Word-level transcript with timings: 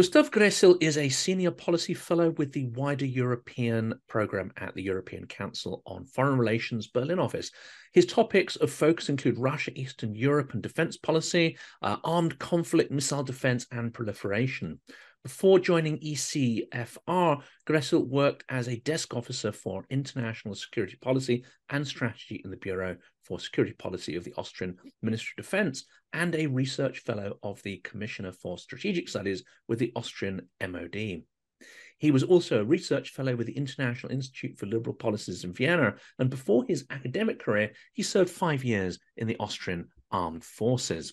Gustav 0.00 0.30
Gressel 0.30 0.78
is 0.80 0.96
a 0.96 1.10
senior 1.10 1.50
policy 1.50 1.92
fellow 1.92 2.30
with 2.30 2.52
the 2.52 2.64
wider 2.68 3.04
European 3.04 3.92
program 4.08 4.50
at 4.56 4.74
the 4.74 4.82
European 4.82 5.26
Council 5.26 5.82
on 5.84 6.06
Foreign 6.06 6.38
Relations 6.38 6.86
Berlin 6.86 7.18
office. 7.18 7.50
His 7.92 8.06
topics 8.06 8.56
of 8.56 8.72
focus 8.72 9.10
include 9.10 9.36
Russia, 9.36 9.72
Eastern 9.74 10.14
Europe, 10.14 10.54
and 10.54 10.62
defense 10.62 10.96
policy, 10.96 11.58
uh, 11.82 11.98
armed 12.02 12.38
conflict, 12.38 12.90
missile 12.90 13.22
defense, 13.22 13.66
and 13.72 13.92
proliferation. 13.92 14.80
Before 15.22 15.58
joining 15.58 15.98
ECFR, 15.98 17.42
Gressel 17.68 18.08
worked 18.08 18.42
as 18.48 18.68
a 18.68 18.80
desk 18.80 19.14
officer 19.14 19.52
for 19.52 19.84
international 19.90 20.54
security 20.54 20.96
policy 20.96 21.44
and 21.68 21.86
strategy 21.86 22.40
in 22.42 22.50
the 22.50 22.56
Bureau 22.56 22.96
for 23.24 23.38
Security 23.38 23.74
Policy 23.74 24.16
of 24.16 24.24
the 24.24 24.32
Austrian 24.38 24.78
Ministry 25.02 25.34
of 25.36 25.44
Defense 25.44 25.84
and 26.14 26.34
a 26.34 26.46
research 26.46 27.00
fellow 27.00 27.38
of 27.42 27.62
the 27.64 27.76
Commissioner 27.84 28.32
for 28.32 28.56
Strategic 28.56 29.10
Studies 29.10 29.44
with 29.68 29.78
the 29.78 29.92
Austrian 29.94 30.48
MOD. 30.66 31.22
He 31.98 32.10
was 32.10 32.22
also 32.22 32.62
a 32.62 32.64
research 32.64 33.10
fellow 33.10 33.36
with 33.36 33.46
the 33.46 33.58
International 33.58 34.12
Institute 34.12 34.58
for 34.58 34.64
Liberal 34.64 34.96
Politics 34.96 35.44
in 35.44 35.52
Vienna, 35.52 35.96
and 36.18 36.30
before 36.30 36.64
his 36.64 36.86
academic 36.88 37.38
career, 37.38 37.72
he 37.92 38.02
served 38.02 38.30
five 38.30 38.64
years 38.64 38.98
in 39.18 39.26
the 39.26 39.36
Austrian 39.38 39.88
Armed 40.10 40.44
Forces. 40.44 41.12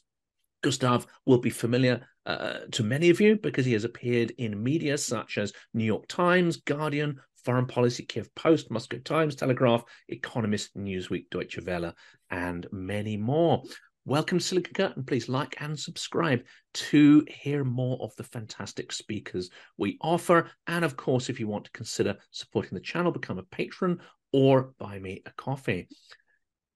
Gustav 0.63 1.05
will 1.25 1.37
be 1.37 1.49
familiar 1.49 2.07
uh, 2.27 2.59
to 2.73 2.83
many 2.83 3.09
of 3.09 3.21
you 3.21 3.37
because 3.37 3.65
he 3.65 3.71
has 3.71 3.85
appeared 3.85 4.31
in 4.37 4.61
media 4.61 4.97
such 4.97 5.37
as 5.37 5.53
New 5.73 5.85
York 5.85 6.07
Times, 6.07 6.57
Guardian, 6.57 7.19
Foreign 7.45 7.65
Policy, 7.65 8.03
Kiev 8.03 8.33
Post, 8.35 8.69
Moscow 8.69 8.99
Times, 8.99 9.35
Telegraph, 9.35 9.85
Economist, 10.09 10.75
Newsweek, 10.77 11.29
Deutsche 11.31 11.59
Welle, 11.65 11.93
and 12.29 12.67
many 12.71 13.15
more. 13.15 13.63
Welcome, 14.03 14.41
Silicon 14.41 14.73
Curtain. 14.73 15.05
Please 15.05 15.29
like 15.29 15.55
and 15.61 15.79
subscribe 15.79 16.41
to 16.73 17.25
hear 17.29 17.63
more 17.63 17.97
of 18.01 18.13
the 18.17 18.23
fantastic 18.23 18.91
speakers 18.91 19.49
we 19.77 19.97
offer. 20.01 20.51
And 20.67 20.83
of 20.83 20.97
course, 20.97 21.29
if 21.29 21.39
you 21.39 21.47
want 21.47 21.65
to 21.65 21.71
consider 21.71 22.17
supporting 22.31 22.73
the 22.73 22.81
channel, 22.81 23.11
become 23.11 23.39
a 23.39 23.43
patron 23.43 23.99
or 24.33 24.73
buy 24.77 24.99
me 24.99 25.23
a 25.25 25.31
coffee. 25.31 25.87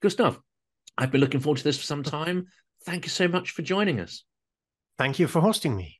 Gustav, 0.01 0.39
I've 0.97 1.11
been 1.11 1.21
looking 1.21 1.41
forward 1.41 1.57
to 1.57 1.63
this 1.65 1.77
for 1.77 1.83
some 1.83 2.03
time 2.03 2.47
thank 2.85 3.05
you 3.05 3.09
so 3.09 3.27
much 3.27 3.51
for 3.51 3.61
joining 3.61 3.99
us. 3.99 4.23
Thank 5.01 5.17
you 5.17 5.25
for 5.25 5.41
hosting 5.41 5.75
me. 5.75 5.99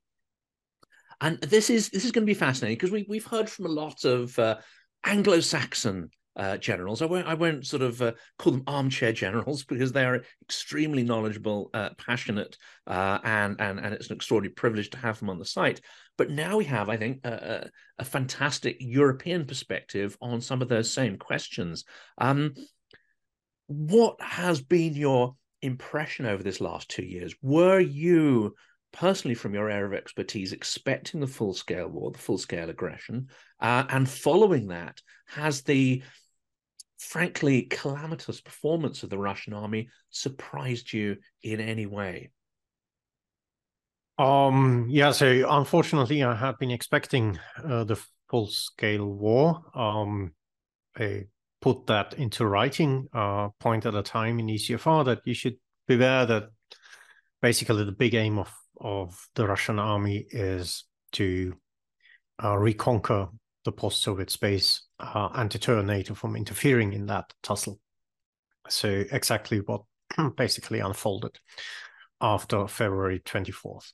And 1.22 1.42
this 1.42 1.72
is 1.72 1.90
this 1.90 2.06
is 2.06 2.12
going 2.12 2.22
to 2.22 2.32
be 2.32 2.36
fascinating 2.36 2.76
because 2.76 2.92
we 2.92 3.04
we've 3.10 3.26
heard 3.26 3.50
from 3.50 3.66
a 3.66 3.70
lot 3.70 4.06
of 4.06 4.38
uh, 4.38 4.58
Anglo-Saxon 5.04 6.12
uh, 6.36 6.58
generals. 6.58 7.02
I 7.02 7.08
won't 7.08 7.26
I 7.26 7.34
won't 7.34 7.66
sort 7.66 7.82
of 7.82 8.00
uh, 8.00 8.12
call 8.38 8.52
them 8.54 8.64
armchair 8.68 9.12
generals 9.12 9.64
because 9.72 9.92
they 9.92 10.06
are 10.06 10.22
extremely 10.44 11.02
knowledgeable, 11.02 11.72
uh, 11.74 11.90
passionate, 11.98 12.56
uh, 12.86 13.18
and 13.24 13.60
and 13.60 13.80
and 13.80 13.92
it's 13.96 14.12
an 14.12 14.18
extraordinary 14.18 14.54
privilege 14.54 14.92
to 14.92 15.00
have 15.00 15.18
them 15.18 15.32
on 15.32 15.40
the 15.40 15.46
site. 15.46 15.82
But 16.16 16.30
now 16.30 16.58
we 16.58 16.66
have, 16.66 16.88
I 16.88 16.98
think, 16.98 17.26
a, 17.26 17.72
a 17.98 18.06
fantastic 18.06 18.78
European 18.80 19.48
perspective 19.48 20.16
on 20.22 20.42
some 20.42 20.62
of 20.62 20.70
those 20.70 20.94
same 20.94 21.18
questions. 21.18 21.86
Um, 22.20 22.54
what 23.66 24.22
has 24.22 24.62
been 24.62 24.94
your 24.94 25.38
impression 25.64 26.28
over 26.28 26.44
this 26.44 26.62
last 26.62 26.88
two 26.88 27.04
years? 27.04 27.34
Were 27.42 27.80
you 27.80 28.54
personally, 28.92 29.36
from 29.36 29.53
your 29.53 29.70
area 29.70 29.88
of 29.88 29.94
expertise, 29.94 30.53
expecting 30.53 31.20
the 31.20 31.28
full 31.28 31.53
scale 31.53 31.88
war, 31.88 32.11
the 32.11 32.20
full 32.20 32.38
scale 32.38 32.70
aggression? 32.70 33.28
Uh, 33.59 33.84
and 33.89 34.09
following 34.09 34.67
that, 34.67 35.02
has 35.28 35.61
the 35.61 36.03
frankly 36.97 37.64
calamitous 37.64 38.42
performance 38.42 39.03
of 39.03 39.09
the 39.09 39.17
Russian 39.17 39.53
army 39.53 39.89
surprised 40.09 40.94
you 40.94 41.17
in 41.42 41.59
any 41.59 41.86
way? 41.86 42.31
Um, 44.17 44.88
yeah, 44.89 45.12
so 45.12 45.47
unfortunately, 45.50 46.23
I 46.23 46.36
had 46.36 46.58
been 46.59 46.72
expecting 46.72 47.39
uh, 47.64 47.84
the 47.86 48.00
full 48.30 48.47
scale 48.47 49.08
war. 49.08 49.62
Um, 49.73 50.34
a 51.00 51.25
put 51.62 51.86
that 51.88 52.16
into 52.16 52.45
writing 52.45 53.08
uh, 53.14 53.50
point 53.59 53.85
at 53.85 53.96
a 53.96 54.01
time 54.01 54.40
in 54.40 54.47
ECFR 54.47 55.06
that 55.06 55.22
you 55.25 55.34
should 55.34 55.57
beware 55.88 56.25
that 56.25 56.50
basically 57.41 57.84
the 57.84 57.91
big 57.91 58.16
aim 58.16 58.40
of, 58.40 58.51
of 58.81 59.28
the 59.36 59.47
Russian 59.47 59.80
army 59.80 60.25
is 60.30 60.86
to 61.14 61.56
uh, 62.44 62.58
reconquer 62.58 63.30
the 63.64 63.72
post-Soviet 63.72 64.30
space 64.30 64.88
uh, 65.00 65.30
and 65.36 65.50
deter 65.50 65.81
NATO 65.81 66.14
from 66.14 66.36
interfering 66.36 66.94
in 66.94 67.06
that 67.08 67.31
tussle. 67.44 67.80
So 68.69 69.03
exactly 69.12 69.59
what 69.59 69.81
basically 70.36 70.80
unfolded 70.80 71.38
after 72.19 72.68
February 72.68 73.19
24th. 73.19 73.94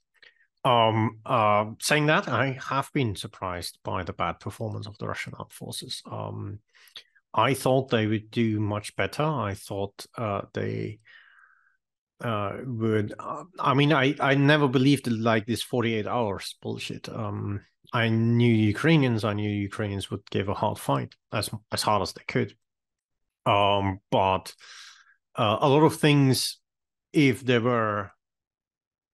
Um, 0.63 1.19
uh, 1.25 1.65
saying 1.81 2.07
that, 2.07 2.27
I 2.27 2.57
have 2.69 2.89
been 2.93 3.15
surprised 3.15 3.79
by 3.83 4.03
the 4.03 4.13
bad 4.13 4.39
performance 4.39 4.87
of 4.87 4.97
the 4.97 5.07
Russian 5.07 5.33
armed 5.37 5.53
forces. 5.53 6.01
Um, 6.09 6.59
I 7.33 7.53
thought 7.53 7.89
they 7.89 8.07
would 8.07 8.31
do 8.31 8.59
much 8.59 8.95
better. 8.95 9.23
I 9.23 9.53
thought 9.53 10.05
uh, 10.17 10.41
they 10.53 10.99
uh, 12.21 12.57
would. 12.65 13.13
Uh, 13.19 13.43
I 13.59 13.73
mean, 13.73 13.93
I 13.93 14.15
I 14.19 14.35
never 14.35 14.67
believed 14.67 15.07
like 15.07 15.45
this 15.45 15.61
forty 15.63 15.95
eight 15.95 16.07
hours 16.07 16.55
bullshit. 16.61 17.09
Um, 17.09 17.61
I 17.93 18.09
knew 18.09 18.53
Ukrainians. 18.53 19.23
I 19.23 19.33
knew 19.33 19.49
Ukrainians 19.49 20.09
would 20.11 20.29
give 20.29 20.49
a 20.49 20.53
hard 20.53 20.79
fight 20.79 21.15
as 21.31 21.49
as 21.71 21.81
hard 21.81 22.01
as 22.01 22.13
they 22.13 22.23
could. 22.27 22.55
Um, 23.45 23.99
but 24.11 24.53
uh, 25.35 25.57
a 25.61 25.69
lot 25.69 25.83
of 25.83 25.97
things, 25.97 26.59
if 27.13 27.45
they 27.45 27.59
were 27.59 28.11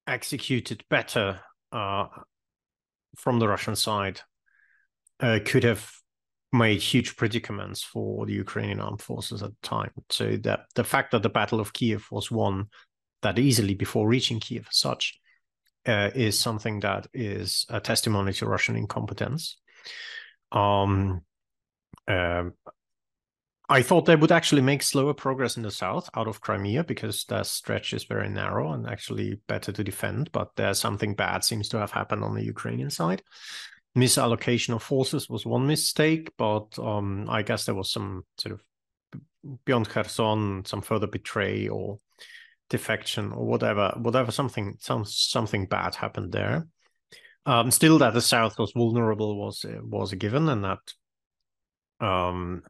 executed 0.08 0.84
better 0.90 1.40
uh, 1.72 2.08
from 3.16 3.40
the 3.40 3.47
Russian 3.47 3.75
side, 3.75 4.22
uh, 5.20 5.40
could 5.46 5.64
have 5.64 5.91
made 6.52 6.80
huge 6.80 7.16
predicaments 7.16 7.84
for 7.84 8.25
the 8.25 8.34
Ukrainian 8.34 8.80
armed 8.80 9.02
forces 9.02 9.44
at 9.44 9.50
the 9.50 9.68
time. 9.68 9.91
So 10.09 10.38
that 10.44 10.62
the 10.75 10.84
fact 10.84 11.12
that 11.12 11.24
the 11.24 11.30
Battle 11.30 11.59
of 11.59 11.74
Kiev 11.74 12.08
was 12.12 12.31
won 12.31 12.70
that 13.23 13.39
easily 13.39 13.73
before 13.73 14.07
reaching 14.07 14.39
Kiev 14.39 14.67
such 14.72 15.19
uh, 15.85 16.11
is 16.16 16.39
something 16.39 16.79
that 16.81 17.07
is 17.13 17.66
a 17.69 17.79
testimony 17.79 18.34
to 18.34 18.45
Russian 18.45 18.75
incompetence. 18.75 19.57
Um, 20.51 21.22
uh, 22.07 22.45
I 23.69 23.81
thought 23.81 24.06
they 24.06 24.16
would 24.16 24.31
actually 24.31 24.61
make 24.61 24.84
slower 24.84 25.13
progress 25.13 25.57
in 25.57 25.63
the 25.63 25.72
south 25.72 26.09
out 26.16 26.28
of 26.28 26.41
Crimea 26.41 26.84
because 26.84 27.23
the 27.25 27.44
stretch 27.44 27.94
is 27.94 28.03
very 28.03 28.29
narrow 28.29 28.73
and 28.73 28.88
actually 28.88 29.40
better 29.47 29.72
to 29.72 29.84
defend. 29.84 30.31
But 30.31 30.51
there's 30.55 30.79
something 30.79 31.16
bad 31.16 31.44
seems 31.44 31.69
to 31.69 31.79
have 31.79 31.91
happened 31.91 32.23
on 32.23 32.35
the 32.35 32.44
Ukrainian 32.44 32.90
side 32.90 33.23
misallocation 33.97 34.75
of 34.75 34.84
forces 34.84 35.29
was 35.29 35.45
one 35.45 35.67
mistake, 35.67 36.31
but 36.38 36.78
um, 36.79 37.29
I 37.29 37.44
guess 37.44 37.66
there 37.66 37.75
was 37.75 37.91
some 37.91 38.23
sort 38.38 38.53
of 38.53 38.63
beyond 39.66 39.90
Kherson, 39.90 40.66
some 40.66 40.81
further 40.81 41.07
betray 41.07 41.67
or 41.67 41.97
defection 42.69 43.31
or 43.31 43.46
whatever, 43.46 43.94
whatever 43.97 44.31
something 44.31 44.75
some 44.79 45.06
something 45.06 45.66
bad 45.66 45.96
happened 45.96 46.31
there. 46.31 46.68
Um, 47.46 47.72
still, 47.72 47.97
that 48.00 48.13
the 48.13 48.22
South 48.22 48.57
was 48.57 48.72
vulnerable 48.75 49.38
was 49.38 49.66
was 49.81 50.13
a 50.13 50.16
given, 50.16 50.47
and 50.50 50.63
that 50.63 50.79
um, 52.00 52.63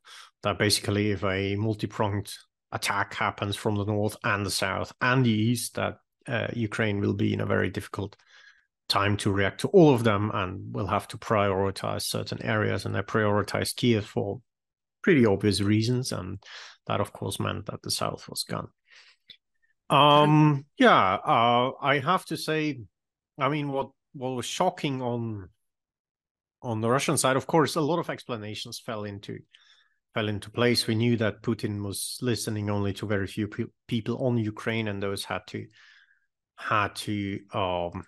that 0.43 0.57
basically, 0.59 1.11
if 1.11 1.23
a 1.23 1.55
multi-pronged 1.55 2.31
attack 2.71 3.13
happens 3.13 3.55
from 3.55 3.75
the 3.75 3.85
north 3.85 4.17
and 4.23 4.45
the 4.45 4.51
south 4.51 4.91
and 4.99 5.25
the 5.25 5.31
east, 5.31 5.75
that 5.75 5.97
uh, 6.27 6.47
Ukraine 6.53 6.99
will 6.99 7.13
be 7.13 7.33
in 7.33 7.41
a 7.41 7.45
very 7.45 7.69
difficult 7.69 8.15
time 8.89 9.15
to 9.17 9.31
react 9.31 9.61
to 9.61 9.67
all 9.69 9.93
of 9.93 10.03
them 10.03 10.31
and 10.33 10.73
will 10.73 10.87
have 10.87 11.07
to 11.09 11.17
prioritize 11.17 12.03
certain 12.03 12.41
areas. 12.41 12.85
And 12.85 12.93
they 12.93 13.01
prioritized 13.01 13.75
Kiev 13.75 14.05
for 14.05 14.41
pretty 15.01 15.25
obvious 15.25 15.61
reasons. 15.61 16.11
And 16.11 16.43
that, 16.87 16.99
of 16.99 17.13
course, 17.13 17.39
meant 17.39 17.67
that 17.67 17.81
the 17.81 17.91
South 17.91 18.27
was 18.27 18.43
gone. 18.43 18.69
Um, 19.93 20.65
yeah, 20.79 21.15
uh, 21.15 21.71
I 21.79 21.99
have 21.99 22.25
to 22.25 22.37
say, 22.37 22.81
I 23.37 23.49
mean, 23.49 23.71
what, 23.71 23.91
what 24.13 24.29
was 24.29 24.45
shocking 24.45 25.01
on 25.01 25.49
on 26.63 26.79
the 26.79 26.89
Russian 26.89 27.17
side, 27.17 27.35
of 27.35 27.45
course, 27.45 27.75
a 27.75 27.81
lot 27.81 27.99
of 27.99 28.09
explanations 28.09 28.79
fell 28.79 29.03
into 29.03 29.39
fell 30.13 30.29
into 30.29 30.49
place. 30.49 30.87
We 30.87 30.95
knew 30.95 31.17
that 31.17 31.41
Putin 31.41 31.83
was 31.83 32.17
listening 32.21 32.69
only 32.69 32.93
to 32.93 33.05
very 33.05 33.27
few 33.27 33.47
pe- 33.47 33.65
people 33.87 34.25
on 34.25 34.37
Ukraine, 34.37 34.87
and 34.87 35.03
those 35.03 35.25
had 35.25 35.41
to 35.47 35.65
had 36.55 36.95
to 36.95 37.39
um, 37.53 38.03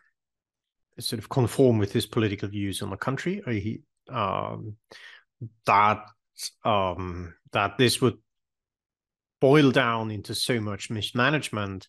sort 1.00 1.20
of 1.20 1.30
conform 1.30 1.78
with 1.78 1.92
his 1.92 2.06
political 2.06 2.48
views 2.48 2.82
on 2.82 2.90
the 2.90 2.98
country. 2.98 3.44
Uh, 3.46 3.52
he 3.52 3.82
um, 4.10 4.78
that 5.66 6.06
um, 6.64 7.34
that 7.52 7.78
this 7.78 8.02
would 8.02 8.18
boil 9.42 9.72
down 9.72 10.12
into 10.12 10.36
so 10.36 10.60
much 10.60 10.90
mismanagement. 10.90 11.88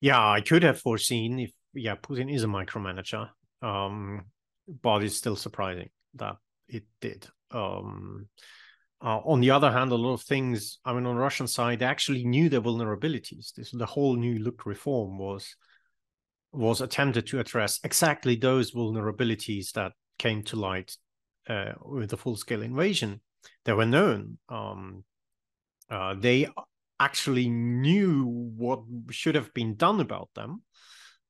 Yeah, 0.00 0.24
I 0.24 0.40
could 0.40 0.62
have 0.62 0.80
foreseen 0.80 1.40
if 1.40 1.52
yeah, 1.74 1.96
Putin 1.96 2.32
is 2.32 2.44
a 2.44 2.46
micromanager, 2.46 3.28
um, 3.62 4.26
but 4.82 5.02
it's 5.02 5.16
still 5.16 5.36
surprising 5.36 5.90
that 6.14 6.36
it 6.68 6.84
did. 7.00 7.26
Um, 7.50 8.28
uh, 9.02 9.18
on 9.18 9.40
the 9.40 9.50
other 9.50 9.70
hand, 9.70 9.92
a 9.92 9.94
lot 9.94 10.14
of 10.14 10.22
things. 10.22 10.78
I 10.84 10.92
mean, 10.92 11.06
on 11.06 11.16
the 11.16 11.20
Russian 11.20 11.46
side, 11.46 11.80
they 11.80 11.86
actually 11.86 12.24
knew 12.24 12.48
their 12.48 12.62
vulnerabilities. 12.62 13.52
This 13.54 13.70
the 13.70 13.86
whole 13.86 14.16
new 14.16 14.38
look 14.38 14.64
reform 14.64 15.18
was 15.18 15.54
was 16.52 16.80
attempted 16.80 17.26
to 17.26 17.38
address 17.38 17.78
exactly 17.84 18.36
those 18.36 18.72
vulnerabilities 18.72 19.72
that 19.72 19.92
came 20.18 20.42
to 20.44 20.56
light 20.56 20.96
uh, 21.48 21.72
with 21.82 22.10
the 22.10 22.16
full 22.16 22.36
scale 22.36 22.62
invasion. 22.62 23.20
They 23.64 23.74
were 23.74 23.86
known. 23.86 24.38
Um, 24.48 25.04
uh, 25.90 26.14
they 26.18 26.48
actually 26.98 27.48
knew 27.48 28.24
what 28.56 28.80
should 29.10 29.34
have 29.34 29.52
been 29.54 29.74
done 29.76 30.00
about 30.00 30.30
them. 30.34 30.62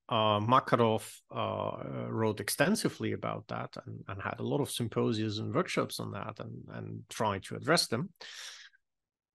Uh, 0.08 0.38
Makarov 0.38 1.02
uh, 1.34 2.08
wrote 2.08 2.38
extensively 2.38 3.12
about 3.12 3.44
that 3.48 3.76
and, 3.86 4.04
and, 4.06 4.22
had 4.22 4.38
a 4.38 4.44
lot 4.44 4.60
of 4.60 4.70
symposiums 4.70 5.40
and 5.40 5.52
workshops 5.52 5.98
on 5.98 6.12
that 6.12 6.38
and, 6.38 6.62
and 6.74 7.02
tried 7.10 7.42
to 7.42 7.56
address 7.56 7.88
them. 7.88 8.10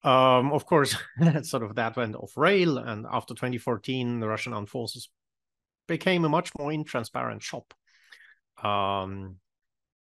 Um, 0.05 0.53
of 0.53 0.67
course, 0.67 0.97
sort 1.43 1.65
of 1.65 1.75
that 1.75 1.97
went 1.97 2.15
off 2.15 2.37
rail, 2.37 2.79
and 2.79 3.05
after 3.11 3.35
2014, 3.35 4.21
the 4.21 4.29
Russian 4.29 4.53
armed 4.53 4.71
forces 4.71 5.11
became 5.89 6.25
a 6.25 6.29
much 6.29 6.53
more 6.57 6.71
intransparent 6.71 7.43
shop. 7.43 7.75
Um, 8.63 9.37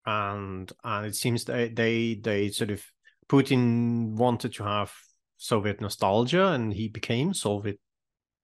and 0.05 0.71
and 0.85 1.07
it 1.07 1.17
seems 1.17 1.45
they 1.45 1.69
they 1.69 2.15
they 2.15 2.51
sort 2.51 2.71
of 2.71 2.85
Putin 3.29 4.15
wanted 4.15 4.55
to 4.55 4.65
have 4.65 4.93
Soviet 5.37 5.81
nostalgia, 5.81 6.49
and 6.49 6.73
he 6.73 6.89
became 6.89 7.35
Soviet. 7.35 7.79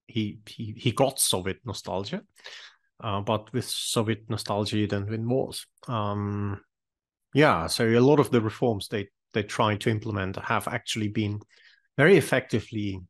He 0.07 0.41
he 0.47 0.75
he 0.77 0.93
got 0.93 1.21
Soviet 1.21 1.59
nostalgia, 1.65 2.23
uh, 3.03 3.21
but 3.21 3.53
with 3.53 3.65
Soviet 3.65 4.29
nostalgia, 4.29 4.79
you 4.79 4.87
don't 4.87 5.09
win 5.09 5.29
wars. 5.29 5.67
Um, 5.89 6.61
yeah, 7.35 7.67
so 7.67 7.87
a 7.87 8.01
lot 8.01 8.21
of 8.21 8.31
the 8.31 8.41
reforms 8.41 8.89
they 8.89 9.09
they 9.33 9.43
tried 9.43 9.81
to 9.83 9.91
implement 9.91 10.37
have 10.37 10.69
actually 10.69 11.09
been 11.09 11.41
very 11.97 12.17
effectively 12.17 13.01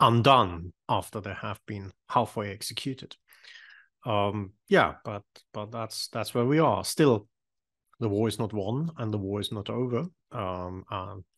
undone 0.00 0.72
after 0.88 1.20
they 1.20 1.34
have 1.34 1.60
been 1.66 1.92
halfway 2.08 2.50
executed. 2.50 3.16
Um, 4.06 4.52
yeah, 4.68 4.94
but 5.04 5.24
but 5.52 5.70
that's 5.70 6.08
that's 6.08 6.34
where 6.34 6.46
we 6.46 6.58
are. 6.60 6.84
Still, 6.84 7.28
the 8.00 8.08
war 8.08 8.28
is 8.28 8.38
not 8.38 8.52
won 8.52 8.90
and 8.96 9.12
the 9.12 9.18
war 9.18 9.40
is 9.40 9.52
not 9.52 9.68
over. 9.68 10.06
Um, 10.32 10.84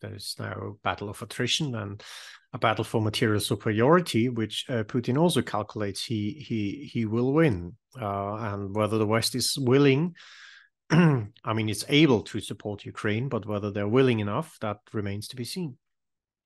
there 0.01 0.15
is 0.15 0.35
now 0.39 0.51
a 0.51 0.73
battle 0.83 1.09
of 1.09 1.21
attrition 1.21 1.75
and 1.75 2.03
a 2.53 2.57
battle 2.57 2.83
for 2.83 3.01
material 3.01 3.39
superiority, 3.39 4.29
which 4.29 4.65
uh, 4.69 4.83
Putin 4.83 5.17
also 5.17 5.41
calculates 5.41 6.03
he 6.03 6.43
he 6.45 6.89
he 6.91 7.05
will 7.05 7.33
win. 7.33 7.75
Uh, 7.99 8.35
and 8.35 8.75
whether 8.75 8.97
the 8.97 9.07
West 9.07 9.35
is 9.35 9.57
willing, 9.57 10.15
I 10.91 11.53
mean, 11.53 11.69
it's 11.69 11.85
able 11.87 12.21
to 12.23 12.39
support 12.39 12.85
Ukraine, 12.85 13.29
but 13.29 13.45
whether 13.45 13.71
they're 13.71 13.87
willing 13.87 14.19
enough, 14.19 14.57
that 14.61 14.77
remains 14.93 15.27
to 15.29 15.35
be 15.35 15.45
seen. 15.45 15.77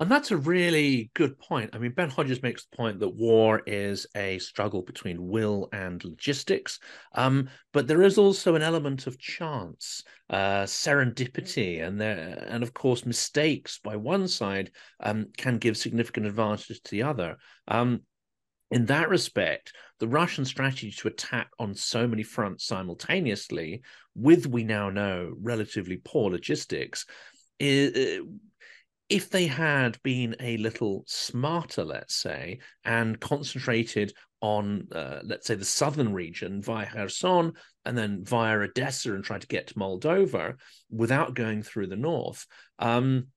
And 0.01 0.11
that's 0.11 0.31
a 0.31 0.37
really 0.37 1.09
good 1.13 1.39
point. 1.39 1.69
I 1.73 1.77
mean, 1.77 1.93
Ben 1.93 2.09
Hodges 2.09 2.43
makes 2.43 2.65
the 2.65 2.75
point 2.75 2.99
that 2.99 3.15
war 3.15 3.61
is 3.65 4.05
a 4.13 4.39
struggle 4.39 4.81
between 4.81 5.29
will 5.29 5.69
and 5.71 6.03
logistics, 6.03 6.79
um, 7.13 7.47
but 7.71 7.87
there 7.87 8.01
is 8.01 8.17
also 8.17 8.55
an 8.55 8.61
element 8.61 9.07
of 9.07 9.17
chance, 9.17 10.03
uh, 10.29 10.63
serendipity, 10.63 11.81
and 11.81 11.99
there, 11.99 12.45
and 12.49 12.61
of 12.61 12.73
course, 12.73 13.05
mistakes 13.05 13.79
by 13.81 13.95
one 13.95 14.27
side 14.27 14.71
um, 14.99 15.27
can 15.37 15.59
give 15.59 15.77
significant 15.77 16.25
advantage 16.25 16.81
to 16.81 16.91
the 16.91 17.03
other. 17.03 17.37
Um, 17.69 18.01
in 18.71 18.87
that 18.87 19.07
respect, 19.07 19.71
the 19.99 20.09
Russian 20.09 20.43
strategy 20.43 20.91
to 20.91 21.07
attack 21.07 21.49
on 21.57 21.73
so 21.73 22.05
many 22.05 22.23
fronts 22.23 22.65
simultaneously, 22.65 23.81
with 24.13 24.45
we 24.45 24.65
now 24.65 24.89
know 24.89 25.33
relatively 25.39 26.01
poor 26.03 26.31
logistics, 26.31 27.05
is 27.59 28.21
if 29.09 29.29
they 29.29 29.47
had 29.47 30.01
been 30.03 30.35
a 30.39 30.57
little 30.57 31.03
smarter, 31.07 31.83
let's 31.83 32.15
say, 32.15 32.59
and 32.83 33.19
concentrated 33.19 34.13
on, 34.41 34.87
uh, 34.91 35.19
let's 35.23 35.47
say, 35.47 35.55
the 35.55 35.65
southern 35.65 36.13
region 36.13 36.61
via 36.61 36.87
Kherson 36.87 37.53
and 37.85 37.97
then 37.97 38.23
via 38.23 38.57
Odessa 38.57 39.13
and 39.13 39.23
try 39.23 39.37
to 39.37 39.47
get 39.47 39.67
to 39.67 39.73
Moldova 39.75 40.55
without 40.89 41.35
going 41.35 41.61
through 41.61 41.87
the 41.87 41.95
north, 41.95 42.45
um, 42.79 43.27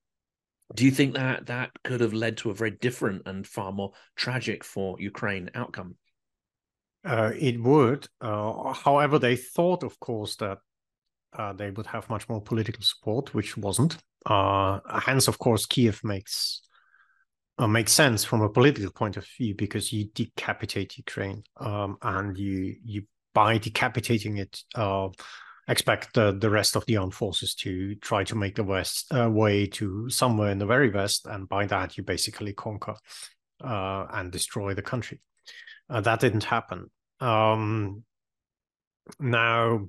do 0.75 0.85
you 0.85 0.91
think 0.91 1.15
that 1.15 1.47
that 1.47 1.71
could 1.83 2.01
have 2.01 2.13
led 2.13 2.37
to 2.39 2.51
a 2.51 2.55
very 2.55 2.71
different 2.71 3.23
and 3.27 3.47
far 3.47 3.73
more 3.73 3.93
tragic 4.17 4.63
for 4.65 4.97
Ukraine 5.01 5.51
outcome? 5.55 5.97
Uh, 7.05 7.33
it 7.39 7.63
would. 7.63 8.07
Uh, 8.21 8.73
however, 8.75 9.19
they 9.19 9.37
thought, 9.37 9.83
of 9.83 9.99
course, 9.99 10.37
that 10.37 10.59
uh, 11.33 11.53
they 11.55 11.71
would 11.71 11.87
have 11.87 12.11
much 12.11 12.29
more 12.29 12.43
political 12.43 12.83
support, 12.83 13.33
which 13.33 13.57
wasn't. 13.57 13.97
Uh, 14.27 14.81
hence, 15.01 15.29
of 15.29 15.39
course, 15.39 15.67
Kiev 15.67 16.03
makes 16.05 16.63
uh, 17.59 17.67
makes 17.67 17.93
sense 17.93 18.25
from 18.25 18.41
a 18.43 18.49
political 18.49 18.93
point 18.93 19.17
of 19.17 19.27
view 19.37 19.55
because 19.55 19.93
you 19.93 20.07
decapitate 20.15 20.97
Ukraine, 20.97 21.43
um, 21.59 21.97
and 22.03 22.37
you 22.39 22.77
you 22.85 23.03
by 23.35 23.59
decapitating 23.59 24.39
it, 24.39 24.61
uh, 24.75 25.09
expect 25.69 26.15
the, 26.15 26.33
the 26.33 26.51
rest 26.51 26.77
of 26.77 26.85
the 26.87 26.97
armed 26.97 27.15
forces 27.15 27.55
to 27.55 27.95
try 27.97 28.25
to 28.25 28.35
make 28.35 28.57
the 28.57 28.65
west 28.65 29.07
uh, 29.15 29.29
way 29.31 29.67
to 29.67 30.09
somewhere 30.09 30.51
in 30.51 30.59
the 30.59 30.67
very 30.67 30.91
west, 30.91 31.27
and 31.27 31.49
by 31.49 31.67
that 31.67 31.97
you 31.97 32.03
basically 32.03 32.53
conquer 32.53 32.95
uh, 33.63 34.07
and 34.13 34.33
destroy 34.33 34.75
the 34.75 34.83
country. 34.83 35.21
that 35.89 36.21
didn't 36.21 36.45
happen. 36.45 36.91
Um, 37.21 38.05
now 39.19 39.89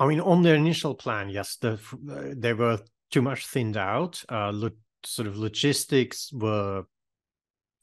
I 0.00 0.06
mean, 0.06 0.20
on 0.20 0.42
their 0.42 0.54
initial 0.54 0.94
plan, 0.94 1.28
yes, 1.28 1.56
the, 1.56 1.78
they 2.34 2.54
were 2.54 2.78
too 3.10 3.20
much 3.20 3.46
thinned 3.46 3.76
out. 3.76 4.24
Uh, 4.30 4.50
lo- 4.50 4.70
sort 5.04 5.28
of 5.28 5.36
logistics 5.36 6.32
were 6.32 6.84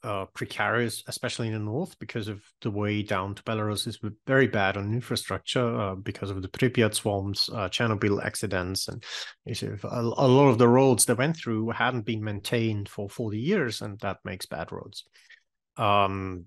uh, 0.02 0.24
precarious, 0.34 1.04
especially 1.06 1.46
in 1.46 1.52
the 1.52 1.60
north, 1.60 1.96
because 2.00 2.26
of 2.26 2.42
the 2.60 2.72
way 2.72 3.04
down 3.04 3.36
to 3.36 3.42
Belarus 3.44 3.86
is 3.86 4.00
very 4.26 4.48
bad 4.48 4.76
on 4.76 4.92
infrastructure 4.92 5.80
uh, 5.80 5.94
because 5.94 6.30
of 6.30 6.42
the 6.42 6.48
Pripyat 6.48 6.92
swamps, 6.94 7.48
uh, 7.50 7.68
Chernobyl 7.68 8.20
accidents, 8.20 8.88
and 8.88 9.04
a, 9.46 9.78
a, 9.84 10.26
lot 10.28 10.48
of 10.48 10.58
the 10.58 10.68
roads 10.68 11.04
they 11.04 11.14
went 11.14 11.36
through 11.36 11.70
hadn't 11.70 12.04
been 12.04 12.24
maintained 12.24 12.88
for 12.88 13.08
40 13.08 13.38
years, 13.38 13.80
and 13.80 13.96
that 14.00 14.18
makes 14.24 14.46
bad 14.46 14.72
roads. 14.72 15.04
Um, 15.76 16.46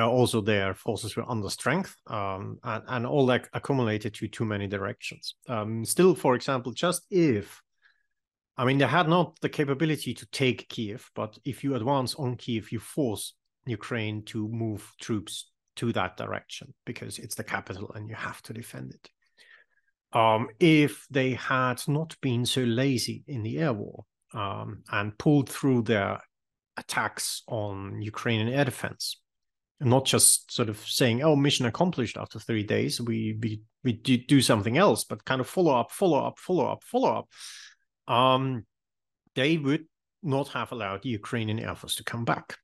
uh, 0.00 0.08
also, 0.08 0.40
their 0.40 0.74
forces 0.74 1.16
were 1.16 1.28
under 1.28 1.48
strength, 1.48 1.96
um, 2.06 2.58
and, 2.64 2.82
and, 2.88 3.06
all 3.06 3.26
that 3.26 3.48
accumulated 3.52 4.14
to 4.14 4.28
too 4.28 4.44
many 4.44 4.66
directions. 4.66 5.34
Um, 5.48 5.84
still, 5.84 6.14
for 6.14 6.34
example, 6.34 6.72
just 6.72 7.02
if, 7.10 7.62
I 8.56 8.64
mean, 8.64 8.78
they 8.78 8.86
had 8.86 9.08
not 9.08 9.38
the 9.40 9.48
capability 9.48 10.14
to 10.14 10.26
take 10.26 10.68
Kiev, 10.68 11.10
but 11.14 11.38
if 11.44 11.64
you 11.64 11.74
advance 11.74 12.14
on 12.16 12.36
Kiev, 12.36 12.70
you 12.70 12.80
force 12.80 13.34
Ukraine 13.66 14.22
to 14.26 14.48
move 14.48 14.92
troops 15.00 15.50
to 15.76 15.92
that 15.92 16.16
direction 16.16 16.74
because 16.84 17.18
it's 17.18 17.36
the 17.36 17.44
capital 17.44 17.92
and 17.94 18.08
you 18.08 18.14
have 18.14 18.42
to 18.42 18.52
defend 18.52 18.92
it. 18.94 19.10
Um, 20.16 20.48
if 20.58 21.06
they 21.10 21.32
had 21.34 21.82
not 21.86 22.16
been 22.20 22.46
so 22.46 22.62
lazy 22.62 23.24
in 23.26 23.42
the 23.42 23.58
air 23.58 23.72
war 23.72 24.04
um, 24.34 24.82
and 24.90 25.16
pulled 25.18 25.48
through 25.48 25.82
their 25.82 26.20
attacks 26.76 27.42
on 27.46 28.00
Ukrainian 28.00 28.48
air 28.48 28.64
defense, 28.64 29.20
not 29.80 30.04
just 30.04 30.52
sort 30.52 30.68
of 30.68 30.78
saying, 30.78 31.22
"Oh, 31.22 31.36
mission 31.36 31.66
accomplished 31.66 32.16
after 32.16 32.38
three 32.38 32.64
days." 32.64 33.00
We 33.00 33.38
we 33.40 33.62
we 33.84 33.92
do 33.92 34.40
something 34.40 34.76
else, 34.76 35.04
but 35.04 35.24
kind 35.24 35.40
of 35.40 35.48
follow 35.48 35.74
up, 35.74 35.92
follow 35.92 36.18
up, 36.18 36.38
follow 36.38 36.66
up, 36.66 36.82
follow 36.84 37.10
up. 38.08 38.12
Um, 38.12 38.66
they 39.34 39.56
would 39.56 39.84
not 40.22 40.48
have 40.48 40.72
allowed 40.72 41.02
the 41.02 41.10
Ukrainian 41.10 41.60
air 41.60 41.74
force 41.74 41.96
to 41.96 42.04
come 42.04 42.24
back. 42.24 42.56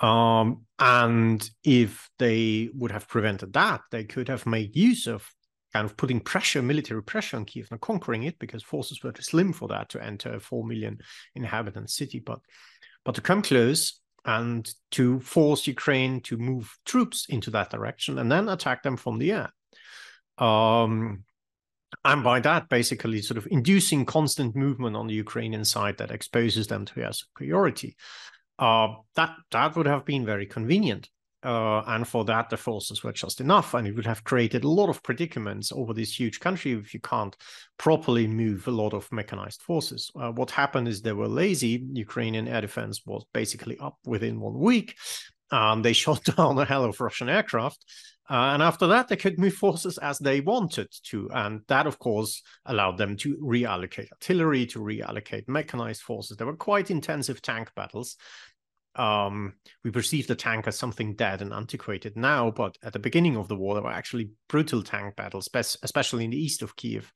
Um, 0.00 0.66
and 0.78 1.48
if 1.62 2.10
they 2.18 2.68
would 2.74 2.90
have 2.90 3.06
prevented 3.06 3.52
that, 3.52 3.82
they 3.92 4.04
could 4.04 4.28
have 4.28 4.44
made 4.44 4.74
use 4.74 5.06
of 5.06 5.28
kind 5.72 5.84
of 5.84 5.96
putting 5.96 6.20
pressure, 6.20 6.62
military 6.62 7.02
pressure 7.02 7.36
on 7.36 7.44
Kiev 7.44 7.68
and 7.70 7.80
conquering 7.80 8.24
it, 8.24 8.38
because 8.38 8.62
forces 8.62 9.02
were 9.02 9.12
too 9.12 9.22
slim 9.22 9.52
for 9.52 9.68
that 9.68 9.88
to 9.90 10.02
enter 10.02 10.34
a 10.34 10.40
four 10.40 10.64
million 10.64 10.98
inhabitant 11.34 11.90
city. 11.90 12.18
But 12.18 12.40
but 13.04 13.14
to 13.16 13.20
come 13.20 13.42
close 13.42 14.00
and 14.24 14.72
to 14.92 15.20
force 15.20 15.66
Ukraine 15.66 16.20
to 16.22 16.36
move 16.36 16.76
troops 16.84 17.26
into 17.28 17.50
that 17.50 17.70
direction 17.70 18.18
and 18.18 18.30
then 18.30 18.48
attack 18.48 18.82
them 18.82 18.96
from 18.96 19.18
the 19.18 19.32
air. 19.32 19.50
Um, 20.38 21.24
and 22.04 22.24
by 22.24 22.40
that, 22.40 22.68
basically, 22.68 23.22
sort 23.22 23.38
of 23.38 23.46
inducing 23.50 24.04
constant 24.04 24.56
movement 24.56 24.96
on 24.96 25.06
the 25.06 25.14
Ukrainian 25.14 25.64
side 25.64 25.98
that 25.98 26.10
exposes 26.10 26.66
them 26.66 26.84
to 26.86 27.02
air 27.02 27.12
superiority. 27.12 27.96
Uh, 28.58 28.88
that 29.16 29.34
that 29.50 29.76
would 29.76 29.86
have 29.86 30.04
been 30.04 30.24
very 30.24 30.46
convenient. 30.46 31.08
Uh, 31.44 31.82
and 31.86 32.08
for 32.08 32.24
that, 32.24 32.48
the 32.48 32.56
forces 32.56 33.04
were 33.04 33.12
just 33.12 33.40
enough, 33.40 33.74
and 33.74 33.86
it 33.86 33.94
would 33.94 34.06
have 34.06 34.24
created 34.24 34.64
a 34.64 34.68
lot 34.68 34.88
of 34.88 35.02
predicaments 35.02 35.70
over 35.72 35.92
this 35.92 36.18
huge 36.18 36.40
country 36.40 36.72
if 36.72 36.94
you 36.94 37.00
can't 37.00 37.36
properly 37.78 38.26
move 38.26 38.66
a 38.66 38.70
lot 38.70 38.94
of 38.94 39.10
mechanized 39.12 39.60
forces. 39.60 40.10
Uh, 40.18 40.30
what 40.30 40.50
happened 40.50 40.88
is 40.88 41.02
they 41.02 41.12
were 41.12 41.28
lazy. 41.28 41.84
Ukrainian 41.92 42.48
air 42.48 42.62
defense 42.62 43.02
was 43.04 43.24
basically 43.34 43.76
up 43.78 43.98
within 44.06 44.40
one 44.40 44.58
week. 44.58 44.96
Um, 45.50 45.82
they 45.82 45.92
shot 46.04 46.24
down 46.24 46.58
a 46.58 46.64
hell 46.64 46.84
of 46.84 47.00
Russian 47.00 47.28
aircraft. 47.28 47.84
Uh, 48.30 48.54
and 48.54 48.62
after 48.62 48.86
that, 48.86 49.08
they 49.08 49.16
could 49.16 49.38
move 49.38 49.52
forces 49.52 49.98
as 49.98 50.18
they 50.18 50.40
wanted 50.40 50.88
to. 51.02 51.28
And 51.30 51.60
that, 51.68 51.86
of 51.86 51.98
course, 51.98 52.42
allowed 52.64 52.96
them 52.96 53.18
to 53.18 53.36
reallocate 53.36 54.10
artillery, 54.12 54.64
to 54.66 54.78
reallocate 54.78 55.46
mechanized 55.46 56.00
forces. 56.00 56.38
There 56.38 56.46
were 56.46 56.56
quite 56.56 56.90
intensive 56.90 57.42
tank 57.42 57.70
battles 57.76 58.16
um, 58.96 59.54
we 59.82 59.90
perceive 59.90 60.26
the 60.26 60.34
tank 60.34 60.66
as 60.66 60.78
something 60.78 61.14
dead 61.14 61.42
and 61.42 61.52
antiquated 61.52 62.16
now, 62.16 62.50
but 62.50 62.76
at 62.82 62.92
the 62.92 62.98
beginning 62.98 63.36
of 63.36 63.48
the 63.48 63.56
war, 63.56 63.74
there 63.74 63.82
were 63.82 63.90
actually 63.90 64.30
brutal 64.48 64.82
tank 64.82 65.16
battles, 65.16 65.48
especially 65.54 66.24
in 66.24 66.30
the 66.30 66.42
east 66.42 66.62
of 66.62 66.76
Kiev. 66.76 67.12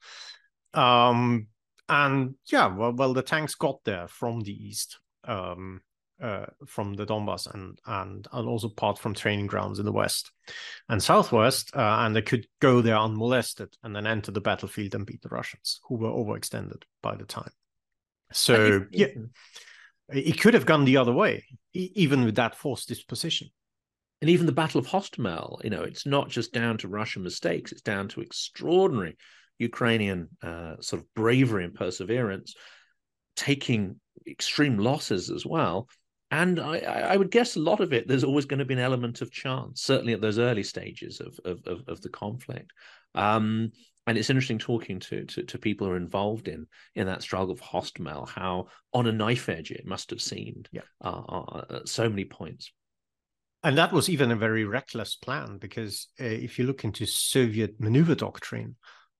Um, 0.74 1.48
and 1.88 2.34
yeah, 2.50 2.66
well, 2.66 2.92
well, 2.92 3.14
the 3.14 3.22
tanks 3.22 3.54
got 3.54 3.82
there 3.84 4.08
from 4.08 4.40
the 4.40 4.52
east, 4.52 4.98
um, 5.24 5.80
uh, 6.22 6.46
from 6.66 6.94
the 6.94 7.06
Donbass, 7.06 7.52
and 7.52 7.78
and 7.86 8.26
and 8.32 8.48
also 8.48 8.68
part 8.68 8.98
from 8.98 9.14
training 9.14 9.46
grounds 9.46 9.78
in 9.78 9.86
the 9.86 9.92
west 9.92 10.30
and 10.88 11.02
southwest, 11.02 11.74
uh, 11.74 11.98
and 12.00 12.14
they 12.14 12.22
could 12.22 12.46
go 12.60 12.82
there 12.82 12.96
unmolested 12.96 13.74
and 13.82 13.94
then 13.94 14.06
enter 14.06 14.32
the 14.32 14.40
battlefield 14.40 14.94
and 14.94 15.06
beat 15.06 15.22
the 15.22 15.28
Russians, 15.28 15.80
who 15.88 15.96
were 15.96 16.10
overextended 16.10 16.82
by 17.02 17.14
the 17.14 17.24
time. 17.24 17.52
So 18.32 18.84
yeah, 18.90 19.06
it 20.08 20.40
could 20.40 20.54
have 20.54 20.66
gone 20.66 20.84
the 20.84 20.96
other 20.96 21.12
way, 21.12 21.44
even 21.74 22.24
with 22.24 22.36
that 22.36 22.54
forced 22.54 22.88
disposition. 22.88 23.48
And 24.20 24.30
even 24.30 24.46
the 24.46 24.52
Battle 24.52 24.80
of 24.80 24.86
Hostomel, 24.86 25.62
you 25.62 25.70
know, 25.70 25.82
it's 25.82 26.06
not 26.06 26.28
just 26.28 26.52
down 26.52 26.78
to 26.78 26.88
Russian 26.88 27.22
mistakes; 27.22 27.72
it's 27.72 27.82
down 27.82 28.08
to 28.08 28.20
extraordinary 28.20 29.16
Ukrainian 29.58 30.28
uh, 30.42 30.76
sort 30.80 31.02
of 31.02 31.14
bravery 31.14 31.64
and 31.64 31.74
perseverance, 31.74 32.54
taking 33.36 34.00
extreme 34.26 34.78
losses 34.78 35.30
as 35.30 35.46
well. 35.46 35.88
And 36.30 36.60
I, 36.60 36.78
I, 36.78 37.16
would 37.16 37.30
guess 37.30 37.56
a 37.56 37.60
lot 37.60 37.80
of 37.80 37.94
it, 37.94 38.06
there's 38.06 38.24
always 38.24 38.44
going 38.44 38.58
to 38.58 38.66
be 38.66 38.74
an 38.74 38.80
element 38.80 39.22
of 39.22 39.30
chance, 39.30 39.80
certainly 39.80 40.12
at 40.12 40.20
those 40.20 40.38
early 40.38 40.62
stages 40.62 41.20
of 41.20 41.38
of, 41.44 41.62
of, 41.66 41.88
of 41.88 42.00
the 42.02 42.10
conflict. 42.10 42.70
Um, 43.14 43.72
and 44.08 44.16
it's 44.16 44.30
interesting 44.30 44.58
talking 44.58 44.98
to, 45.00 45.26
to, 45.26 45.42
to 45.42 45.58
people 45.58 45.86
who 45.86 45.92
are 45.92 45.98
involved 45.98 46.48
in 46.48 46.66
in 46.94 47.06
that 47.06 47.22
struggle 47.22 47.52
of 47.52 47.60
Hostomel, 47.60 48.26
how 48.26 48.68
on 48.94 49.06
a 49.06 49.12
knife 49.12 49.50
edge 49.50 49.70
it 49.70 49.86
must 49.86 50.08
have 50.08 50.22
seemed 50.22 50.66
yeah. 50.72 50.80
uh, 51.04 51.20
uh, 51.28 51.64
at 51.70 51.88
so 51.88 52.08
many 52.08 52.24
points. 52.24 52.72
And 53.62 53.76
that 53.76 53.92
was 53.92 54.08
even 54.08 54.30
a 54.30 54.36
very 54.36 54.64
reckless 54.64 55.14
plan 55.14 55.58
because 55.58 56.08
uh, 56.18 56.24
if 56.24 56.58
you 56.58 56.64
look 56.64 56.84
into 56.84 57.04
Soviet 57.04 57.78
maneuver 57.78 58.14
doctrine, 58.14 58.76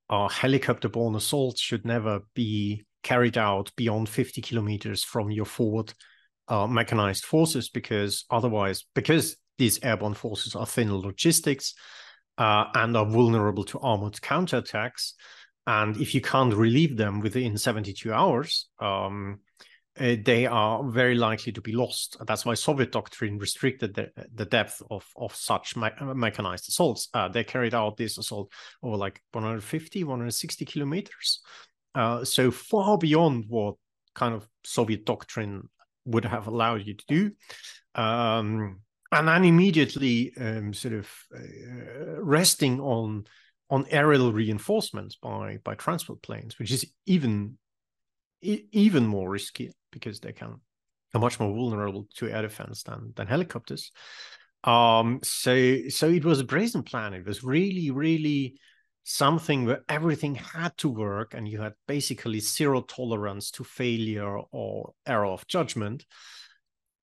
uh, 0.08 0.26
helicopter-borne 0.28 1.16
assaults 1.16 1.60
should 1.60 1.84
never 1.84 2.20
be 2.34 2.86
carried 3.02 3.36
out 3.36 3.70
beyond 3.76 4.08
50 4.08 4.40
kilometers 4.40 5.04
from 5.04 5.30
your 5.30 5.44
forward 5.44 5.92
uh, 6.48 6.66
mechanized 6.66 7.26
forces 7.26 7.68
because 7.68 8.24
otherwise, 8.30 8.86
because 8.94 9.36
these 9.58 9.84
airborne 9.84 10.14
forces 10.14 10.56
are 10.56 10.64
thin 10.64 10.96
logistics, 10.96 11.74
uh, 12.38 12.66
and 12.74 12.96
are 12.96 13.04
vulnerable 13.04 13.64
to 13.64 13.78
armored 13.80 14.14
counterattacks. 14.14 15.12
And 15.66 15.96
if 15.98 16.14
you 16.14 16.20
can't 16.20 16.54
relieve 16.54 16.96
them 16.96 17.20
within 17.20 17.58
72 17.58 18.10
hours, 18.12 18.68
um, 18.80 19.40
uh, 20.00 20.16
they 20.24 20.46
are 20.46 20.88
very 20.88 21.16
likely 21.16 21.52
to 21.52 21.60
be 21.60 21.72
lost. 21.72 22.16
That's 22.24 22.46
why 22.46 22.54
Soviet 22.54 22.92
doctrine 22.92 23.38
restricted 23.38 23.94
the, 23.94 24.10
the 24.32 24.44
depth 24.44 24.80
of, 24.90 25.04
of 25.16 25.34
such 25.34 25.76
me- 25.76 25.90
mechanized 26.00 26.68
assaults. 26.68 27.08
Uh, 27.12 27.28
they 27.28 27.44
carried 27.44 27.74
out 27.74 27.96
this 27.96 28.16
assault 28.16 28.50
over 28.82 28.96
like 28.96 29.20
150, 29.32 30.04
160 30.04 30.64
kilometers. 30.64 31.40
Uh, 31.94 32.24
so 32.24 32.50
far 32.50 32.96
beyond 32.96 33.46
what 33.48 33.74
kind 34.14 34.34
of 34.34 34.48
Soviet 34.64 35.04
doctrine 35.04 35.68
would 36.04 36.24
have 36.24 36.46
allowed 36.46 36.86
you 36.86 36.94
to 36.94 37.04
do. 37.08 37.32
Um, 38.00 38.80
and 39.12 39.28
then 39.28 39.44
immediately 39.44 40.32
um, 40.38 40.74
sort 40.74 40.94
of 40.94 41.08
uh, 41.34 42.20
resting 42.20 42.80
on 42.80 43.24
on 43.70 43.86
aerial 43.90 44.32
reinforcements 44.32 45.16
by 45.16 45.58
by 45.64 45.74
transport 45.74 46.22
planes, 46.22 46.58
which 46.58 46.70
is 46.70 46.90
even 47.06 47.58
even 48.42 49.06
more 49.06 49.28
risky 49.28 49.72
because 49.90 50.20
they 50.20 50.32
can 50.32 50.60
are 51.14 51.20
much 51.20 51.40
more 51.40 51.54
vulnerable 51.54 52.06
to 52.14 52.28
air 52.28 52.42
defense 52.42 52.82
than 52.82 53.12
than 53.16 53.26
helicopters. 53.26 53.92
Um, 54.64 55.20
so 55.22 55.88
so 55.88 56.08
it 56.08 56.24
was 56.24 56.40
a 56.40 56.44
brazen 56.44 56.82
plan. 56.82 57.14
It 57.14 57.26
was 57.26 57.42
really 57.42 57.90
really 57.90 58.58
something 59.04 59.64
where 59.64 59.80
everything 59.88 60.34
had 60.34 60.76
to 60.78 60.88
work, 60.88 61.32
and 61.32 61.48
you 61.48 61.60
had 61.62 61.72
basically 61.86 62.40
zero 62.40 62.82
tolerance 62.82 63.50
to 63.52 63.64
failure 63.64 64.38
or 64.52 64.92
error 65.06 65.26
of 65.26 65.46
judgment. 65.46 66.04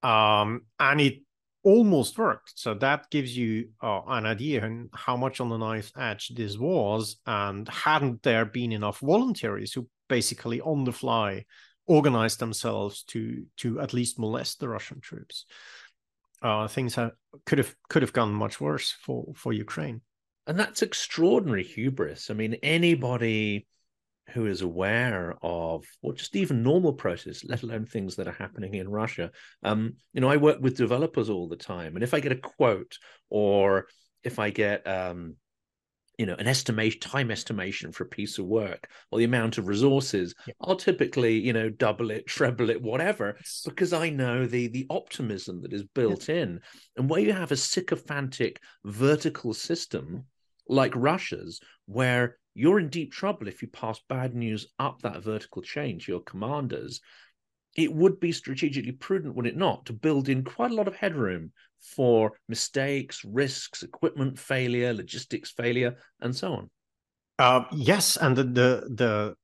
Um, 0.02 0.62
and 0.78 1.00
it 1.00 1.22
almost 1.66 2.16
worked. 2.16 2.52
So 2.54 2.74
that 2.74 3.10
gives 3.10 3.36
you 3.36 3.70
uh, 3.82 4.02
an 4.06 4.24
idea 4.24 4.62
on 4.62 4.88
how 4.94 5.16
much 5.16 5.40
on 5.40 5.48
the 5.48 5.58
knife 5.58 5.90
edge 5.98 6.28
this 6.28 6.56
was. 6.56 7.16
And 7.26 7.68
hadn't 7.68 8.22
there 8.22 8.44
been 8.44 8.70
enough 8.70 9.00
voluntaries 9.00 9.72
who 9.72 9.88
basically 10.08 10.60
on 10.60 10.84
the 10.84 10.92
fly 10.92 11.44
organized 11.88 12.38
themselves 12.38 13.02
to 13.04 13.44
to 13.56 13.80
at 13.80 13.92
least 13.92 14.16
molest 14.16 14.60
the 14.60 14.68
Russian 14.68 15.00
troops, 15.00 15.44
uh, 16.40 16.68
things 16.68 16.94
have, 16.94 17.12
could 17.46 17.58
have 17.58 17.74
could 17.88 18.02
have 18.02 18.12
gone 18.12 18.32
much 18.32 18.60
worse 18.60 18.92
for 18.92 19.32
for 19.34 19.52
Ukraine. 19.52 20.02
And 20.46 20.56
that's 20.56 20.82
extraordinary 20.82 21.64
hubris. 21.64 22.30
I 22.30 22.34
mean, 22.34 22.54
anybody 22.62 23.66
who 24.30 24.46
is 24.46 24.62
aware 24.62 25.36
of 25.42 25.84
or 26.02 26.12
just 26.12 26.36
even 26.36 26.62
normal 26.62 26.92
process, 26.92 27.44
let 27.44 27.62
alone 27.62 27.86
things 27.86 28.16
that 28.16 28.28
are 28.28 28.32
happening 28.32 28.74
in 28.74 28.88
Russia. 28.88 29.30
Um, 29.62 29.94
you 30.12 30.20
know, 30.20 30.28
I 30.28 30.36
work 30.36 30.58
with 30.60 30.76
developers 30.76 31.30
all 31.30 31.48
the 31.48 31.56
time, 31.56 31.94
and 31.94 32.02
if 32.02 32.14
I 32.14 32.20
get 32.20 32.32
a 32.32 32.36
quote 32.36 32.98
or 33.30 33.86
if 34.22 34.38
I 34.38 34.50
get 34.50 34.86
um, 34.86 35.36
you 36.18 36.26
know 36.26 36.34
an 36.38 36.46
estimation 36.46 37.00
time 37.00 37.30
estimation 37.30 37.92
for 37.92 38.04
a 38.04 38.08
piece 38.08 38.38
of 38.38 38.46
work 38.46 38.88
or 39.10 39.18
the 39.18 39.24
amount 39.24 39.58
of 39.58 39.68
resources 39.68 40.34
yeah. 40.46 40.54
i'll 40.62 40.76
typically 40.76 41.38
you 41.38 41.52
know 41.52 41.68
double 41.68 42.10
it 42.10 42.26
treble 42.26 42.70
it 42.70 42.80
whatever 42.80 43.36
because 43.64 43.92
i 43.92 44.08
know 44.08 44.46
the 44.46 44.68
the 44.68 44.86
optimism 44.90 45.60
that 45.62 45.72
is 45.72 45.84
built 45.94 46.28
yeah. 46.28 46.36
in 46.36 46.60
and 46.96 47.10
where 47.10 47.20
you 47.20 47.32
have 47.32 47.52
a 47.52 47.56
sycophantic 47.56 48.60
vertical 48.84 49.52
system 49.52 50.24
like 50.68 50.92
russia's 50.96 51.60
where 51.86 52.38
you're 52.56 52.80
in 52.80 52.88
deep 52.88 53.12
trouble 53.12 53.48
if 53.48 53.60
you 53.60 53.68
pass 53.68 54.00
bad 54.08 54.34
news 54.34 54.66
up 54.78 55.02
that 55.02 55.22
vertical 55.22 55.62
chain 55.62 55.98
to 55.98 56.10
your 56.10 56.22
commanders. 56.22 57.00
It 57.76 57.92
would 57.92 58.18
be 58.18 58.32
strategically 58.32 58.92
prudent, 58.92 59.34
would 59.34 59.46
it 59.46 59.56
not, 59.56 59.84
to 59.86 59.92
build 59.92 60.30
in 60.30 60.42
quite 60.42 60.70
a 60.70 60.74
lot 60.74 60.88
of 60.88 60.96
headroom 60.96 61.52
for 61.94 62.32
mistakes, 62.48 63.22
risks, 63.24 63.82
equipment 63.82 64.38
failure, 64.38 64.94
logistics 64.94 65.50
failure, 65.50 65.96
and 66.20 66.34
so 66.34 66.54
on. 66.54 66.70
Uh, 67.38 67.64
yes, 67.72 68.16
and 68.16 68.34
the, 68.34 68.44
the 68.44 68.88
the 68.94 69.34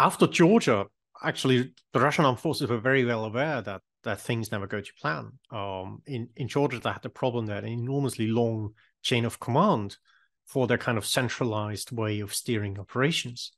after 0.00 0.26
Georgia, 0.26 0.86
actually, 1.22 1.74
the 1.92 2.00
Russian 2.00 2.24
armed 2.24 2.40
forces 2.40 2.70
were 2.70 2.78
very 2.78 3.04
well 3.04 3.26
aware 3.26 3.60
that 3.60 3.82
that 4.04 4.20
things 4.20 4.50
never 4.50 4.66
go 4.66 4.80
to 4.80 4.92
plan. 4.98 5.32
Um, 5.50 6.00
in 6.06 6.30
in 6.36 6.48
Georgia, 6.48 6.80
they 6.80 6.90
had 6.90 7.02
the 7.02 7.10
problem 7.10 7.44
that 7.46 7.64
an 7.64 7.70
enormously 7.70 8.28
long 8.28 8.70
chain 9.02 9.26
of 9.26 9.38
command 9.38 9.98
for 10.46 10.66
their 10.66 10.78
kind 10.78 10.96
of 10.96 11.06
centralized 11.06 11.90
way 11.92 12.20
of 12.20 12.34
steering 12.34 12.78
operations. 12.78 13.52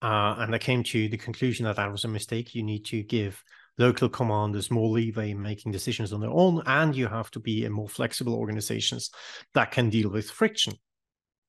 Uh, 0.00 0.36
and 0.38 0.54
they 0.54 0.58
came 0.58 0.82
to 0.84 1.08
the 1.08 1.16
conclusion 1.16 1.64
that 1.64 1.76
that 1.76 1.90
was 1.90 2.04
a 2.04 2.08
mistake. 2.08 2.54
You 2.54 2.62
need 2.62 2.84
to 2.86 3.02
give 3.02 3.42
local 3.78 4.08
commanders 4.08 4.70
more 4.70 4.88
leeway 4.88 5.30
in 5.30 5.42
making 5.42 5.72
decisions 5.72 6.12
on 6.12 6.20
their 6.20 6.30
own, 6.30 6.62
and 6.66 6.94
you 6.94 7.08
have 7.08 7.30
to 7.32 7.40
be 7.40 7.64
in 7.64 7.72
more 7.72 7.88
flexible 7.88 8.34
organizations 8.34 9.10
that 9.54 9.70
can 9.70 9.90
deal 9.90 10.10
with 10.10 10.30
friction. 10.30 10.74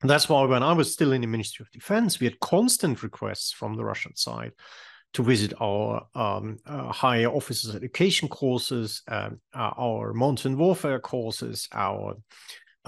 And 0.02 0.10
that's 0.10 0.30
why 0.30 0.44
when 0.46 0.64
I 0.64 0.74
was 0.74 0.94
still 0.94 1.12
in 1.12 1.22
the 1.22 1.28
Ministry 1.28 1.64
of 1.64 1.72
Defense, 1.72 2.20
we 2.20 2.26
had 2.26 2.40
constant 2.40 3.04
requests 3.04 3.52
from 3.52 3.76
the 3.76 3.84
Russian 3.84 4.16
side 4.16 4.54
to 5.14 5.24
visit 5.24 5.54
our 5.60 6.06
um, 6.16 6.58
uh, 6.66 6.92
higher 6.92 7.28
officers 7.28 7.76
education 7.76 8.28
courses, 8.28 9.02
um, 9.08 9.42
uh, 9.54 9.72
our 9.78 10.14
mountain 10.14 10.58
warfare 10.58 11.00
courses, 11.00 11.68
our 11.74 12.16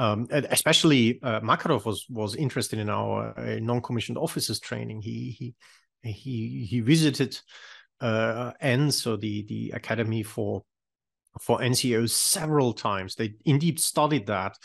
um, 0.01 0.27
especially 0.31 1.21
uh, 1.21 1.41
Makarov 1.41 1.85
was 1.85 2.07
was 2.09 2.35
interested 2.35 2.79
in 2.79 2.89
our 2.89 3.37
uh, 3.37 3.59
non-commissioned 3.59 4.17
officers 4.17 4.59
training. 4.59 4.99
He 5.03 5.29
he 5.37 5.53
he 6.01 6.65
he 6.65 6.79
visited 6.79 7.39
uh, 7.99 8.51
so 8.91 9.15
the 9.15 9.43
the 9.43 9.71
Academy 9.75 10.23
for 10.23 10.63
for 11.39 11.59
NCOs 11.59 12.11
several 12.11 12.73
times. 12.73 13.15
They 13.15 13.35
indeed 13.45 13.79
studied 13.79 14.27
that. 14.27 14.57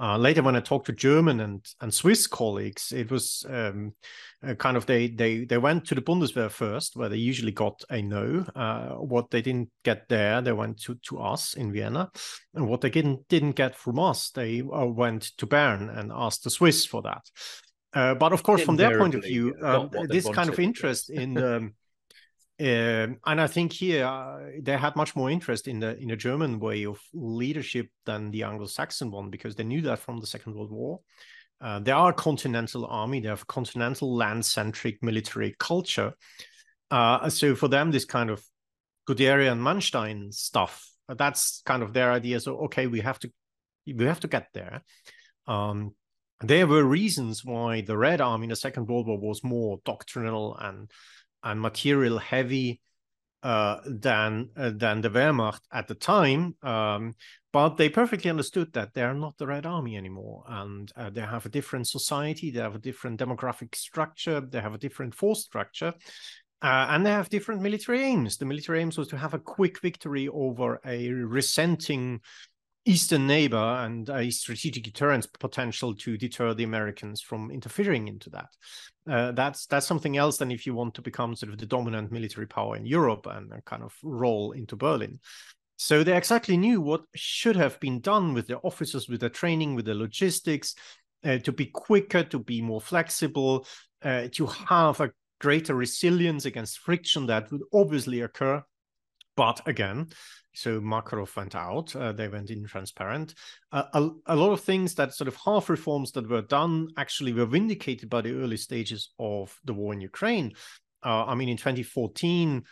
Uh, 0.00 0.18
later, 0.18 0.42
when 0.42 0.56
I 0.56 0.60
talked 0.60 0.86
to 0.86 0.92
German 0.92 1.40
and 1.40 1.64
and 1.80 1.94
Swiss 1.94 2.26
colleagues, 2.26 2.90
it 2.90 3.10
was 3.10 3.46
um, 3.48 3.94
uh, 4.44 4.54
kind 4.54 4.76
of 4.76 4.86
they 4.86 5.08
they 5.08 5.44
they 5.44 5.58
went 5.58 5.86
to 5.86 5.94
the 5.94 6.02
Bundeswehr 6.02 6.50
first, 6.50 6.96
where 6.96 7.08
they 7.08 7.16
usually 7.16 7.52
got 7.52 7.80
a 7.90 8.02
no. 8.02 8.44
Uh, 8.56 8.94
what 8.96 9.30
they 9.30 9.40
didn't 9.40 9.70
get 9.84 10.08
there, 10.08 10.40
they 10.40 10.52
went 10.52 10.80
to 10.82 10.96
to 11.06 11.20
us 11.20 11.54
in 11.54 11.72
Vienna, 11.72 12.10
and 12.54 12.66
what 12.66 12.80
they 12.80 12.90
didn't 12.90 13.28
didn't 13.28 13.52
get 13.52 13.76
from 13.76 14.00
us, 14.00 14.30
they 14.30 14.62
uh, 14.62 14.84
went 14.84 15.22
to 15.38 15.46
Bern 15.46 15.88
and 15.90 16.10
asked 16.12 16.42
the 16.42 16.50
Swiss 16.50 16.84
for 16.84 17.02
that. 17.02 17.22
Uh, 17.92 18.14
but 18.16 18.32
of 18.32 18.42
course, 18.42 18.62
from 18.62 18.76
their 18.76 18.98
point 18.98 19.14
of 19.14 19.22
view, 19.22 19.54
um, 19.62 19.88
this 20.08 20.28
kind 20.28 20.50
of 20.50 20.58
interest 20.58 21.10
in 21.10 21.38
um, 21.38 21.74
um, 22.60 23.18
and 23.26 23.40
I 23.40 23.46
think 23.48 23.72
here 23.72 24.06
uh, 24.06 24.38
they 24.62 24.76
had 24.76 24.94
much 24.94 25.16
more 25.16 25.30
interest 25.30 25.66
in 25.66 25.80
the 25.80 25.98
in 25.98 26.08
the 26.08 26.16
German 26.16 26.60
way 26.60 26.86
of 26.86 27.00
leadership 27.12 27.88
than 28.06 28.30
the 28.30 28.44
Anglo-Saxon 28.44 29.10
one 29.10 29.30
because 29.30 29.56
they 29.56 29.64
knew 29.64 29.82
that 29.82 29.98
from 29.98 30.20
the 30.20 30.26
Second 30.26 30.54
World 30.54 30.70
War. 30.70 31.00
Uh, 31.60 31.80
they 31.80 31.92
are 31.92 32.10
a 32.10 32.14
continental 32.14 32.86
army; 32.86 33.20
they 33.20 33.28
have 33.28 33.42
a 33.42 33.46
continental 33.46 34.14
land-centric 34.14 35.02
military 35.02 35.56
culture. 35.58 36.12
Uh, 36.90 37.28
so 37.28 37.54
for 37.54 37.68
them, 37.68 37.90
this 37.90 38.04
kind 38.04 38.30
of 38.30 38.44
Guderian 39.08 39.60
Manstein 39.60 40.32
stuff 40.32 40.88
That's 41.08 41.62
kind 41.66 41.82
of 41.82 41.92
their 41.92 42.12
idea. 42.12 42.40
So 42.40 42.64
okay, 42.66 42.86
we 42.86 43.00
have 43.00 43.18
to 43.20 43.32
we 43.86 44.04
have 44.04 44.20
to 44.20 44.28
get 44.28 44.48
there. 44.54 44.82
Um, 45.46 45.94
there 46.40 46.66
were 46.66 46.84
reasons 46.84 47.44
why 47.44 47.80
the 47.80 47.96
Red 47.96 48.20
Army 48.20 48.44
in 48.44 48.50
the 48.50 48.56
Second 48.56 48.88
World 48.88 49.06
War 49.06 49.18
was 49.18 49.44
more 49.44 49.78
doctrinal 49.84 50.56
and 50.56 50.90
and 51.44 51.60
material 51.60 52.18
heavy 52.18 52.80
uh, 53.44 53.80
than 53.86 54.48
uh, 54.56 54.72
than 54.74 55.02
the 55.02 55.10
Wehrmacht 55.10 55.60
at 55.70 55.86
the 55.86 55.94
time. 55.94 56.56
Um, 56.62 57.14
but 57.52 57.76
they 57.76 57.88
perfectly 57.88 58.30
understood 58.30 58.72
that 58.72 58.94
they 58.94 59.02
are 59.02 59.14
not 59.14 59.36
the 59.38 59.46
Red 59.46 59.66
Army 59.66 59.96
anymore, 59.96 60.44
and 60.48 60.90
uh, 60.96 61.10
they 61.10 61.20
have 61.20 61.46
a 61.46 61.50
different 61.50 61.86
society, 61.86 62.50
they 62.50 62.60
have 62.60 62.74
a 62.74 62.80
different 62.80 63.20
demographic 63.20 63.74
structure, 63.76 64.40
they 64.40 64.60
have 64.60 64.74
a 64.74 64.78
different 64.78 65.14
force 65.14 65.44
structure, 65.44 65.92
uh, 66.62 66.86
and 66.90 67.04
they 67.04 67.10
have 67.10 67.28
different 67.28 67.60
military 67.60 68.02
aims. 68.02 68.38
The 68.38 68.46
military 68.46 68.80
aims 68.80 68.96
was 68.96 69.08
to 69.08 69.18
have 69.18 69.34
a 69.34 69.38
quick 69.38 69.80
victory 69.82 70.26
over 70.28 70.80
a 70.86 71.10
resenting 71.10 72.22
eastern 72.86 73.26
neighbor 73.26 73.56
and 73.56 74.08
a 74.10 74.30
strategic 74.30 74.84
deterrence 74.84 75.26
potential 75.26 75.94
to 75.94 76.18
deter 76.18 76.52
the 76.52 76.64
Americans 76.64 77.20
from 77.20 77.50
interfering 77.50 78.08
into 78.08 78.30
that. 78.30 78.48
Uh, 79.08 79.32
that's 79.32 79.66
that's 79.66 79.86
something 79.86 80.16
else 80.16 80.38
than 80.38 80.50
if 80.50 80.66
you 80.66 80.74
want 80.74 80.94
to 80.94 81.02
become 81.02 81.34
sort 81.34 81.52
of 81.52 81.58
the 81.58 81.66
dominant 81.66 82.12
military 82.12 82.46
power 82.46 82.76
in 82.76 82.86
Europe 82.86 83.26
and, 83.26 83.52
kind 83.64 83.82
of 83.82 83.94
roll 84.02 84.52
into 84.52 84.76
Berlin. 84.76 85.18
So 85.76 86.04
they 86.04 86.16
exactly 86.16 86.56
knew 86.56 86.80
what 86.80 87.02
should 87.14 87.56
have 87.56 87.80
been 87.80 88.00
done 88.00 88.34
with 88.34 88.46
their 88.46 88.64
officers, 88.64 89.08
with 89.08 89.20
their 89.20 89.28
training, 89.30 89.74
with 89.74 89.86
the 89.86 89.94
logistics, 89.94 90.74
uh, 91.24 91.38
to 91.38 91.52
be 91.52 91.66
quicker, 91.66 92.22
to 92.24 92.38
be 92.38 92.60
more 92.60 92.80
flexible, 92.80 93.66
uh, 94.02 94.28
to 94.32 94.46
have 94.46 95.00
a 95.00 95.10
greater 95.40 95.74
resilience 95.74 96.44
against 96.44 96.78
friction 96.78 97.26
that 97.26 97.50
would 97.50 97.62
obviously 97.72 98.20
occur. 98.20 98.62
But 99.36 99.66
again, 99.66 100.08
so 100.54 100.80
Makarov 100.80 101.34
went 101.36 101.54
out, 101.54 101.94
uh, 101.96 102.12
they 102.12 102.28
went 102.28 102.50
in 102.50 102.64
transparent. 102.64 103.34
Uh, 103.72 103.84
a, 103.92 104.08
a, 104.26 104.36
lot 104.36 104.52
of 104.52 104.60
things 104.60 104.94
that 104.94 105.12
sort 105.12 105.28
of 105.28 105.36
half 105.36 105.68
reforms 105.68 106.12
that 106.12 106.28
were 106.28 106.42
done 106.42 106.88
actually 106.96 107.32
were 107.32 107.46
vindicated 107.46 108.08
by 108.08 108.20
the 108.20 108.32
early 108.40 108.56
stages 108.56 109.10
of 109.18 109.54
the 109.64 109.74
war 109.74 109.92
in 109.92 110.00
Ukraine. 110.00 110.52
Uh, 111.04 111.24
I 111.26 111.34
mean, 111.34 111.48
in 111.48 111.56
2014, 111.56 112.62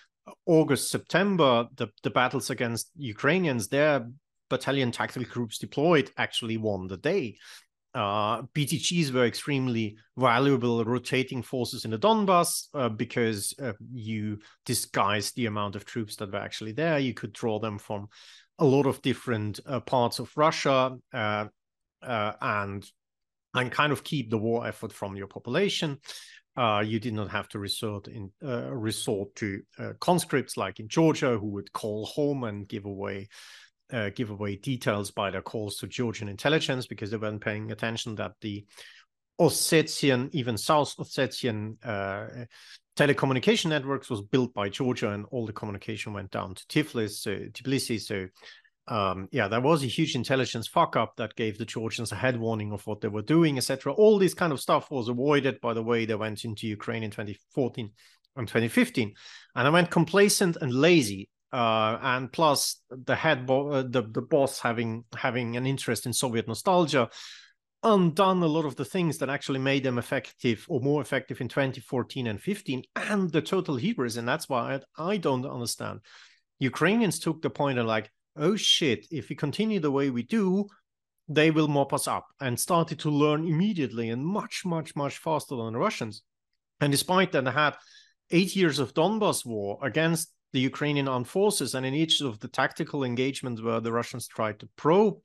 August, 0.46 0.90
September, 0.90 1.66
the, 1.74 1.88
the 2.02 2.10
battles 2.10 2.50
against 2.50 2.90
Ukrainians, 2.96 3.68
their 3.68 4.08
battalion 4.48 4.92
tactical 4.92 5.28
groups 5.28 5.58
deployed 5.58 6.10
actually 6.16 6.56
won 6.56 6.86
the 6.86 6.96
day 6.96 7.36
uh, 7.94 8.42
BTGs 8.54 9.12
were 9.12 9.26
extremely 9.26 9.96
valuable 10.16 10.84
rotating 10.84 11.42
forces 11.42 11.84
in 11.84 11.90
the 11.90 11.98
Donbass 11.98 12.68
uh, 12.74 12.88
because 12.88 13.54
uh, 13.62 13.72
you 13.92 14.38
disguised 14.64 15.36
the 15.36 15.46
amount 15.46 15.76
of 15.76 15.84
troops 15.84 16.16
that 16.16 16.32
were 16.32 16.38
actually 16.38 16.72
there. 16.72 16.98
You 16.98 17.12
could 17.12 17.32
draw 17.32 17.58
them 17.58 17.78
from 17.78 18.08
a 18.58 18.64
lot 18.64 18.86
of 18.86 19.02
different 19.02 19.60
uh, 19.66 19.80
parts 19.80 20.18
of 20.18 20.30
Russia 20.36 20.96
uh, 21.12 21.46
and 22.02 22.86
and 23.54 23.70
kind 23.70 23.92
of 23.92 24.02
keep 24.02 24.30
the 24.30 24.38
war 24.38 24.66
effort 24.66 24.92
from 24.92 25.14
your 25.14 25.26
population. 25.26 25.98
you 26.56 26.98
did 26.98 27.12
not 27.12 27.30
have 27.30 27.48
to 27.48 27.58
resort 27.58 28.08
in 28.08 28.30
resort 28.40 29.34
to 29.36 29.60
conscripts 30.00 30.56
like 30.56 30.80
in 30.80 30.88
Georgia, 30.88 31.36
who 31.36 31.48
would 31.48 31.70
call 31.74 32.06
home 32.06 32.44
and 32.44 32.66
give 32.66 32.86
away 32.86 33.28
uh, 33.92 34.10
give 34.14 34.30
away 34.30 34.56
details 34.56 35.10
by 35.10 35.30
their 35.30 35.42
calls 35.42 35.76
to 35.76 35.86
Georgian 35.86 36.28
intelligence 36.28 36.86
because 36.86 37.10
they 37.10 37.16
weren't 37.16 37.44
paying 37.44 37.70
attention 37.70 38.14
that 38.16 38.32
the 38.40 38.64
Ossetian, 39.40 40.30
even 40.32 40.56
South 40.56 40.96
Ossetian 40.98 41.76
uh, 41.84 42.44
telecommunication 42.96 43.66
networks 43.66 44.10
was 44.10 44.22
built 44.22 44.52
by 44.54 44.68
Georgia, 44.68 45.10
and 45.10 45.24
all 45.30 45.46
the 45.46 45.52
communication 45.52 46.12
went 46.12 46.30
down 46.30 46.54
to 46.54 46.66
Tiflis, 46.66 47.20
so 47.20 47.30
Tbilisi. 47.30 48.00
So, 48.00 48.28
um, 48.88 49.28
yeah, 49.32 49.48
there 49.48 49.60
was 49.60 49.82
a 49.82 49.86
huge 49.86 50.14
intelligence 50.14 50.68
fuck 50.68 50.96
up 50.96 51.16
that 51.16 51.34
gave 51.34 51.58
the 51.58 51.64
Georgians 51.64 52.12
a 52.12 52.16
head 52.16 52.38
warning 52.38 52.72
of 52.72 52.86
what 52.86 53.00
they 53.00 53.08
were 53.08 53.22
doing, 53.22 53.56
etc. 53.56 53.92
All 53.92 54.18
this 54.18 54.34
kind 54.34 54.52
of 54.52 54.60
stuff 54.60 54.90
was 54.90 55.08
avoided 55.08 55.60
by 55.60 55.74
the 55.74 55.82
way 55.82 56.04
they 56.04 56.14
went 56.14 56.44
into 56.44 56.66
Ukraine 56.66 57.02
in 57.02 57.10
2014 57.10 57.90
and 58.36 58.48
2015, 58.48 59.14
and 59.56 59.66
I 59.66 59.70
went 59.70 59.90
complacent 59.90 60.56
and 60.60 60.72
lazy 60.72 61.28
uh, 61.52 61.98
and 62.02 62.32
plus 62.32 62.80
the 62.90 63.14
head 63.14 63.46
bo- 63.46 63.70
uh, 63.70 63.82
the 63.82 64.02
the 64.02 64.22
boss 64.22 64.60
having 64.60 65.04
having 65.16 65.56
an 65.56 65.66
interest 65.66 66.06
in 66.06 66.12
Soviet 66.12 66.48
nostalgia 66.48 67.10
undone 67.84 68.42
a 68.42 68.46
lot 68.46 68.64
of 68.64 68.76
the 68.76 68.84
things 68.84 69.18
that 69.18 69.28
actually 69.28 69.58
made 69.58 69.82
them 69.82 69.98
effective 69.98 70.64
or 70.68 70.80
more 70.80 71.02
effective 71.02 71.40
in 71.40 71.48
2014 71.48 72.28
and 72.28 72.40
15 72.40 72.84
and 72.94 73.32
the 73.32 73.42
total 73.42 73.74
hubris. 73.74 74.16
And 74.16 74.28
that's 74.28 74.48
why 74.48 74.80
I, 74.96 75.12
I 75.12 75.16
don't 75.16 75.44
understand. 75.44 76.00
Ukrainians 76.60 77.18
took 77.18 77.42
the 77.42 77.50
point 77.50 77.78
of 77.78 77.86
like 77.86 78.10
oh 78.36 78.56
shit 78.56 79.06
if 79.10 79.28
we 79.28 79.36
continue 79.36 79.80
the 79.80 79.90
way 79.90 80.10
we 80.10 80.22
do 80.22 80.66
they 81.28 81.50
will 81.50 81.68
mop 81.68 81.92
us 81.92 82.08
up 82.08 82.26
and 82.40 82.58
started 82.58 82.98
to 83.00 83.10
learn 83.10 83.46
immediately 83.46 84.10
and 84.10 84.24
much 84.24 84.64
much 84.64 84.94
much 84.96 85.18
faster 85.18 85.56
than 85.56 85.72
the 85.72 85.78
Russians. 85.78 86.22
And 86.80 86.90
despite 86.90 87.32
that 87.32 87.44
they 87.44 87.50
had 87.50 87.76
eight 88.30 88.56
years 88.56 88.78
of 88.78 88.94
Donbas 88.94 89.44
war 89.44 89.78
against 89.82 90.32
the 90.52 90.60
Ukrainian 90.60 91.08
armed 91.08 91.28
forces. 91.28 91.74
And 91.74 91.84
in 91.84 91.94
each 91.94 92.20
of 92.20 92.38
the 92.40 92.48
tactical 92.48 93.04
engagements 93.04 93.62
where 93.62 93.80
the 93.80 93.92
Russians 93.92 94.28
tried 94.28 94.58
to 94.60 94.68
probe 94.76 95.18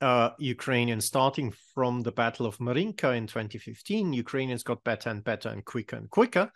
uh, 0.00 0.30
Ukrainians, 0.38 1.04
starting 1.04 1.52
from 1.74 2.02
the 2.02 2.12
Battle 2.12 2.46
of 2.46 2.60
Marinka 2.60 3.12
in 3.12 3.26
2015, 3.26 4.12
Ukrainians 4.12 4.62
got 4.62 4.84
better 4.84 5.10
and 5.10 5.24
better 5.24 5.48
and 5.48 5.64
quicker 5.64 5.96
and 5.96 6.08
quicker. 6.08 6.50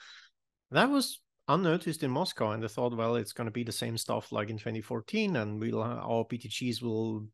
That 0.70 0.90
was 0.90 1.20
unnoticed 1.48 2.02
in 2.02 2.10
Moscow, 2.10 2.52
and 2.52 2.62
they 2.62 2.68
thought, 2.68 2.96
well, 2.96 3.16
it's 3.16 3.32
going 3.32 3.46
to 3.46 3.52
be 3.52 3.64
the 3.64 3.72
same 3.72 3.98
stuff 3.98 4.32
like 4.32 4.48
in 4.48 4.58
2014, 4.58 5.36
and 5.36 5.60
we'll 5.60 5.82
our 5.82 6.24
BTGs 6.24 6.82
will 6.82 7.26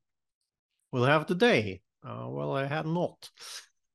will 0.92 1.04
have 1.04 1.26
the 1.26 1.34
day. 1.34 1.82
Uh, 2.02 2.26
well, 2.28 2.52
I 2.54 2.66
had 2.66 2.86
not, 2.86 3.28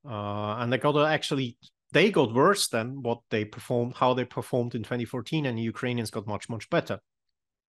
uh, 0.08 0.58
and 0.60 0.72
they 0.72 0.78
got 0.78 0.92
to 0.94 1.06
actually 1.06 1.58
they 1.94 2.10
got 2.10 2.34
worse 2.34 2.68
than 2.68 3.04
what 3.04 3.20
they 3.30 3.46
performed, 3.46 3.94
how 3.96 4.14
they 4.14 4.26
performed 4.26 4.74
in 4.74 4.84
2014, 4.84 5.46
and 5.46 5.58
the 5.58 5.62
Ukrainians 5.62 6.10
got 6.10 6.28
much, 6.28 6.50
much 6.50 6.70
better. 6.70 7.00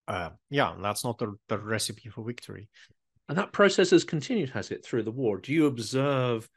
Uh, 0.06 0.30
yeah, 0.48 0.74
that's 0.80 1.04
not 1.04 1.18
the, 1.18 1.34
the 1.48 1.58
recipe 1.58 2.08
for 2.08 2.24
victory. 2.24 2.68
And 3.28 3.36
that 3.36 3.52
process 3.52 3.90
has 3.90 4.04
continued, 4.04 4.50
has 4.50 4.70
it, 4.70 4.84
through 4.84 5.02
the 5.02 5.10
war? 5.10 5.38
Do 5.38 5.52
you 5.52 5.66
observe 5.66 6.48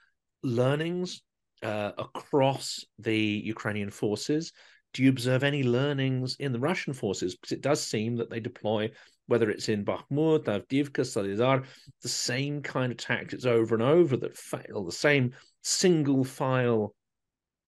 learnings 0.43 1.21
uh, 1.63 1.91
across 1.97 2.85
the 2.99 3.17
Ukrainian 3.17 3.89
forces? 3.89 4.51
Do 4.93 5.03
you 5.03 5.09
observe 5.09 5.43
any 5.43 5.63
learnings 5.63 6.35
in 6.39 6.51
the 6.51 6.59
Russian 6.59 6.93
forces? 6.93 7.35
Because 7.35 7.51
it 7.51 7.61
does 7.61 7.81
seem 7.81 8.15
that 8.17 8.29
they 8.29 8.39
deploy, 8.39 8.91
whether 9.25 9.49
it's 9.49 9.69
in 9.69 9.83
Bakhmut, 9.83 10.45
Avdiivka, 10.45 11.03
Soledar, 11.05 11.65
the 12.01 12.09
same 12.09 12.61
kind 12.61 12.91
of 12.91 12.97
tactics 12.97 13.45
over 13.45 13.73
and 13.73 13.83
over 13.83 14.17
that 14.17 14.37
fail, 14.37 14.85
the 14.85 14.91
same 14.91 15.33
single 15.63 16.23
file 16.23 16.93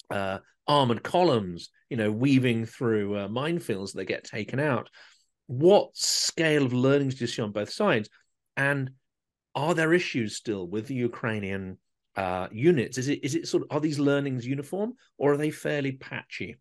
uh, 0.10 0.39
armored 0.67 1.04
columns, 1.04 1.70
you 1.89 1.98
know, 1.98 2.12
weaving 2.12 2.65
through 2.65 3.15
uh, 3.15 3.28
minefields 3.28 3.93
that 3.93 4.06
get 4.06 4.24
taken 4.24 4.60
out. 4.60 4.89
What 5.48 5.96
scale 5.96 6.65
of 6.65 6.74
learnings 6.74 7.15
do 7.15 7.24
you 7.24 7.28
see 7.28 7.41
on 7.41 7.52
both 7.52 7.72
sides? 7.72 8.10
And 8.56 8.91
are 9.56 9.74
there 9.74 9.93
issues 9.93 10.36
still 10.36 10.67
with 10.67 10.88
the 10.88 10.96
Ukrainian 10.96 11.78
uh, 12.15 12.48
units? 12.52 12.98
Is 12.98 13.08
it 13.08 13.24
is 13.24 13.36
it 13.36 13.48
sort 13.48 13.63
of 13.63 13.70
are 13.72 13.80
these 13.80 14.00
learnings 14.00 14.46
uniform 14.46 14.93
or 15.17 15.34
are 15.34 15.38
they 15.38 15.52
fairly 15.52 15.93
patchy? 15.93 16.58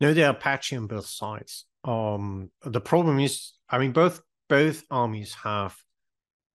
No, 0.00 0.14
they 0.14 0.24
are 0.24 0.34
patchy 0.34 0.76
on 0.76 0.86
both 0.86 1.06
sides. 1.06 1.66
Um, 1.84 2.50
the 2.64 2.80
problem 2.80 3.18
is, 3.18 3.52
I 3.68 3.78
mean, 3.78 3.92
both 3.92 4.22
both 4.48 4.84
armies 4.90 5.34
have 5.34 5.76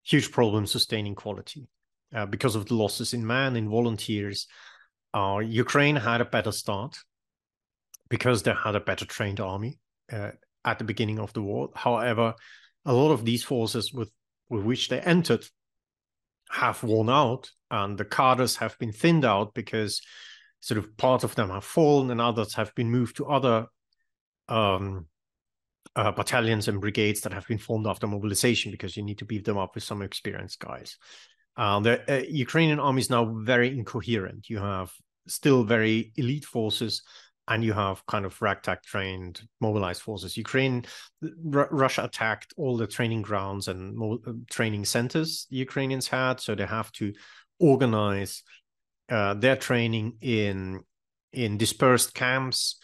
huge 0.04 0.32
problems 0.32 0.72
sustaining 0.72 1.16
quality 1.16 1.68
uh, 2.14 2.26
because 2.26 2.56
of 2.56 2.68
the 2.68 2.76
losses 2.76 3.14
in 3.14 3.26
man, 3.26 3.56
in 3.56 3.70
volunteers, 3.70 4.48
uh, 5.16 5.40
Ukraine 5.40 5.96
had 5.96 6.20
a 6.20 6.26
better 6.26 6.52
start 6.52 6.98
because 8.10 8.44
they 8.44 8.54
had 8.54 8.76
a 8.76 8.82
better 8.82 9.06
trained 9.06 9.40
army 9.40 9.80
uh, 10.12 10.32
at 10.66 10.78
the 10.78 10.84
beginning 10.84 11.20
of 11.20 11.32
the 11.32 11.42
war. 11.42 11.70
However, 11.74 12.36
a 12.84 12.94
lot 12.94 13.12
of 13.12 13.24
these 13.24 13.44
forces 13.44 13.94
with, 13.94 14.12
with 14.50 14.64
which 14.64 14.90
they 14.90 15.00
entered 15.00 15.46
have 16.52 16.84
worn 16.84 17.10
out, 17.10 17.50
and 17.72 17.98
the 17.98 18.04
cadres 18.04 18.58
have 18.58 18.78
been 18.78 18.92
thinned 18.92 19.24
out 19.24 19.54
because 19.54 20.02
sort 20.60 20.80
of 20.80 20.98
part 20.98 21.24
of 21.24 21.34
them 21.36 21.50
have 21.50 21.64
fallen 21.64 22.12
and 22.12 22.20
others 22.20 22.54
have 22.56 22.76
been 22.76 22.92
moved 22.92 23.16
to 23.16 23.26
other 23.26 23.68
um, 24.50 25.06
uh, 25.96 26.12
battalions 26.12 26.68
and 26.68 26.82
brigades 26.82 27.22
that 27.22 27.32
have 27.32 27.48
been 27.48 27.58
formed 27.58 27.88
after 27.88 28.06
mobilization 28.06 28.70
because 28.70 28.98
you 28.98 29.04
need 29.04 29.20
to 29.20 29.26
beef 29.26 29.46
them 29.46 29.58
up 29.58 29.76
with 29.76 29.84
some 29.84 30.02
experienced 30.02 30.60
guys. 30.60 30.98
Uh, 31.58 31.80
the 31.80 32.14
uh, 32.14 32.24
Ukrainian 32.28 32.80
army 32.80 33.00
is 33.00 33.10
now 33.10 33.26
very 33.26 33.70
incoherent. 33.70 34.50
You 34.50 34.60
have 34.60 34.92
still 35.28 35.64
very 35.64 36.12
elite 36.16 36.46
forces 36.46 37.04
and 37.48 37.64
you 37.64 37.74
have 37.74 38.06
kind 38.08 38.26
of 38.26 38.42
ragtag 38.42 38.82
trained 38.84 39.42
mobilized 39.62 40.02
forces. 40.02 40.36
Ukraine 40.36 40.86
R- 41.54 41.70
russia 41.72 42.04
attacked 42.04 42.54
all 42.58 42.76
the 42.76 42.88
training 42.88 43.22
grounds 43.22 43.68
and 43.68 43.96
mo- 43.96 44.20
uh, 44.26 44.34
training 44.50 44.86
centers 44.86 45.46
the 45.50 45.58
ukrainians 45.58 46.08
had 46.08 46.40
so 46.40 46.56
they 46.56 46.66
have 46.66 46.92
to 46.94 47.14
organize 47.60 48.44
uh, 49.10 49.34
their 49.36 49.56
training 49.56 50.18
in 50.22 50.82
in 51.32 51.58
dispersed 51.58 52.14
camps. 52.14 52.78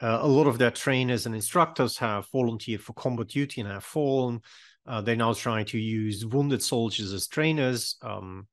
Uh, 0.00 0.18
a 0.20 0.26
lot 0.26 0.46
of 0.48 0.58
their 0.58 0.70
trainers 0.70 1.26
and 1.26 1.34
instructors 1.34 1.96
have 1.96 2.26
volunteered 2.32 2.80
for 2.80 2.92
combat 2.94 3.28
duty 3.28 3.60
and 3.60 3.70
have 3.70 3.84
fallen. 3.84 4.40
Uh, 4.86 5.00
they're 5.00 5.14
now 5.14 5.32
trying 5.32 5.64
to 5.64 5.78
use 5.78 6.26
wounded 6.26 6.60
soldiers 6.62 7.12
as 7.12 7.28
trainers. 7.28 7.96
Um, 8.02 8.48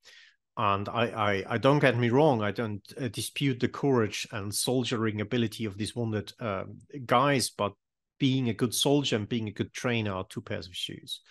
and 0.59 0.89
I, 0.89 1.05
I, 1.05 1.43
I, 1.51 1.57
don't 1.57 1.79
get 1.79 1.97
me 1.97 2.09
wrong, 2.09 2.41
I 2.41 2.51
don't 2.51 2.83
uh, 2.99 3.07
dispute 3.07 3.61
the 3.61 3.69
courage 3.69 4.27
and 4.33 4.53
soldiering 4.53 5.21
ability 5.21 5.63
of 5.63 5.77
these 5.77 5.95
wounded 5.95 6.33
uh, 6.37 6.65
guys, 7.05 7.49
but 7.49 7.71
being 8.19 8.49
a 8.49 8.53
good 8.53 8.73
soldier 8.73 9.15
and 9.15 9.29
being 9.29 9.47
a 9.47 9.53
good 9.53 9.71
trainer 9.71 10.11
are 10.11 10.25
two 10.27 10.41
pairs 10.41 10.67
of 10.67 10.75
shoes. 10.75 11.21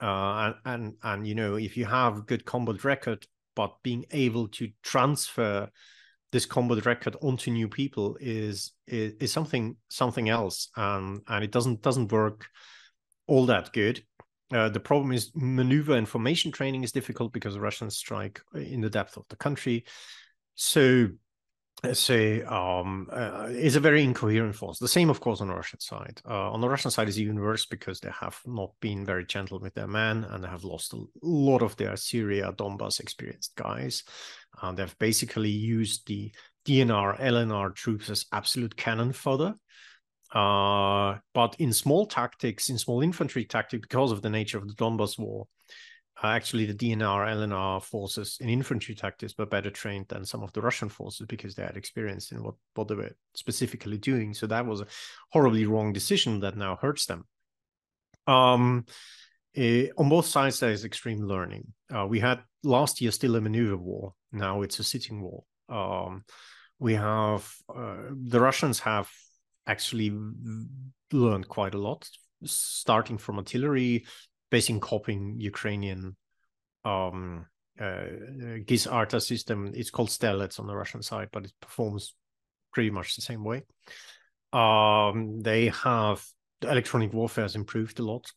Uh, 0.00 0.54
and, 0.54 0.54
and 0.64 0.94
and 1.02 1.26
you 1.26 1.34
know, 1.34 1.56
if 1.56 1.76
you 1.76 1.84
have 1.84 2.16
a 2.16 2.22
good 2.22 2.46
combat 2.46 2.82
record, 2.82 3.26
but 3.54 3.74
being 3.82 4.06
able 4.12 4.48
to 4.48 4.70
transfer 4.82 5.68
this 6.32 6.46
combat 6.46 6.86
record 6.86 7.14
onto 7.20 7.50
new 7.50 7.68
people 7.68 8.16
is 8.20 8.72
is, 8.86 9.12
is 9.20 9.32
something 9.32 9.76
something 9.90 10.30
else, 10.30 10.70
and 10.76 11.20
and 11.28 11.44
it 11.44 11.52
doesn't 11.52 11.82
doesn't 11.82 12.10
work 12.10 12.46
all 13.26 13.44
that 13.44 13.74
good. 13.74 14.02
Uh, 14.52 14.68
the 14.68 14.80
problem 14.80 15.12
is 15.12 15.32
maneuver 15.34 15.96
information 15.96 16.52
training 16.52 16.84
is 16.84 16.92
difficult 16.92 17.32
because 17.32 17.58
Russians 17.58 17.96
strike 17.96 18.40
in 18.54 18.80
the 18.80 18.90
depth 18.90 19.16
of 19.16 19.24
the 19.28 19.36
country. 19.36 19.84
So, 20.54 21.08
say, 21.92 22.42
um, 22.42 23.08
uh, 23.12 23.48
is 23.50 23.76
a 23.76 23.80
very 23.80 24.04
incoherent 24.04 24.54
force. 24.54 24.78
The 24.78 24.86
same, 24.86 25.10
of 25.10 25.20
course, 25.20 25.40
on 25.40 25.48
the 25.48 25.54
Russian 25.54 25.80
side. 25.80 26.20
Uh, 26.24 26.52
on 26.52 26.60
the 26.60 26.68
Russian 26.68 26.90
side 26.92 27.08
is 27.08 27.18
even 27.18 27.40
worse 27.40 27.66
because 27.66 27.98
they 27.98 28.10
have 28.20 28.40
not 28.46 28.70
been 28.80 29.04
very 29.04 29.26
gentle 29.26 29.58
with 29.58 29.74
their 29.74 29.88
men 29.88 30.24
and 30.24 30.42
they 30.42 30.48
have 30.48 30.64
lost 30.64 30.92
a 30.92 31.02
lot 31.22 31.62
of 31.62 31.76
their 31.76 31.96
Syria, 31.96 32.52
Donbass 32.52 33.00
experienced 33.00 33.56
guys. 33.56 34.04
And 34.62 34.78
they've 34.78 34.98
basically 34.98 35.50
used 35.50 36.06
the 36.06 36.32
DNR, 36.66 37.20
LNR 37.20 37.74
troops 37.74 38.10
as 38.10 38.26
absolute 38.32 38.76
cannon 38.76 39.12
fodder. 39.12 39.54
Uh, 40.36 41.16
but 41.32 41.56
in 41.58 41.72
small 41.72 42.04
tactics, 42.04 42.68
in 42.68 42.76
small 42.76 43.00
infantry 43.00 43.46
tactics, 43.46 43.80
because 43.80 44.12
of 44.12 44.20
the 44.20 44.28
nature 44.28 44.58
of 44.58 44.68
the 44.68 44.74
Donbass 44.74 45.18
war, 45.18 45.46
uh, 46.22 46.26
actually 46.26 46.66
the 46.66 46.74
DNR, 46.74 47.26
LNR 47.26 47.82
forces 47.82 48.36
in 48.38 48.50
infantry 48.50 48.94
tactics 48.94 49.32
were 49.38 49.46
better 49.46 49.70
trained 49.70 50.08
than 50.08 50.26
some 50.26 50.42
of 50.42 50.52
the 50.52 50.60
Russian 50.60 50.90
forces 50.90 51.26
because 51.26 51.54
they 51.54 51.62
had 51.62 51.78
experience 51.78 52.32
in 52.32 52.42
what, 52.42 52.54
what 52.74 52.86
they 52.86 52.94
were 52.94 53.12
specifically 53.34 53.96
doing. 53.96 54.34
So 54.34 54.46
that 54.48 54.66
was 54.66 54.82
a 54.82 54.86
horribly 55.30 55.64
wrong 55.64 55.94
decision 55.94 56.40
that 56.40 56.54
now 56.54 56.76
hurts 56.76 57.06
them. 57.06 57.24
Um, 58.26 58.84
uh, 59.56 59.88
on 59.96 60.10
both 60.10 60.26
sides, 60.26 60.60
there 60.60 60.70
is 60.70 60.84
extreme 60.84 61.22
learning. 61.22 61.72
Uh, 61.90 62.06
we 62.06 62.20
had 62.20 62.40
last 62.62 63.00
year 63.00 63.10
still 63.10 63.36
a 63.36 63.40
maneuver 63.40 63.78
war. 63.78 64.12
Now 64.32 64.60
it's 64.60 64.80
a 64.80 64.84
sitting 64.84 65.22
war. 65.22 65.44
Um, 65.70 66.24
we 66.78 66.92
have 66.92 67.50
uh, 67.74 67.96
the 68.10 68.38
Russians 68.38 68.80
have 68.80 69.08
actually 69.66 70.12
learned 71.12 71.48
quite 71.48 71.74
a 71.74 71.78
lot, 71.78 72.08
starting 72.44 73.18
from 73.18 73.38
artillery, 73.38 74.06
basing 74.50 74.80
copying 74.80 75.36
Ukrainian 75.38 76.16
um, 76.84 77.46
uh, 77.80 78.04
GIS 78.64 78.86
Arta 78.86 79.20
system. 79.20 79.72
It's 79.74 79.90
called 79.90 80.08
Strelets 80.08 80.60
on 80.60 80.66
the 80.66 80.76
Russian 80.76 81.02
side, 81.02 81.28
but 81.32 81.44
it 81.44 81.52
performs 81.60 82.14
pretty 82.72 82.90
much 82.90 83.16
the 83.16 83.22
same 83.22 83.44
way. 83.44 83.62
Um, 84.52 85.40
they 85.42 85.68
have 85.68 86.24
electronic 86.62 87.12
warfare 87.12 87.44
has 87.44 87.56
improved 87.56 87.98
a 87.98 88.02
lot. 88.02 88.30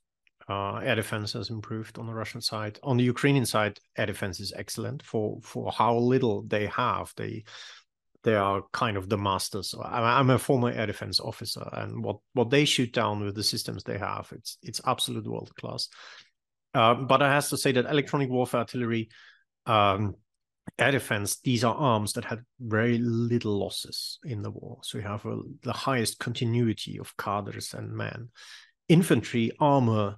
Uh, 0.50 0.78
air 0.78 0.96
defense 0.96 1.34
has 1.34 1.52
improved 1.52 2.00
on 2.00 2.08
the 2.08 2.14
Russian 2.14 2.42
side. 2.42 2.80
On 2.82 2.98
the 2.98 3.04
Ukrainian 3.04 3.46
side, 3.46 3.80
air 3.98 4.08
defense 4.08 4.40
is 4.40 4.52
excellent 4.56 5.04
for 5.04 5.40
for 5.44 5.72
how 5.72 5.96
little 5.96 6.42
they 6.44 6.66
have. 6.68 7.14
They 7.16 7.44
they 8.24 8.36
are 8.36 8.64
kind 8.74 8.98
of 8.98 9.10
the 9.10 9.18
masters. 9.18 9.74
I'm 9.82 10.30
a 10.30 10.38
former 10.38 10.72
air 10.72 10.88
defense 10.88 11.20
officer, 11.20 11.68
and 11.74 12.04
what 12.04 12.18
what 12.34 12.50
they 12.50 12.66
shoot 12.66 12.94
down 12.94 13.24
with 13.24 13.36
the 13.36 13.44
systems 13.44 13.84
they 13.84 13.98
have, 13.98 14.30
it's 14.32 14.58
it's 14.62 14.82
absolute 14.86 15.28
world 15.28 15.52
class. 15.56 15.88
Uh, 16.74 16.96
but 16.96 17.22
I 17.22 17.34
have 17.34 17.48
to 17.50 17.58
say 17.58 17.72
that 17.72 17.86
electronic 17.90 18.30
warfare 18.30 18.60
artillery, 18.60 19.10
um, 19.66 20.16
air 20.78 20.92
defense, 20.92 21.40
these 21.40 21.64
are 21.64 21.74
arms 21.74 22.14
that 22.14 22.26
had 22.26 22.42
very 22.60 23.00
little 23.00 23.58
losses 23.58 24.20
in 24.24 24.42
the 24.42 24.52
war. 24.52 24.80
So 24.84 25.00
you 25.00 25.04
have 25.06 25.26
a, 25.26 25.40
the 25.64 25.74
highest 25.74 26.20
continuity 26.20 27.00
of 27.00 27.16
cadres 27.18 27.74
and 27.74 27.92
men. 27.92 28.30
Infantry 28.88 29.52
armor 29.60 30.18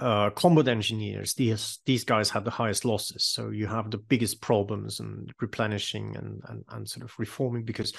uh, 0.00 0.30
combat 0.30 0.66
engineers, 0.66 1.34
these 1.34 1.78
these 1.84 2.04
guys 2.04 2.30
have 2.30 2.44
the 2.44 2.50
highest 2.50 2.84
losses. 2.84 3.24
So 3.24 3.50
you 3.50 3.66
have 3.66 3.90
the 3.90 3.98
biggest 3.98 4.40
problems 4.40 4.98
and 4.98 5.32
replenishing 5.40 6.16
and, 6.16 6.42
and 6.48 6.64
and 6.70 6.88
sort 6.88 7.04
of 7.04 7.14
reforming 7.18 7.64
because 7.64 7.92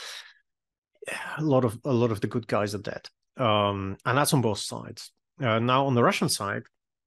a 1.37 1.43
lot 1.43 1.63
of 1.63 1.79
a 1.85 1.93
lot 1.93 2.11
of 2.11 2.19
the 2.19 2.27
good 2.27 2.47
guys 2.47 2.73
are 2.73 2.79
dead, 2.79 3.07
um, 3.37 3.97
and 4.05 4.17
that's 4.17 4.33
on 4.33 4.41
both 4.41 4.59
sides. 4.59 5.11
Uh, 5.39 5.59
now 5.59 5.85
on 5.85 5.95
the 5.95 6.03
Russian 6.03 6.29
side, 6.29 6.63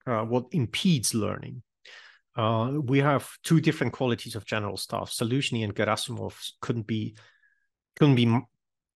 uh, 0.06 0.22
what 0.22 0.46
impedes 0.52 1.14
learning? 1.14 1.62
Uh, 2.36 2.72
we 2.82 2.98
have 2.98 3.28
two 3.44 3.60
different 3.60 3.92
qualities 3.92 4.34
of 4.34 4.44
general 4.44 4.76
staff. 4.76 5.10
Zaluzhny 5.10 5.62
and 5.62 5.74
Gerasimov 5.74 6.34
couldn't 6.60 6.86
be 6.86 7.16
couldn't 7.96 8.16
be 8.16 8.40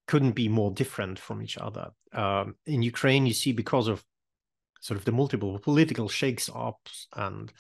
couldn't 0.06 0.32
be 0.32 0.48
more 0.48 0.70
different 0.70 1.18
from 1.18 1.42
each 1.42 1.58
other. 1.58 1.90
Um, 2.12 2.54
in 2.66 2.82
Ukraine, 2.82 3.26
you 3.26 3.34
see 3.34 3.52
because 3.52 3.88
of 3.88 4.02
sort 4.81 4.99
of 4.99 5.05
the 5.05 5.12
multiple 5.12 5.59
political 5.59 6.09
shakes 6.09 6.49
ups 6.55 7.09
and 7.17 7.53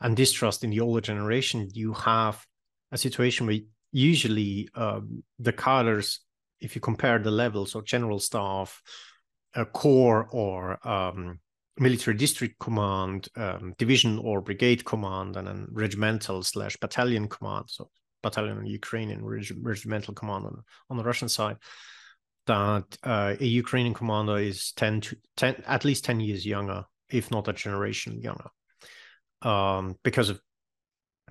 and 0.00 0.16
distrust 0.16 0.64
in 0.64 0.70
the 0.70 0.80
older 0.80 1.00
generation, 1.00 1.68
you 1.72 1.92
have 1.92 2.44
a 2.90 2.98
situation 2.98 3.46
where 3.46 3.58
usually 3.92 4.68
um, 4.74 5.22
the 5.38 5.52
cadres, 5.52 6.20
if 6.60 6.74
you 6.74 6.80
compare 6.80 7.18
the 7.18 7.30
levels 7.30 7.74
of 7.74 7.84
general 7.84 8.18
staff, 8.18 8.82
a 9.54 9.64
corps 9.64 10.28
or 10.32 10.86
um, 10.86 11.38
military 11.78 12.16
district 12.16 12.58
command, 12.58 13.28
um, 13.36 13.74
division 13.78 14.18
or 14.18 14.40
brigade 14.40 14.84
command, 14.84 15.36
and 15.36 15.46
then 15.46 15.66
regimental 15.70 16.42
slash 16.42 16.76
battalion 16.78 17.28
command, 17.28 17.66
so 17.68 17.88
battalion 18.22 18.66
Ukrainian 18.66 19.24
reg- 19.24 19.56
regimental 19.60 20.14
command 20.14 20.46
on, 20.46 20.62
on 20.90 20.96
the 20.96 21.04
Russian 21.04 21.28
side 21.28 21.56
that 22.46 22.84
uh, 23.02 23.34
a 23.38 23.44
Ukrainian 23.44 23.94
commander 23.94 24.38
is 24.38 24.72
10 24.72 25.00
to 25.02 25.16
10, 25.36 25.62
at 25.66 25.84
least 25.84 26.04
10 26.04 26.20
years 26.20 26.44
younger, 26.44 26.84
if 27.10 27.30
not 27.30 27.48
a 27.48 27.52
generation 27.52 28.20
younger, 28.20 28.50
um, 29.42 29.96
because 30.02 30.30
of 30.30 30.40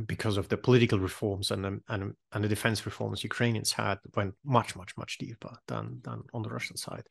because 0.08 0.38
of 0.38 0.48
the 0.48 0.58
political 0.58 1.00
reforms 1.00 1.52
and 1.52 1.64
the, 1.64 1.80
and 1.90 2.14
and 2.32 2.44
the 2.44 2.48
defense 2.48 2.86
reforms 2.86 3.24
Ukrainians 3.24 3.74
had 3.74 4.00
went 4.16 4.34
much 4.44 4.76
much 4.76 4.98
much 4.98 5.18
deeper 5.18 5.54
than 5.68 6.00
than 6.04 6.24
on 6.34 6.44
the 6.44 6.50
Russian 6.50 6.78
side, 6.78 7.08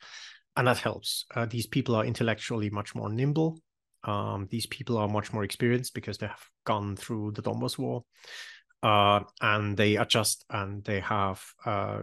and 0.56 0.66
that 0.66 0.78
helps. 0.78 1.26
Uh, 1.34 1.46
these 1.46 1.66
people 1.66 1.94
are 1.94 2.04
intellectually 2.04 2.70
much 2.70 2.94
more 2.94 3.10
nimble. 3.10 3.58
Um, 4.02 4.48
these 4.50 4.66
people 4.66 4.96
are 4.96 5.08
much 5.08 5.30
more 5.32 5.44
experienced 5.44 5.92
because 5.92 6.16
they 6.16 6.26
have 6.26 6.44
gone 6.64 6.96
through 6.96 7.32
the 7.32 7.42
Donbas 7.42 7.76
war 7.76 8.04
uh, 8.82 9.20
and 9.40 9.76
they 9.76 9.96
adjust 9.96 10.44
and 10.50 10.84
they 10.84 11.00
have 11.00 11.42
uh, 11.64 12.00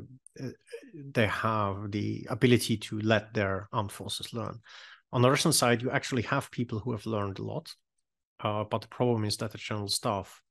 they 0.93 1.27
have 1.27 1.91
the 1.91 2.27
ability 2.29 2.77
to 2.77 2.99
let 2.99 3.33
their 3.33 3.67
armed 3.71 3.91
forces 3.91 4.33
learn. 4.33 4.59
On 5.11 5.21
the 5.21 5.29
Russian 5.29 5.53
side, 5.53 5.81
you 5.81 5.89
actually 5.91 6.23
have 6.23 6.51
people 6.51 6.79
who 6.79 6.91
have 6.91 7.05
learned 7.05 7.39
a 7.39 7.43
lot, 7.43 7.73
uh, 8.41 8.63
but 8.63 8.81
the 8.81 8.87
problem 8.87 9.23
is 9.23 9.37
that 9.37 9.51
the 9.51 9.57
general 9.57 9.87
staff 9.87 10.41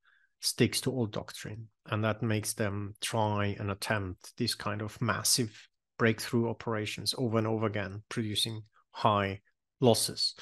sticks 0.41 0.81
to 0.83 0.91
old 0.91 1.13
doctrine, 1.13 1.69
and 1.87 2.05
that 2.05 2.23
makes 2.23 2.55
them 2.55 2.95
try 3.01 3.57
and 3.59 3.71
attempt 3.71 4.37
this 4.37 4.55
kind 4.55 4.83
of 4.83 5.01
massive 5.01 5.69
breakthrough 5.99 6.49
operations 6.49 7.15
over 7.19 7.39
and 7.39 7.47
over 7.47 7.67
again, 7.67 8.03
producing 8.09 8.63
high 8.91 9.41
losses. 9.81 10.35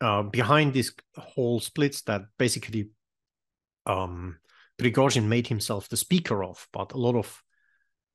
Uh, 0.00 0.22
behind 0.22 0.72
this 0.74 0.92
whole 1.16 1.60
splits 1.60 2.02
that 2.02 2.22
basically 2.38 2.90
um, 3.86 4.38
Prigozhin 4.78 5.26
made 5.26 5.46
himself 5.46 5.88
the 5.88 5.96
speaker 5.96 6.42
of, 6.42 6.66
but 6.72 6.92
a 6.92 6.98
lot 6.98 7.14
of 7.14 7.41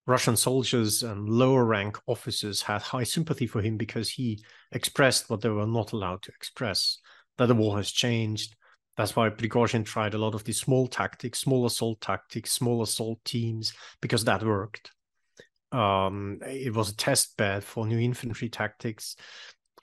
Russian 0.07 0.37
soldiers 0.37 1.03
and 1.03 1.29
lower 1.29 1.65
rank 1.65 1.99
officers 2.07 2.61
had 2.61 2.81
high 2.81 3.03
sympathy 3.03 3.45
for 3.45 3.61
him 3.61 3.77
because 3.77 4.09
he 4.09 4.41
expressed 4.71 5.29
what 5.29 5.41
they 5.41 5.49
were 5.49 5.67
not 5.67 5.91
allowed 5.91 6.21
to 6.23 6.31
express 6.31 6.99
that 7.37 7.47
the 7.47 7.55
war 7.55 7.77
has 7.77 7.91
changed. 7.91 8.55
That's 8.95 9.15
why 9.15 9.29
Prigozhin 9.29 9.85
tried 9.85 10.13
a 10.13 10.17
lot 10.17 10.33
of 10.33 10.43
these 10.43 10.59
small 10.59 10.87
tactics, 10.87 11.39
small 11.39 11.65
assault 11.65 12.01
tactics, 12.01 12.53
small 12.53 12.81
assault 12.81 13.19
teams, 13.25 13.73
because 14.01 14.23
that 14.23 14.43
worked. 14.43 14.91
Um, 15.71 16.39
it 16.41 16.73
was 16.73 16.89
a 16.89 16.95
test 16.95 17.37
bed 17.37 17.63
for 17.63 17.85
new 17.85 17.99
infantry 17.99 18.49
tactics. 18.49 19.17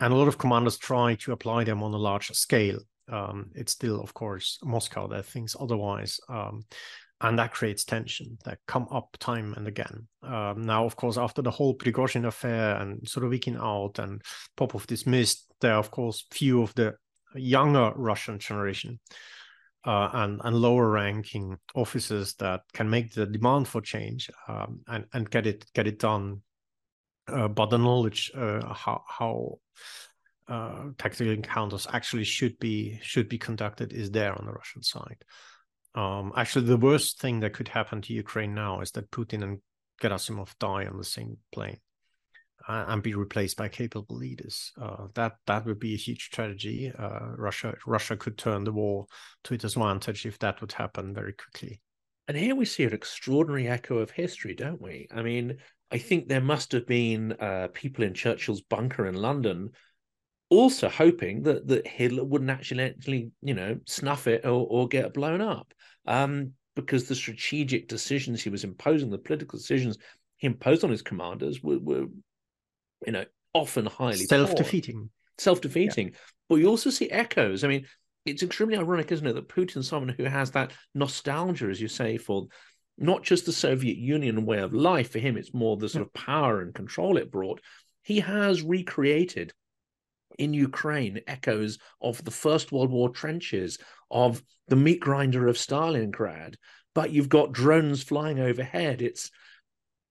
And 0.01 0.13
a 0.13 0.17
lot 0.17 0.27
of 0.27 0.39
commanders 0.39 0.79
tried 0.79 1.21
to 1.21 1.33
apply 1.33 1.65
them 1.65 1.83
on 1.83 1.95
a 1.95 1.99
larger 1.99 2.35
scale 2.35 2.81
um, 3.09 3.51
it's 3.55 3.73
still, 3.73 4.01
of 4.01 4.15
course, 4.15 4.59
Moscow 4.63 5.07
that 5.09 5.27
thinks 5.27 5.57
otherwise. 5.59 6.21
Um, 6.29 6.65
and 7.25 7.39
that 7.39 7.53
creates 7.53 7.85
tension 7.85 8.37
that 8.45 8.59
come 8.67 8.87
up 8.91 9.17
time 9.19 9.55
and 9.57 9.67
again. 9.67 10.07
Um, 10.23 10.63
now, 10.63 10.85
of 10.85 10.95
course, 10.95 11.17
after 11.17 11.41
the 11.41 11.51
whole 11.51 11.75
Prigozhin 11.75 12.27
affair 12.27 12.77
and 12.77 13.01
Surovikin 13.03 13.59
out 13.59 13.99
and 13.99 14.21
Popov 14.57 14.87
dismissed, 14.87 15.51
there 15.63 15.73
are, 15.73 15.79
of 15.79 15.91
course, 15.91 16.27
few 16.31 16.63
of 16.63 16.75
the 16.75 16.97
younger 17.35 17.93
Russian 17.97 18.39
generation 18.39 19.01
uh, 19.87 20.11
and, 20.13 20.41
and 20.45 20.57
lower 20.57 20.91
ranking 20.91 21.57
officers 21.75 22.35
that 22.35 22.61
can 22.75 22.91
make 22.91 23.15
the 23.15 23.25
demand 23.25 23.69
for 23.69 23.81
change 23.81 24.31
um, 24.47 24.81
and, 24.87 25.07
and 25.15 25.31
get 25.31 25.47
it 25.47 25.65
get 25.75 25.87
it 25.87 25.99
done. 25.99 26.43
Uh, 27.27 27.49
but 27.49 27.71
the 27.71 27.79
knowledge 27.79 28.31
uh, 28.37 28.75
how 28.75 29.03
how 29.09 29.59
uh, 30.47 30.91
tactical 30.99 31.33
encounters 31.33 31.87
actually 31.91 32.25
should 32.25 32.59
be 32.59 32.99
should 33.03 33.31
be 33.31 33.39
conducted 33.39 33.95
is 33.95 34.11
there 34.11 34.39
on 34.39 34.45
the 34.45 34.53
Russian 34.53 34.83
side. 34.83 35.25
Um, 35.95 36.33
actually, 36.37 36.67
the 36.67 36.77
worst 36.77 37.21
thing 37.21 37.41
that 37.41 37.53
could 37.53 37.69
happen 37.69 38.03
to 38.03 38.13
Ukraine 38.13 38.55
now 38.55 38.81
is 38.81 38.91
that 38.93 39.11
Putin 39.11 39.43
and 39.43 39.59
Gerasimov 40.03 40.55
die 40.59 40.87
on 40.87 40.99
the 40.99 41.05
same 41.05 41.39
plane 41.53 41.79
and 42.67 43.03
be 43.03 43.15
replaced 43.15 43.57
by 43.57 43.69
capable 43.69 44.17
leaders. 44.17 44.73
Uh, 44.81 45.09
that 45.15 45.37
that 45.47 45.67
would 45.67 45.79
be 45.79 45.95
a 45.95 45.99
huge 45.99 46.31
tragedy. 46.31 46.93
Uh, 46.99 47.33
Russia 47.37 47.75
Russia 47.87 48.17
could 48.17 48.39
turn 48.39 48.65
the 48.65 48.73
war 48.73 49.07
to 49.45 49.55
its 49.55 49.65
advantage 49.65 50.25
if 50.25 50.39
that 50.39 50.61
would 50.61 50.73
happen 50.73 51.15
very 51.15 51.33
quickly. 51.33 51.81
And 52.27 52.37
here 52.37 52.55
we 52.55 52.65
see 52.65 52.85
an 52.85 52.95
extraordinary 52.95 53.69
echo 53.69 53.99
of 53.99 54.11
history, 54.11 54.55
don't 54.55 54.81
we? 54.81 55.09
I 55.15 55.23
mean, 55.23 55.59
I 55.91 55.99
think 55.99 56.27
there 56.27 56.41
must 56.41 56.73
have 56.73 56.87
been 56.87 57.33
uh, 57.33 57.69
people 57.75 58.05
in 58.05 58.15
Churchill's 58.15 58.63
bunker 58.63 59.07
in 59.07 59.15
London 59.15 59.71
also 60.51 60.89
hoping 60.89 61.43
that 61.43 61.67
that 61.69 61.87
Hitler 61.87 62.25
wouldn't 62.25 62.51
actually, 62.51 62.85
actually 62.85 63.31
you 63.43 63.55
know, 63.55 63.79
snuff 63.87 64.27
it 64.27 64.45
or, 64.45 64.67
or 64.69 64.89
get 64.89 65.15
blown 65.15 65.41
up. 65.41 65.73
Um, 66.07 66.53
because 66.77 67.07
the 67.07 67.15
strategic 67.15 67.89
decisions 67.89 68.43
he 68.43 68.51
was 68.51 68.65
imposing, 68.65 69.11
the 69.11 69.19
political 69.19 69.59
decisions 69.59 69.97
he 70.39 70.47
imposed 70.49 70.83
on 70.83 70.91
his 70.91 71.03
commanders 71.03 71.63
were, 71.63 71.79
were 71.79 72.07
you 73.07 73.13
know, 73.13 73.25
often 73.53 73.87
highly 73.87 74.27
self-defeating. 74.27 75.09
Self-defeating. 75.39 76.09
Yeah. 76.09 76.19
But 76.49 76.57
you 76.57 76.67
also 76.67 76.91
see 76.91 77.11
echoes. 77.11 77.63
I 77.63 77.69
mean, 77.69 77.87
it's 78.27 78.43
extremely 78.43 78.77
ironic, 78.77 79.13
isn't 79.13 79.27
it, 79.27 79.35
that 79.35 79.49
Putin's 79.49 79.89
someone 79.89 80.15
who 80.17 80.25
has 80.25 80.51
that 80.53 80.73
nostalgia, 80.95 81.69
as 81.69 81.81
you 81.81 81.89
say, 81.89 82.17
for 82.17 82.47
not 82.99 83.23
just 83.23 83.47
the 83.47 83.53
Soviet 83.53 83.97
Union 83.97 84.45
way 84.45 84.59
of 84.59 84.75
life. 84.75 85.13
For 85.13 85.19
him, 85.19 85.37
it's 85.37 85.55
more 85.55 85.77
the 85.77 85.89
sort 85.89 86.07
of 86.07 86.13
power 86.13 86.61
and 86.61 86.75
control 86.75 87.17
it 87.17 87.31
brought. 87.31 87.61
He 88.03 88.21
has 88.21 88.63
recreated 88.63 89.53
in 90.39 90.55
Ukraine 90.55 91.21
echoes 91.27 91.79
of 92.01 92.25
the 92.25 92.31
First 92.31 92.73
World 92.73 92.91
War 92.91 93.11
trenches, 93.11 93.79
of 94.11 94.43
the 94.69 94.77
meat 94.77 95.01
grinder 95.01 95.49
of 95.49 95.57
Stalingrad. 95.57 96.55
But 96.95 97.11
you've 97.11 97.29
got 97.29 97.53
drones 97.53 98.03
flying 98.03 98.41
overhead. 98.41 99.03
It's 99.03 99.31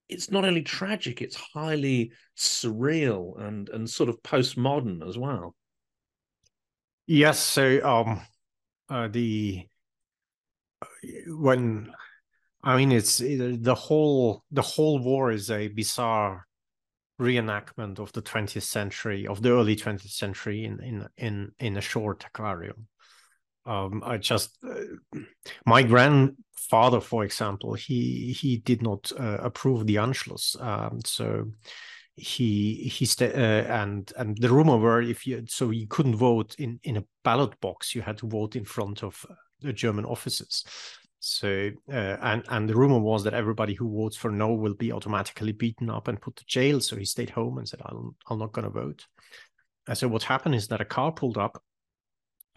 it's 0.10 0.30
not 0.30 0.46
only 0.46 0.62
tragic, 0.62 1.22
it's 1.22 1.36
highly 1.36 2.12
surreal 2.38 3.40
and 3.42 3.70
and 3.70 3.90
sort 3.90 4.10
of 4.10 4.22
postmodern 4.22 5.08
as 5.08 5.18
well. 5.18 5.56
Yes, 7.08 7.40
so 7.40 7.80
um 7.84 8.22
uh, 8.90 9.08
the 9.08 9.66
when 11.28 11.92
I 12.64 12.78
mean 12.78 12.92
it's 12.92 13.18
the 13.18 13.76
whole 13.76 14.44
the 14.52 14.62
whole 14.62 15.00
war 15.00 15.32
is 15.32 15.50
a 15.50 15.68
bizarre 15.70 16.46
reenactment 17.20 18.00
of 18.00 18.12
the 18.14 18.22
20th 18.22 18.64
century 18.64 19.28
of 19.28 19.42
the 19.42 19.52
early 19.52 19.76
20th 19.76 20.10
century 20.10 20.66
in 20.66 20.80
in 20.82 21.08
in 21.18 21.52
in 21.60 21.78
a 21.78 21.82
short 21.82 22.26
aquarium. 22.26 22.88
Um, 23.66 24.04
i 24.06 24.18
just 24.18 24.58
uh, 24.68 25.20
my 25.66 25.84
grandfather 25.84 27.00
for 27.00 27.24
example 27.24 27.76
he 27.76 28.36
he 28.38 28.58
did 28.58 28.82
not 28.82 29.12
uh, 29.18 29.38
approve 29.42 29.86
the 29.88 29.96
anschluss. 29.96 30.62
Um, 30.62 31.00
so 31.06 31.52
he 32.16 32.76
he 32.76 33.08
uh, 33.22 33.28
and 33.28 34.14
and 34.18 34.38
the 34.38 34.50
rumor 34.50 34.78
were 34.78 35.02
if 35.02 35.26
you 35.26 35.44
so 35.48 35.72
you 35.72 35.88
couldn't 35.88 36.16
vote 36.16 36.56
in 36.60 36.80
in 36.84 36.98
a 36.98 37.06
ballot 37.24 37.60
box 37.60 37.96
you 37.96 38.02
had 38.02 38.18
to 38.18 38.28
vote 38.28 38.56
in 38.56 38.66
front 38.66 39.04
of 39.04 39.26
uh, 39.30 39.34
the 39.62 39.74
german 39.74 40.06
offices 40.06 40.64
so 41.26 41.72
uh, 41.90 42.18
and 42.22 42.44
and 42.50 42.68
the 42.68 42.76
rumor 42.76 43.00
was 43.00 43.24
that 43.24 43.34
everybody 43.34 43.74
who 43.74 43.96
votes 43.96 44.18
for 44.18 44.30
no 44.30 44.52
will 44.52 44.74
be 44.74 44.92
automatically 44.92 45.54
beaten 45.54 45.90
up 45.90 46.10
and 46.10 46.20
put 46.22 46.36
to 46.36 46.46
jail. 46.46 46.82
So 46.82 46.98
he 46.98 47.06
stayed 47.06 47.30
home 47.30 47.58
and 47.58 47.68
said, 47.68 47.82
"I'm 47.86 48.14
I'm 48.30 48.40
not 48.40 48.52
going 48.52 48.66
to 48.66 48.70
vote." 48.70 49.08
And 49.88 49.98
so 49.98 50.10
what 50.10 50.24
happened 50.24 50.56
is 50.56 50.68
that 50.68 50.82
a 50.82 50.86
car 50.86 51.14
pulled 51.14 51.38
up, 51.38 51.64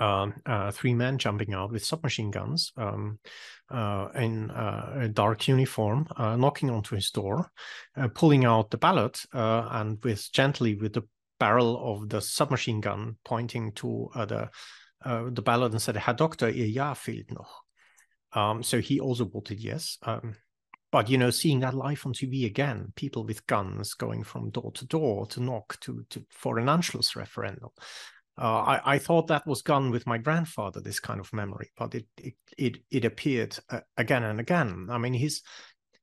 um, 0.01 0.35
uh, 0.45 0.73
three 0.73 0.95
men 0.95 1.17
jumping 1.19 1.55
out 1.55 1.71
with 1.71 1.85
submachine 1.85 2.33
guns 2.33 2.73
um, 2.77 3.21
uh, 3.71 4.09
in 4.17 4.51
uh, 4.51 4.99
a 5.03 5.09
dark 5.11 5.47
uniform, 5.47 6.09
uh, 6.17 6.35
knocking 6.35 6.69
onto 6.69 6.97
his 6.97 7.13
door, 7.13 7.53
uh, 7.97 8.09
pulling 8.09 8.45
out 8.45 8.73
the 8.73 8.79
ballot, 8.79 9.25
and 9.33 10.03
with 10.03 10.29
gently 10.33 10.75
with 10.75 10.93
the 10.93 11.07
barrel 11.39 11.93
of 11.93 12.09
the 12.09 12.21
submachine 12.21 12.81
gun 12.81 13.17
pointing 13.25 13.71
to 13.75 14.11
the 14.15 14.51
the 15.05 15.43
ballot 15.43 15.71
and 15.71 15.81
said, 15.81 15.97
"Herr 15.97 16.15
Doktor, 16.15 16.49
Ihr 16.49 16.67
Ja 16.67 16.95
fehlt 16.95 17.31
noch." 17.31 17.66
Um, 18.37 18.63
so 18.63 18.81
he 18.81 19.01
also 19.01 19.25
voted 19.25 19.59
yes. 19.59 19.99
Um, 20.03 20.37
but 20.93 21.09
you 21.11 21.19
know, 21.19 21.31
seeing 21.31 21.61
that 21.61 21.75
live 21.75 22.07
on 22.07 22.13
TV 22.13 22.47
again, 22.47 22.93
people 22.95 23.25
with 23.25 23.47
guns 23.47 23.95
going 23.95 24.23
from 24.23 24.51
door 24.51 24.71
to 24.73 24.85
door 24.85 25.27
to 25.29 25.43
knock 25.43 25.81
to, 25.81 26.05
to 26.11 26.25
for 26.31 26.59
an 26.59 26.67
Anschluss 26.67 27.17
referendum. 27.17 27.71
Uh, 28.39 28.59
I, 28.59 28.95
I, 28.95 28.99
thought 28.99 29.29
that 29.29 29.47
was 29.47 29.63
gone 29.63 29.91
with 29.91 30.07
my 30.07 30.19
grandfather, 30.19 30.81
this 30.81 31.01
kind 31.01 31.21
of 31.21 31.33
memory, 31.33 31.71
but 31.77 31.95
it 31.95 32.07
it 32.19 32.35
it, 32.59 32.77
it 32.91 33.05
appeared 33.07 33.59
uh, 33.71 33.81
again 33.97 34.25
and 34.25 34.39
again. 34.39 34.89
I 34.91 34.99
mean, 34.99 35.15
his 35.15 35.41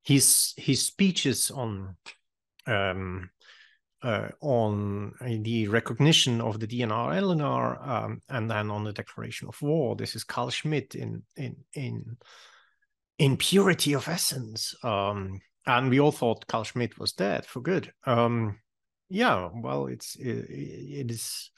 his 0.04 0.54
his 0.58 0.84
speeches 0.84 1.52
on 1.52 1.96
um, 2.66 3.30
uh, 4.04 4.30
on 4.42 5.14
the 5.22 5.68
recognition 5.70 6.42
of 6.42 6.60
the 6.60 6.68
DNR 6.68 7.22
LNR 7.22 7.88
um, 7.88 8.22
and 8.30 8.52
then 8.52 8.70
on 8.70 8.84
the 8.84 8.94
declaration 8.94 9.48
of 9.48 9.62
war. 9.62 9.96
This 9.96 10.16
is 10.16 10.24
Carl 10.24 10.50
Schmitt 10.50 10.94
in 10.96 11.24
in 11.38 11.56
in 11.74 12.18
in 13.18 13.38
purity 13.38 13.94
of 13.94 14.08
essence. 14.08 14.76
Um, 14.84 15.40
and 15.66 15.90
we 15.90 16.00
all 16.00 16.12
thought 16.12 16.48
Carl 16.48 16.66
Schmitt 16.66 17.00
was 17.00 17.14
dead 17.14 17.46
for 17.46 17.62
good. 17.62 17.92
Um, 18.06 18.60
yeah, 19.10 19.50
well, 19.54 19.88
it's 19.88 20.16
it, 20.16 20.50
it 20.50 21.12
is. 21.12 21.50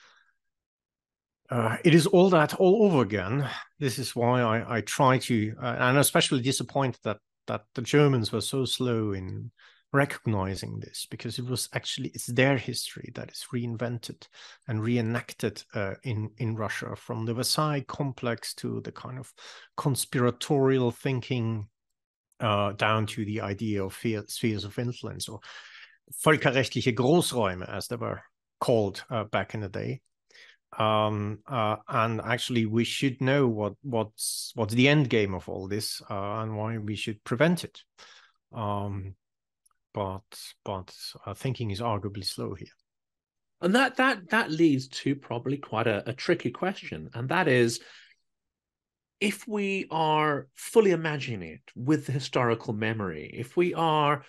Uh, 1.50 1.78
it 1.84 1.94
is 1.94 2.08
all 2.08 2.32
that 2.32 2.56
all 2.56 2.84
over 2.84 3.02
again. 3.02 3.48
This 3.80 4.00
is 4.00 4.16
why 4.16 4.42
I, 4.42 4.78
I 4.78 4.82
try 4.82 5.20
to, 5.20 5.54
uh, 5.62 5.76
and 5.80 5.98
especially 6.00 6.42
disappointed 6.42 7.00
that 7.04 7.18
that 7.48 7.66
the 7.76 7.82
Germans 7.82 8.32
were 8.32 8.42
so 8.42 8.66
slow 8.66 9.14
in 9.14 9.52
recognizing 9.96 10.80
this 10.80 11.08
because 11.10 11.40
it 11.40 11.46
was 11.46 11.70
actually 11.74 12.10
it's 12.10 12.28
their 12.28 12.58
history 12.58 13.12
that 13.16 13.32
is 13.32 13.46
reinvented 13.54 14.28
and 14.68 14.84
reenacted 14.84 15.64
uh, 15.74 15.96
in 16.04 16.30
in 16.38 16.56
Russia 16.56 16.96
from 16.96 17.26
the 17.26 17.34
Versailles 17.34 17.86
complex 17.88 18.54
to 18.56 18.82
the 18.82 18.92
kind 18.92 19.18
of 19.18 19.34
conspiratorial 19.78 20.92
thinking 20.92 21.68
uh, 22.42 22.74
down 22.74 23.06
to 23.06 23.26
the 23.26 23.42
idea 23.42 23.84
of 23.84 23.98
spheres 24.28 24.66
of 24.66 24.78
influence 24.78 25.30
or 25.30 25.40
völkerrechtliche 26.24 26.94
Großräume 26.94 27.68
as 27.68 27.88
they 27.88 27.96
were 27.96 28.22
called 28.60 29.04
uh, 29.10 29.24
back 29.24 29.54
in 29.54 29.62
the 29.62 29.70
day. 29.70 30.02
Um, 30.78 31.40
uh, 31.48 31.78
and 31.88 32.22
actually, 32.22 32.66
we 32.66 32.84
should 32.84 33.22
know 33.22 33.48
what 33.48 33.76
what's 33.82 34.52
what's 34.56 34.74
the 34.74 34.90
end 34.90 35.10
game 35.10 35.34
of 35.34 35.48
all 35.48 35.68
this 35.68 36.02
uh, 36.10 36.42
and 36.42 36.58
why 36.58 36.78
we 36.78 36.96
should 36.96 37.24
prevent 37.24 37.64
it. 37.64 37.82
Um, 38.52 39.16
but 39.96 40.22
but 40.66 40.94
uh, 41.26 41.34
thinking 41.34 41.72
is 41.72 41.80
arguably 41.80 42.26
slow 42.26 42.54
here. 42.54 42.68
And 43.62 43.74
that 43.74 43.96
that 43.96 44.30
that 44.30 44.52
leads 44.52 44.90
to 44.90 45.16
probably 45.16 45.58
quite 45.58 45.88
a, 45.88 46.08
a 46.08 46.14
tricky 46.14 46.52
question, 46.52 47.10
and 47.14 47.30
that 47.30 47.48
is 47.48 47.80
if 49.22 49.48
we 49.48 49.88
are 49.90 50.48
fully 50.54 50.92
imagining 50.92 51.50
it 51.54 51.62
with 51.74 52.06
the 52.06 52.12
historical 52.12 52.74
memory, 52.74 53.32
if 53.34 53.56
we 53.56 53.74
are, 53.74 54.26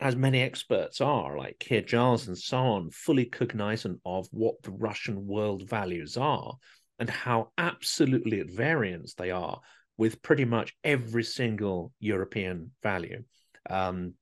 as 0.00 0.16
many 0.16 0.40
experts 0.40 1.00
are, 1.00 1.38
like 1.38 1.60
Keir 1.60 1.82
Giles 1.82 2.26
and 2.26 2.36
so 2.36 2.58
on, 2.58 2.90
fully 2.90 3.26
cognizant 3.26 4.00
of 4.04 4.26
what 4.32 4.60
the 4.64 4.72
Russian 4.72 5.24
world 5.24 5.70
values 5.70 6.16
are 6.16 6.56
and 6.98 7.08
how 7.08 7.52
absolutely 7.56 8.40
at 8.40 8.50
variance 8.50 9.14
they 9.14 9.30
are 9.30 9.60
with 9.96 10.20
pretty 10.20 10.44
much 10.44 10.74
every 10.82 11.22
single 11.22 11.92
European 12.00 12.72
value. 12.82 13.22
Um, 13.70 14.14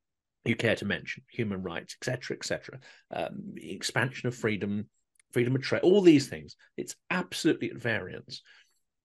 you 0.45 0.57
care 0.57 0.77
to 0.77 0.85
mention 0.85 1.23
human 1.31 1.63
rights, 1.63 1.97
etc., 2.01 2.37
etc., 2.37 2.79
um, 3.15 3.55
expansion 3.57 4.29
of 4.29 4.35
freedom, 4.35 4.87
freedom 5.33 5.55
of 5.55 5.63
trade, 5.63 5.83
all 5.83 6.01
these 6.01 6.29
things. 6.29 6.57
It's 6.77 6.97
absolutely 7.11 7.71
at 7.71 7.77
variance. 7.77 8.43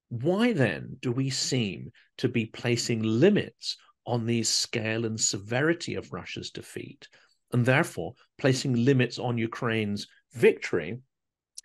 Why 0.09 0.53
then 0.53 0.97
do 1.01 1.11
we 1.11 1.29
seem 1.29 1.91
to 2.19 2.29
be 2.29 2.45
placing 2.45 3.03
limits 3.03 3.77
on 4.05 4.25
the 4.25 4.41
scale 4.43 5.05
and 5.05 5.19
severity 5.19 5.95
of 5.95 6.13
Russia's 6.13 6.49
defeat, 6.49 7.07
and 7.51 7.65
therefore 7.65 8.13
placing 8.37 8.85
limits 8.85 9.19
on 9.19 9.37
Ukraine's 9.37 10.07
victory 10.33 10.99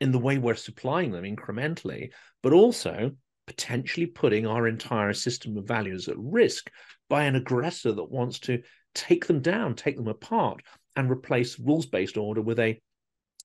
in 0.01 0.11
the 0.11 0.19
way 0.19 0.39
we're 0.39 0.55
supplying 0.55 1.13
them 1.13 1.25
incrementally, 1.25 2.11
but 2.43 2.53
also 2.53 3.13
potentially 3.47 4.07
putting 4.07 4.47
our 4.47 4.67
entire 4.67 5.13
system 5.13 5.57
of 5.57 5.67
values 5.67 6.09
at 6.09 6.19
risk 6.19 6.71
by 7.13 7.25
an 7.25 7.37
aggressor 7.37 7.93
that 7.93 8.11
wants 8.11 8.39
to 8.39 8.63
take 8.95 9.27
them 9.27 9.41
down, 9.41 9.75
take 9.75 9.97
them 9.97 10.09
apart, 10.09 10.63
and 10.97 11.11
replace 11.11 11.59
rules-based 11.59 12.17
order 12.17 12.41
with 12.41 12.59
a 12.59 12.81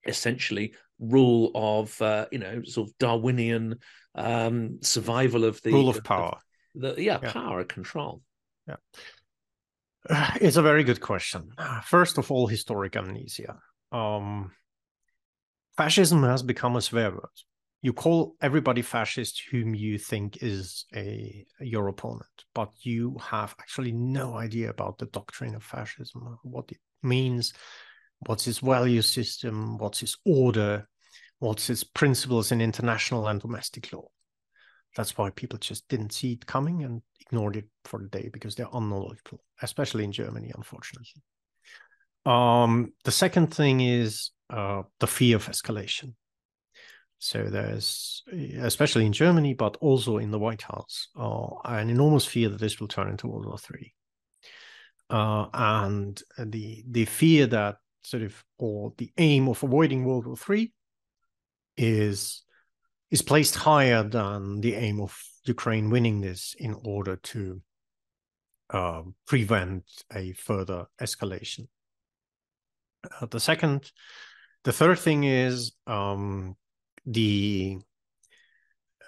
essentially 0.06 0.74
rule 1.00 1.52
of 1.54 2.02
uh, 2.02 2.28
you 2.32 2.40
know 2.40 2.64
sort 2.64 2.88
of 2.88 2.98
Darwinian 2.98 3.76
um, 4.16 4.80
survival 4.82 5.44
of 5.44 5.62
the 5.64 5.74
rule 5.74 5.90
of 5.90 6.02
power. 6.02 6.38
The, 6.76 6.94
the 6.94 7.04
yeah, 7.04 7.20
yeah, 7.22 7.34
power 7.34 7.66
control. 7.66 8.22
Yeah, 8.70 8.78
it's 10.40 10.56
a 10.56 10.62
very 10.62 10.86
good 10.86 11.02
question. 11.02 11.52
First 11.84 12.18
of 12.18 12.32
all, 12.32 12.48
historic 12.48 12.96
amnesia. 12.96 13.58
Um, 13.92 14.52
fascism 15.76 16.24
has 16.24 16.42
become 16.42 16.78
a 16.78 16.82
swear 16.82 17.12
word. 17.12 17.38
You 17.88 17.94
call 17.94 18.36
everybody 18.42 18.82
fascist 18.82 19.44
whom 19.50 19.74
you 19.74 19.98
think 19.98 20.44
is 20.44 20.84
a 20.94 21.46
your 21.62 21.88
opponent, 21.88 22.44
but 22.54 22.70
you 22.82 23.16
have 23.22 23.56
actually 23.62 23.94
no 23.94 24.34
idea 24.34 24.70
about 24.70 24.98
the 24.98 25.06
doctrine 25.06 25.56
of 25.56 25.64
fascism, 25.64 26.38
what 26.44 26.70
it 26.70 26.80
means, 27.02 27.54
what's 28.26 28.46
its 28.46 28.58
value 28.58 29.02
system, 29.02 29.78
what's 29.78 30.04
its 30.04 30.18
order, 30.26 30.86
what's 31.40 31.70
its 31.70 31.86
principles 31.86 32.52
in 32.52 32.60
international 32.60 33.26
and 33.30 33.40
domestic 33.40 33.94
law. 33.94 34.10
That's 34.98 35.18
why 35.18 35.30
people 35.30 35.58
just 35.58 35.88
didn't 35.88 36.12
see 36.12 36.34
it 36.34 36.46
coming 36.46 36.84
and 36.84 37.02
ignored 37.22 37.56
it 37.56 37.70
for 37.86 38.02
the 38.02 38.10
day 38.10 38.30
because 38.34 38.54
they're 38.56 38.68
unknowledgeable, 38.74 39.40
especially 39.62 40.04
in 40.04 40.12
Germany, 40.12 40.52
unfortunately. 40.54 41.24
Um, 42.26 42.92
the 43.06 43.12
second 43.12 43.54
thing 43.54 43.80
is 43.80 44.32
uh, 44.50 44.82
the 45.00 45.08
fear 45.08 45.38
of 45.38 45.46
escalation. 45.46 46.16
So 47.20 47.46
there's, 47.46 48.24
especially 48.60 49.06
in 49.06 49.14
Germany, 49.14 49.54
but 49.54 49.78
also 49.78 50.18
in 50.18 50.32
the 50.32 50.40
White 50.40 50.62
House, 50.62 51.08
uh, 51.20 51.48
an 51.66 51.90
enormous 51.90 52.26
fear 52.26 52.50
that 52.50 52.60
this 52.60 52.80
will 52.80 52.88
turn 52.88 53.10
into 53.10 53.28
World 53.28 53.48
War 53.48 53.58
Three, 53.58 53.94
uh, 55.10 55.48
and 55.54 56.22
the 56.38 56.84
the 56.88 57.06
fear 57.06 57.48
that 57.48 57.78
sort 58.04 58.24
of 58.24 58.44
or 58.60 58.94
the 58.98 59.12
aim 59.18 59.50
of 59.50 59.64
avoiding 59.64 60.06
World 60.06 60.28
War 60.28 60.38
Three 60.38 60.74
is 61.76 62.44
is 63.10 63.22
placed 63.22 63.56
higher 63.56 64.04
than 64.04 64.62
the 64.62 64.76
aim 64.76 65.00
of 65.00 65.18
Ukraine 65.46 65.90
winning 65.90 66.22
this 66.22 66.56
in 66.60 66.76
order 66.84 67.16
to 67.16 67.62
uh, 68.70 69.02
prevent 69.26 69.86
a 70.14 70.34
further 70.34 70.86
escalation. 71.02 71.68
Uh, 73.22 73.26
the 73.28 73.40
second, 73.40 73.92
the 74.66 74.74
third 74.74 75.00
thing 75.00 75.24
is 75.24 75.72
um, 75.88 76.56
the 77.08 77.80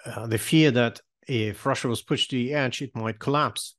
uh, 0.06 0.26
the 0.26 0.38
fear 0.38 0.70
that 0.70 1.00
if 1.28 1.64
Russia 1.66 1.86
was 1.86 2.02
pushed 2.02 2.30
to 2.30 2.36
the 2.36 2.54
edge, 2.54 2.82
it 2.82 2.96
might 2.96 3.20
collapse, 3.20 3.76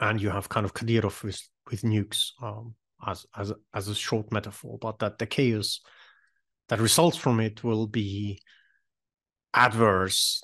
and 0.00 0.20
you 0.20 0.30
have 0.30 0.48
kind 0.48 0.64
of 0.64 0.74
Kadyrov 0.74 1.22
with 1.22 1.40
with 1.70 1.82
nukes 1.82 2.30
um, 2.42 2.74
as 3.06 3.26
as 3.36 3.52
as 3.74 3.88
a 3.88 3.94
short 3.94 4.32
metaphor, 4.32 4.78
but 4.80 4.98
that 4.98 5.18
the 5.18 5.26
chaos 5.26 5.80
that 6.68 6.80
results 6.80 7.16
from 7.16 7.40
it 7.40 7.62
will 7.62 7.86
be 7.86 8.40
adverse 9.52 10.42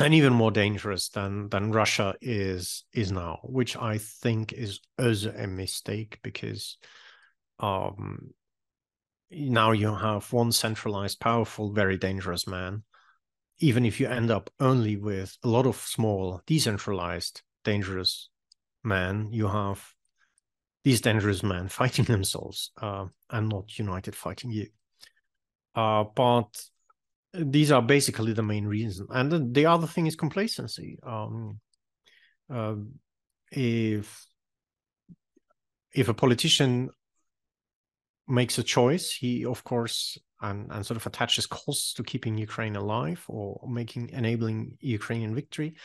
and 0.00 0.14
even 0.14 0.32
more 0.32 0.50
dangerous 0.50 1.08
than 1.08 1.48
than 1.48 1.72
Russia 1.72 2.14
is 2.20 2.84
is 2.94 3.12
now, 3.12 3.40
which 3.42 3.76
I 3.76 3.98
think 3.98 4.52
is 4.52 4.80
also 4.98 5.32
a 5.36 5.46
mistake 5.46 6.18
because 6.22 6.78
um, 7.60 8.32
now 9.30 9.72
you 9.72 9.94
have 9.94 10.32
one 10.32 10.52
centralized, 10.52 11.20
powerful, 11.20 11.72
very 11.72 11.96
dangerous 11.96 12.46
man. 12.46 12.84
Even 13.58 13.84
if 13.84 14.00
you 14.00 14.06
end 14.06 14.30
up 14.30 14.50
only 14.60 14.96
with 14.96 15.36
a 15.42 15.48
lot 15.48 15.66
of 15.66 15.76
small, 15.76 16.40
decentralized, 16.46 17.42
dangerous 17.64 18.30
men, 18.84 19.28
you 19.32 19.48
have 19.48 19.84
these 20.84 21.00
dangerous 21.00 21.42
men 21.42 21.68
fighting 21.80 22.04
themselves 22.04 22.70
uh, 22.80 23.06
and 23.30 23.48
not 23.48 23.78
united 23.78 24.14
fighting 24.14 24.50
you. 24.50 24.68
Uh, 25.74 26.04
but 26.14 26.48
these 27.34 27.70
are 27.70 27.82
basically 27.82 28.32
the 28.32 28.42
main 28.42 28.66
reasons. 28.66 29.08
And 29.10 29.30
the, 29.30 29.48
the 29.52 29.66
other 29.66 29.86
thing 29.86 30.06
is 30.06 30.16
complacency. 30.16 30.98
Um, 31.02 31.60
uh, 32.52 32.76
if 33.50 34.26
if 35.92 36.08
a 36.08 36.14
politician 36.14 36.90
makes 38.28 38.58
a 38.58 38.62
choice, 38.62 39.12
he 39.12 39.44
of 39.44 39.64
course 39.64 40.18
and, 40.40 40.70
and 40.70 40.86
sort 40.86 40.96
of 40.96 41.06
attaches 41.06 41.46
costs 41.46 41.94
to 41.94 42.02
keeping 42.02 42.38
Ukraine 42.38 42.76
alive 42.76 43.24
or 43.28 43.60
making 43.68 44.10
enabling 44.10 44.76
Ukrainian 44.80 45.34
victory. 45.34 45.76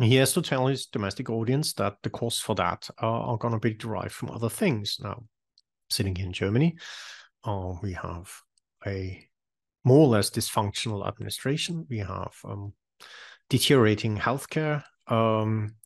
He 0.00 0.16
has 0.16 0.32
to 0.32 0.42
tell 0.42 0.66
his 0.66 0.86
domestic 0.86 1.30
audience 1.30 1.72
that 1.74 1.98
the 2.02 2.10
costs 2.10 2.40
for 2.40 2.54
that 2.56 2.88
are, 2.98 3.20
are 3.28 3.38
going 3.38 3.54
to 3.54 3.60
be 3.60 3.74
derived 3.74 4.12
from 4.12 4.30
other 4.30 4.48
things. 4.48 4.98
Now, 5.00 5.24
sitting 5.90 6.16
in 6.16 6.32
Germany, 6.32 6.76
uh, 7.44 7.74
we 7.82 7.92
have 7.92 8.32
a 8.86 9.24
more 9.84 10.00
or 10.00 10.08
less 10.08 10.30
dysfunctional 10.30 11.06
administration. 11.06 11.86
We 11.88 11.98
have 11.98 12.34
um, 12.44 12.72
deteriorating 13.50 14.16
healthcare 14.16 14.82
um, 15.06 15.76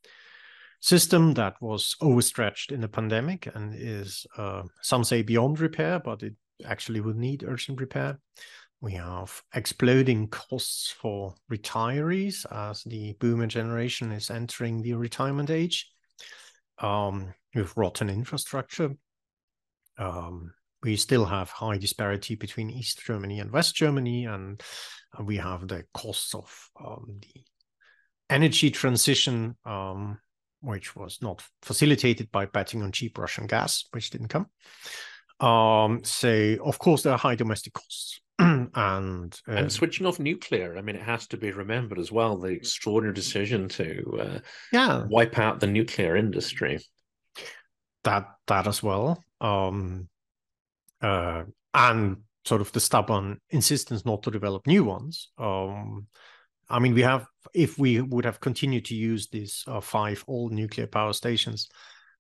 system 0.81 1.35
that 1.35 1.55
was 1.61 1.97
overstretched 2.01 2.73
in 2.73 2.81
the 2.81 2.89
pandemic 2.89 3.49
and 3.55 3.75
is 3.77 4.27
uh, 4.37 4.63
some 4.83 5.05
say 5.05 5.23
beyond 5.23 5.61
repair, 5.61 5.99
but 5.99 6.23
it 6.23 6.35
actually 6.65 7.01
would 7.01 7.17
need 7.17 7.45
urgent 7.47 7.81
repair. 7.81 8.19
We 8.81 8.93
have 8.93 9.43
exploding 9.55 10.29
costs 10.29 10.91
for 10.91 11.35
retirees 11.51 12.47
as 12.53 12.85
the 12.85 13.15
boomer 13.19 13.49
generation 13.49 14.13
is 14.13 14.31
entering 14.31 14.83
the 14.83 14.95
retirement 14.95 15.51
age. 15.51 15.91
Um, 16.81 17.35
with 17.55 17.77
rotten 17.77 18.09
infrastructure. 18.11 18.91
Um, 19.99 20.53
we 20.83 20.97
still 20.97 21.25
have 21.25 21.51
high 21.51 21.79
disparity 21.79 22.37
between 22.37 22.71
East 22.71 23.03
Germany 23.05 23.41
and 23.41 23.51
West 23.51 23.75
Germany, 23.75 24.27
and, 24.27 24.63
and 25.17 25.27
we 25.27 25.37
have 25.39 25.67
the 25.67 25.85
costs 25.93 26.35
of 26.35 26.71
um, 26.85 27.19
the 27.21 27.43
energy 28.31 28.71
transition, 28.71 29.57
um, 29.65 30.19
which 30.61 30.97
was 30.97 31.19
not 31.23 31.43
facilitated 31.63 32.31
by 32.31 32.47
betting 32.47 32.83
on 32.83 32.93
cheap 32.93 33.19
Russian 33.19 33.47
gas, 33.47 33.85
which 33.93 34.11
didn't 34.11 34.29
come. 34.29 34.47
Um, 35.41 36.03
so, 36.05 36.57
of 36.65 36.79
course, 36.79 37.03
there 37.03 37.13
are 37.13 37.19
high 37.19 37.37
domestic 37.37 37.75
costs. 37.75 38.21
and 38.39 39.41
uh, 39.49 39.53
and 39.53 39.73
switching 39.73 40.07
off 40.07 40.21
nuclear. 40.21 40.79
I 40.79 40.81
mean, 40.81 40.95
it 40.95 41.03
has 41.03 41.27
to 41.29 41.37
be 41.37 41.51
remembered 41.51 41.99
as 41.99 42.13
well 42.13 42.37
the 42.37 42.49
extraordinary 42.49 43.13
decision 43.13 43.69
to 43.71 44.19
uh, 44.21 44.39
yeah 44.73 45.05
wipe 45.09 45.39
out 45.39 45.59
the 45.59 45.67
nuclear 45.67 46.17
industry. 46.17 46.79
That 48.05 48.29
that 48.47 48.69
as 48.69 48.81
well. 48.81 49.25
Um, 49.41 50.09
uh, 51.03 51.45
and 51.75 52.19
sort 52.45 52.61
of 52.61 52.71
the 52.71 52.81
stubborn 52.81 53.41
insistence 53.51 54.07
not 54.07 54.23
to 54.23 54.31
develop 54.31 54.67
new 54.69 54.85
ones. 54.85 55.31
Um, 55.37 56.07
I 56.71 56.79
mean, 56.79 56.95
we 56.95 57.03
have, 57.03 57.27
if 57.55 57.79
we 57.79 58.01
would 58.01 58.25
have 58.25 58.41
continued 58.41 58.85
to 58.87 58.95
use 58.95 59.29
these 59.29 59.65
uh, 59.67 59.81
five 59.81 60.25
old 60.29 60.53
nuclear 60.53 60.87
power 60.87 61.13
stations, 61.13 61.69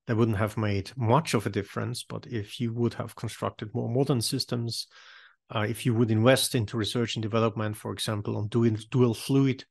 they 0.06 0.14
wouldn't 0.14 0.38
have 0.38 0.56
made 0.56 0.90
much 0.96 1.34
of 1.34 1.46
a 1.46 1.50
difference. 1.50 2.02
But 2.02 2.26
if 2.26 2.58
you 2.60 2.72
would 2.72 2.94
have 2.94 3.14
constructed 3.14 3.74
more 3.74 3.90
modern 3.90 4.22
systems, 4.22 4.86
uh, 5.54 5.66
if 5.68 5.84
you 5.84 5.94
would 5.94 6.10
invest 6.10 6.54
into 6.54 6.76
research 6.76 7.16
and 7.16 7.22
development, 7.22 7.76
for 7.76 7.92
example, 7.92 8.36
on 8.36 8.48
doing 8.48 8.78
dual 8.90 9.14
fluid 9.14 9.64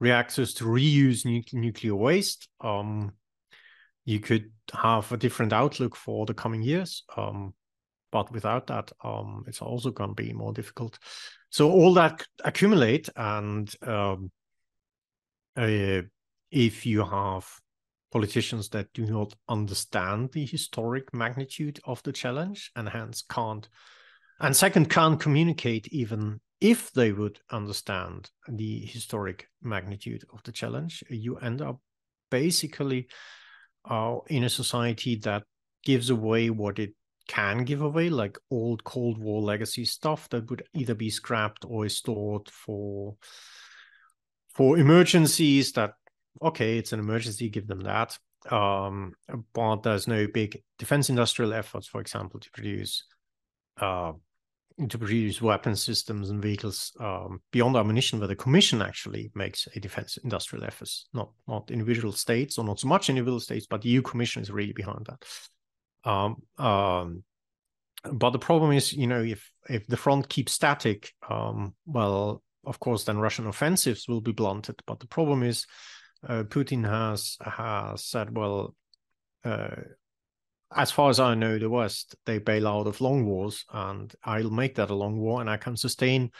reactors 0.00 0.54
to 0.54 0.64
reuse 0.64 1.24
nu- 1.24 1.42
nuclear 1.52 1.94
waste, 1.94 2.48
um, 2.60 3.12
you 4.04 4.20
could 4.20 4.50
have 4.72 5.10
a 5.12 5.16
different 5.16 5.52
outlook 5.52 5.96
for 5.96 6.26
the 6.26 6.34
coming 6.34 6.62
years. 6.62 7.04
Um, 7.16 7.54
but 8.12 8.32
without 8.32 8.66
that, 8.68 8.90
um, 9.02 9.44
it's 9.46 9.62
also 9.62 9.90
going 9.90 10.10
to 10.10 10.22
be 10.22 10.32
more 10.32 10.52
difficult. 10.52 10.98
So 11.50 11.70
all 11.70 11.94
that 11.94 12.24
accumulate, 12.44 13.08
and 13.16 13.72
um, 13.82 14.30
uh, 15.56 16.02
if 16.50 16.86
you 16.86 17.04
have 17.04 17.48
politicians 18.12 18.68
that 18.70 18.92
do 18.94 19.06
not 19.06 19.34
understand 19.48 20.30
the 20.32 20.46
historic 20.46 21.12
magnitude 21.12 21.80
of 21.84 22.02
the 22.02 22.12
challenge 22.12 22.70
and 22.76 22.88
hence 22.88 23.24
can't, 23.28 23.68
and 24.40 24.54
second, 24.54 24.90
can't 24.90 25.20
communicate 25.20 25.88
even 25.88 26.40
if 26.60 26.92
they 26.92 27.12
would 27.12 27.38
understand 27.50 28.30
the 28.48 28.80
historic 28.80 29.48
magnitude 29.62 30.24
of 30.32 30.42
the 30.44 30.52
challenge, 30.52 31.04
you 31.10 31.36
end 31.36 31.60
up 31.60 31.80
basically 32.30 33.08
uh, 33.88 34.16
in 34.28 34.44
a 34.44 34.48
society 34.48 35.16
that 35.16 35.42
gives 35.84 36.10
away 36.10 36.50
what 36.50 36.78
it 36.78 36.94
can 37.28 37.64
give 37.64 37.82
away, 37.82 38.08
like 38.08 38.38
old 38.50 38.84
Cold 38.84 39.18
War 39.18 39.42
legacy 39.42 39.84
stuff 39.84 40.28
that 40.30 40.48
would 40.50 40.64
either 40.74 40.94
be 40.94 41.10
scrapped 41.10 41.64
or 41.66 41.88
stored 41.88 42.48
for 42.50 43.16
for 44.54 44.78
emergencies. 44.78 45.72
That 45.72 45.94
okay, 46.42 46.78
it's 46.78 46.92
an 46.92 47.00
emergency, 47.00 47.48
give 47.48 47.66
them 47.66 47.80
that. 47.80 48.18
Um, 48.50 49.14
but 49.52 49.82
there's 49.82 50.06
no 50.06 50.26
big 50.26 50.62
defense 50.78 51.10
industrial 51.10 51.52
efforts, 51.52 51.86
for 51.86 52.00
example, 52.00 52.38
to 52.40 52.50
produce 52.52 53.04
uh, 53.80 54.12
to 54.88 54.98
produce 54.98 55.40
weapon 55.40 55.74
systems 55.74 56.28
and 56.28 56.42
vehicles 56.42 56.92
um, 57.00 57.40
beyond 57.50 57.76
ammunition, 57.76 58.18
where 58.18 58.28
the 58.28 58.36
Commission 58.36 58.82
actually 58.82 59.30
makes 59.34 59.66
a 59.74 59.80
defense 59.80 60.18
industrial 60.18 60.64
efforts, 60.64 61.08
not 61.14 61.30
not 61.48 61.70
individual 61.70 62.12
states 62.12 62.58
or 62.58 62.64
not 62.64 62.78
so 62.78 62.88
much 62.88 63.08
individual 63.08 63.40
states, 63.40 63.66
but 63.68 63.82
the 63.82 63.88
EU 63.88 64.02
Commission 64.02 64.42
is 64.42 64.50
really 64.50 64.72
behind 64.72 65.06
that. 65.06 65.24
Um, 66.06 66.36
um, 66.56 67.24
but 68.10 68.30
the 68.30 68.38
problem 68.38 68.72
is, 68.72 68.92
you 68.92 69.06
know, 69.06 69.22
if 69.22 69.50
if 69.68 69.86
the 69.86 69.96
front 69.96 70.28
keeps 70.28 70.52
static, 70.52 71.12
um, 71.28 71.74
well, 71.84 72.42
of 72.64 72.78
course, 72.78 73.04
then 73.04 73.18
Russian 73.18 73.46
offensives 73.46 74.08
will 74.08 74.20
be 74.20 74.32
blunted. 74.32 74.80
But 74.86 75.00
the 75.00 75.08
problem 75.08 75.42
is, 75.42 75.66
uh, 76.26 76.44
Putin 76.44 76.88
has 76.88 77.36
has 77.40 78.04
said, 78.04 78.36
well, 78.36 78.74
uh, 79.44 79.76
as 80.74 80.92
far 80.92 81.10
as 81.10 81.18
I 81.18 81.34
know, 81.34 81.58
the 81.58 81.68
West 81.68 82.14
they 82.24 82.38
bail 82.38 82.68
out 82.68 82.86
of 82.86 83.00
long 83.00 83.26
wars, 83.26 83.64
and 83.72 84.14
I'll 84.24 84.50
make 84.50 84.76
that 84.76 84.90
a 84.90 84.94
long 84.94 85.18
war, 85.18 85.40
and 85.40 85.50
I 85.50 85.56
can 85.56 85.76
sustain 85.76 86.30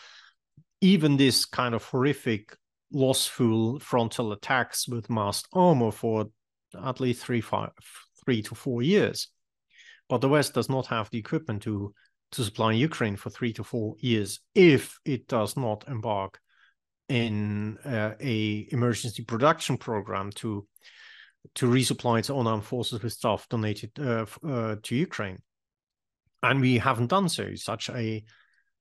even 0.81 1.17
this 1.17 1.45
kind 1.45 1.75
of 1.75 1.83
horrific 1.85 2.57
lossful 2.93 3.81
frontal 3.81 4.33
attacks 4.33 4.87
with 4.87 5.11
massed 5.11 5.49
armor 5.53 5.91
for 5.91 6.27
at 6.85 7.01
least 7.01 7.25
three, 7.25 7.41
five, 7.41 7.71
three 8.25 8.43
to 8.43 8.55
four 8.55 8.83
years. 8.83 9.29
But 10.09 10.21
the 10.21 10.29
West 10.29 10.55
does 10.55 10.69
not 10.69 10.87
have 10.87 11.11
the 11.11 11.19
equipment 11.19 11.63
to 11.63 11.95
to 12.33 12.45
supply 12.45 12.73
Ukraine 12.73 13.17
for 13.17 13.31
three 13.31 13.53
to 13.53 13.65
four 13.65 13.95
years 13.99 14.41
if 14.55 14.99
it 15.05 15.29
does 15.29 15.57
not 15.57 15.87
embark 15.87 16.41
in 17.09 17.79
uh, 17.85 18.15
a 18.21 18.69
emergency 18.73 19.25
production 19.25 19.77
program 19.77 20.31
to 20.33 20.67
to 21.55 21.67
resupply 21.67 22.19
its 22.19 22.31
own 22.31 22.47
armed 22.47 22.65
forces 22.65 23.03
with 23.03 23.13
stuff 23.13 23.49
donated 23.49 23.93
uh, 24.01 24.27
uh, 24.47 24.77
to 24.83 24.97
Ukraine, 24.97 25.39
and 26.43 26.61
we 26.61 26.79
haven't 26.79 27.09
done 27.09 27.29
so. 27.29 27.55
Such 27.55 27.89
a 27.91 28.25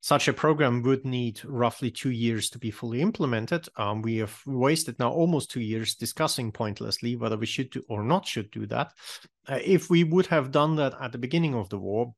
such 0.05 0.27
a 0.27 0.33
program 0.33 0.83
would 0.83 1.03
need 1.03 1.43
roughly 1.45 1.89
two 1.89 2.11
years 2.11 2.51
to 2.51 2.59
be 2.59 2.69
fully 2.69 3.01
implemented. 3.01 3.67
Um, 3.75 4.03
we 4.03 4.17
have 4.17 4.39
wasted 4.45 4.99
now 4.99 5.11
almost 5.11 5.49
two 5.49 5.61
years 5.61 5.95
discussing 5.95 6.51
pointlessly 6.51 7.15
whether 7.15 7.37
we 7.37 7.47
should 7.47 7.71
do 7.71 7.81
or 7.89 8.03
not 8.03 8.27
should 8.27 8.51
do 8.51 8.67
that. 8.67 8.93
Uh, 9.47 9.57
if 9.65 9.89
we 9.89 10.03
would 10.03 10.27
have 10.27 10.51
done 10.51 10.75
that 10.75 10.93
at 11.01 11.11
the 11.11 11.17
beginning 11.17 11.55
of 11.55 11.69
the 11.69 11.79
war, 11.79 12.13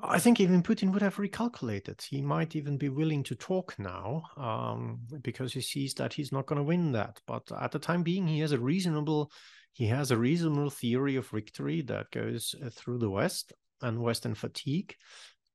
I 0.00 0.18
think 0.18 0.40
even 0.40 0.62
Putin 0.62 0.90
would 0.94 1.02
have 1.02 1.16
recalculated. 1.16 2.00
He 2.02 2.22
might 2.22 2.56
even 2.56 2.78
be 2.78 2.88
willing 2.88 3.24
to 3.24 3.34
talk 3.34 3.74
now 3.78 4.22
um, 4.38 5.00
because 5.20 5.52
he 5.52 5.60
sees 5.60 5.92
that 5.94 6.14
he's 6.14 6.32
not 6.32 6.46
going 6.46 6.56
to 6.56 6.64
win 6.64 6.92
that. 6.92 7.20
But 7.26 7.42
at 7.60 7.72
the 7.72 7.78
time 7.78 8.04
being, 8.04 8.26
he 8.26 8.40
has 8.40 8.52
a 8.52 8.58
reasonable 8.58 9.30
he 9.74 9.88
has 9.88 10.12
a 10.12 10.16
reasonable 10.16 10.70
theory 10.70 11.16
of 11.16 11.28
victory 11.28 11.82
that 11.82 12.10
goes 12.10 12.54
uh, 12.64 12.70
through 12.70 13.00
the 13.00 13.10
West 13.10 13.52
and 13.82 14.00
Western 14.00 14.34
fatigue 14.34 14.94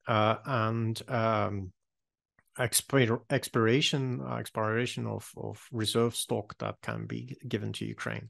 uh, 0.07 0.35
and 0.45 1.01
um, 1.09 1.71
expir- 2.59 3.21
expiration 3.29 4.21
uh, 4.21 4.35
expiration 4.35 5.07
of, 5.07 5.31
of 5.37 5.65
reserve 5.71 6.15
stock 6.15 6.57
that 6.59 6.75
can 6.81 7.05
be 7.05 7.35
given 7.47 7.73
to 7.73 7.85
Ukraine. 7.85 8.29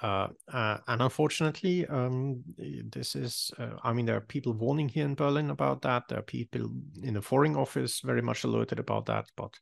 Uh, 0.00 0.28
uh, 0.52 0.78
and 0.88 1.00
unfortunately, 1.00 1.86
um, 1.86 2.42
this 2.56 3.14
is, 3.14 3.52
uh, 3.58 3.76
I 3.84 3.92
mean, 3.92 4.04
there 4.04 4.16
are 4.16 4.20
people 4.20 4.52
warning 4.52 4.88
here 4.88 5.04
in 5.04 5.14
Berlin 5.14 5.50
about 5.50 5.82
that. 5.82 6.08
There 6.08 6.18
are 6.18 6.22
people 6.22 6.72
in 7.02 7.14
the 7.14 7.22
Foreign 7.22 7.54
Office 7.54 8.00
very 8.00 8.20
much 8.20 8.42
alerted 8.42 8.80
about 8.80 9.06
that, 9.06 9.26
but 9.36 9.54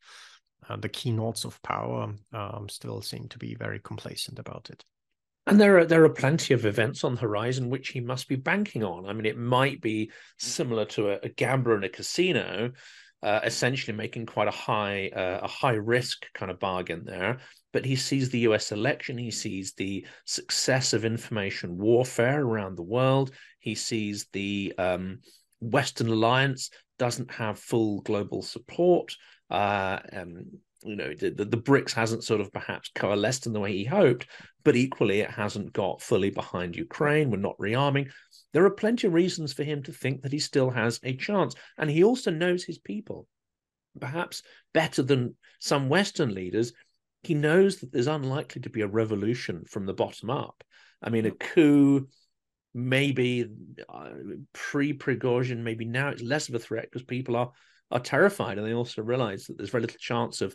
uh, 0.67 0.77
the 0.77 0.89
keynotes 0.89 1.45
of 1.45 1.61
power 1.63 2.15
um, 2.33 2.69
still 2.71 3.03
seem 3.03 3.29
to 3.29 3.39
be 3.39 3.55
very 3.55 3.81
complacent 3.81 4.39
about 4.39 4.71
it. 4.71 4.83
And 5.47 5.61
there 5.61 5.79
are 5.79 5.85
there 5.85 6.05
are 6.05 6.11
plenty 6.11 6.55
of 6.55 6.67
events 6.67 7.03
on 7.03 7.15
the 7.15 7.21
horizon 7.21 7.71
which 7.71 7.89
he 7.89 8.01
must 8.01 8.29
be 8.29 8.37
banking 8.37 8.85
on. 8.85 9.07
I 9.07 9.13
mean, 9.13 9.27
it 9.27 9.39
might 9.39 9.81
be 9.81 10.11
similar 10.39 10.85
to 10.87 11.11
a, 11.11 11.19
a 11.23 11.29
gambler 11.29 11.77
in 11.77 11.85
a 11.85 11.89
casino, 11.89 12.73
uh, 13.23 13.41
essentially 13.43 13.97
making 13.97 14.27
quite 14.27 14.49
a 14.49 14.53
high 14.53 15.09
uh, 15.09 15.41
a 15.43 15.49
high 15.49 15.75
risk 15.75 16.27
kind 16.35 16.51
of 16.51 16.61
bargain 16.61 17.05
there. 17.05 17.39
But 17.73 17.85
he 17.85 17.97
sees 17.97 18.31
the 18.31 18.41
U.S. 18.41 18.73
election, 18.73 19.17
he 19.17 19.31
sees 19.31 19.73
the 19.73 20.07
success 20.25 20.93
of 20.93 21.05
information 21.05 21.79
warfare 21.79 22.43
around 22.43 22.77
the 22.77 22.83
world, 22.83 23.31
he 23.61 23.75
sees 23.75 24.27
the 24.33 24.75
um, 24.77 25.21
Western 25.61 26.09
alliance 26.09 26.71
doesn't 26.99 27.31
have 27.31 27.59
full 27.59 28.01
global 28.03 28.43
support. 28.43 29.17
Uh, 29.49 30.01
you 30.83 30.97
know 30.97 31.13
the, 31.15 31.31
the, 31.31 31.85
hasn't 31.95 32.25
sort 32.25 32.41
of 32.41 32.53
perhaps 32.53 32.91
coalesced 32.95 33.47
in 33.47 33.53
the 33.53 33.61
way 33.61 33.73
he 33.73 33.85
hoped 33.85 34.27
but 34.65 34.77
equally 34.77 35.21
it 35.21 35.31
hasn't 35.31 35.73
got 35.73 36.03
fully 36.03 36.31
behind 36.31 36.77
ukraine. 36.77 37.31
We're 37.31 37.39
not 37.39 37.59
rearming. 37.59 38.11
There 38.53 38.65
are 38.65 38.71
plenty 38.71 39.07
of 39.07 39.15
reasons 39.15 39.53
for 39.53 39.65
him 39.65 39.83
to 39.85 39.93
think 39.93 40.23
that 40.23 40.33
he 40.33 40.39
still 40.39 40.71
has 40.71 41.01
a 41.03 41.17
chance 41.17 41.55
and 41.79 41.91
he 41.91 42.05
also 42.05 42.31
knows 42.31 42.65
his 42.65 42.79
people. 42.79 43.27
Perhaps 43.99 44.43
better 44.73 45.03
than 45.03 45.35
some 45.61 45.89
western 45.89 46.35
leaders 46.35 46.73
he 47.23 47.35
knows 47.35 47.81
that 47.81 47.93
there's 47.93 48.07
unlikely 48.07 48.63
to 48.63 48.71
be 48.71 48.81
a 48.81 48.87
revolution 48.87 49.65
from 49.69 49.85
the 49.87 49.93
bottom 49.93 50.31
up. 50.31 50.65
I 51.03 51.11
mean 51.11 51.27
a 51.27 51.31
coup 51.31 52.09
maybe 52.73 53.47
uh, 53.89 54.11
pre 54.53 54.93
Prigozhin, 54.93 55.59
maybe 55.59 55.85
now 55.85 56.09
it's 56.09 56.23
less 56.23 56.49
of 56.49 56.55
a 56.55 56.59
threat 56.59 56.85
because 56.85 57.03
people 57.03 57.37
are 57.37 57.51
are 57.91 58.01
terrified, 58.01 58.59
and 58.59 58.67
they 58.67 58.75
also 58.75 59.03
realize 59.03 59.47
that 59.47 59.57
there's 59.57 59.71
very 59.71 59.83
little 59.83 59.99
chance 59.99 60.41
of 60.41 60.55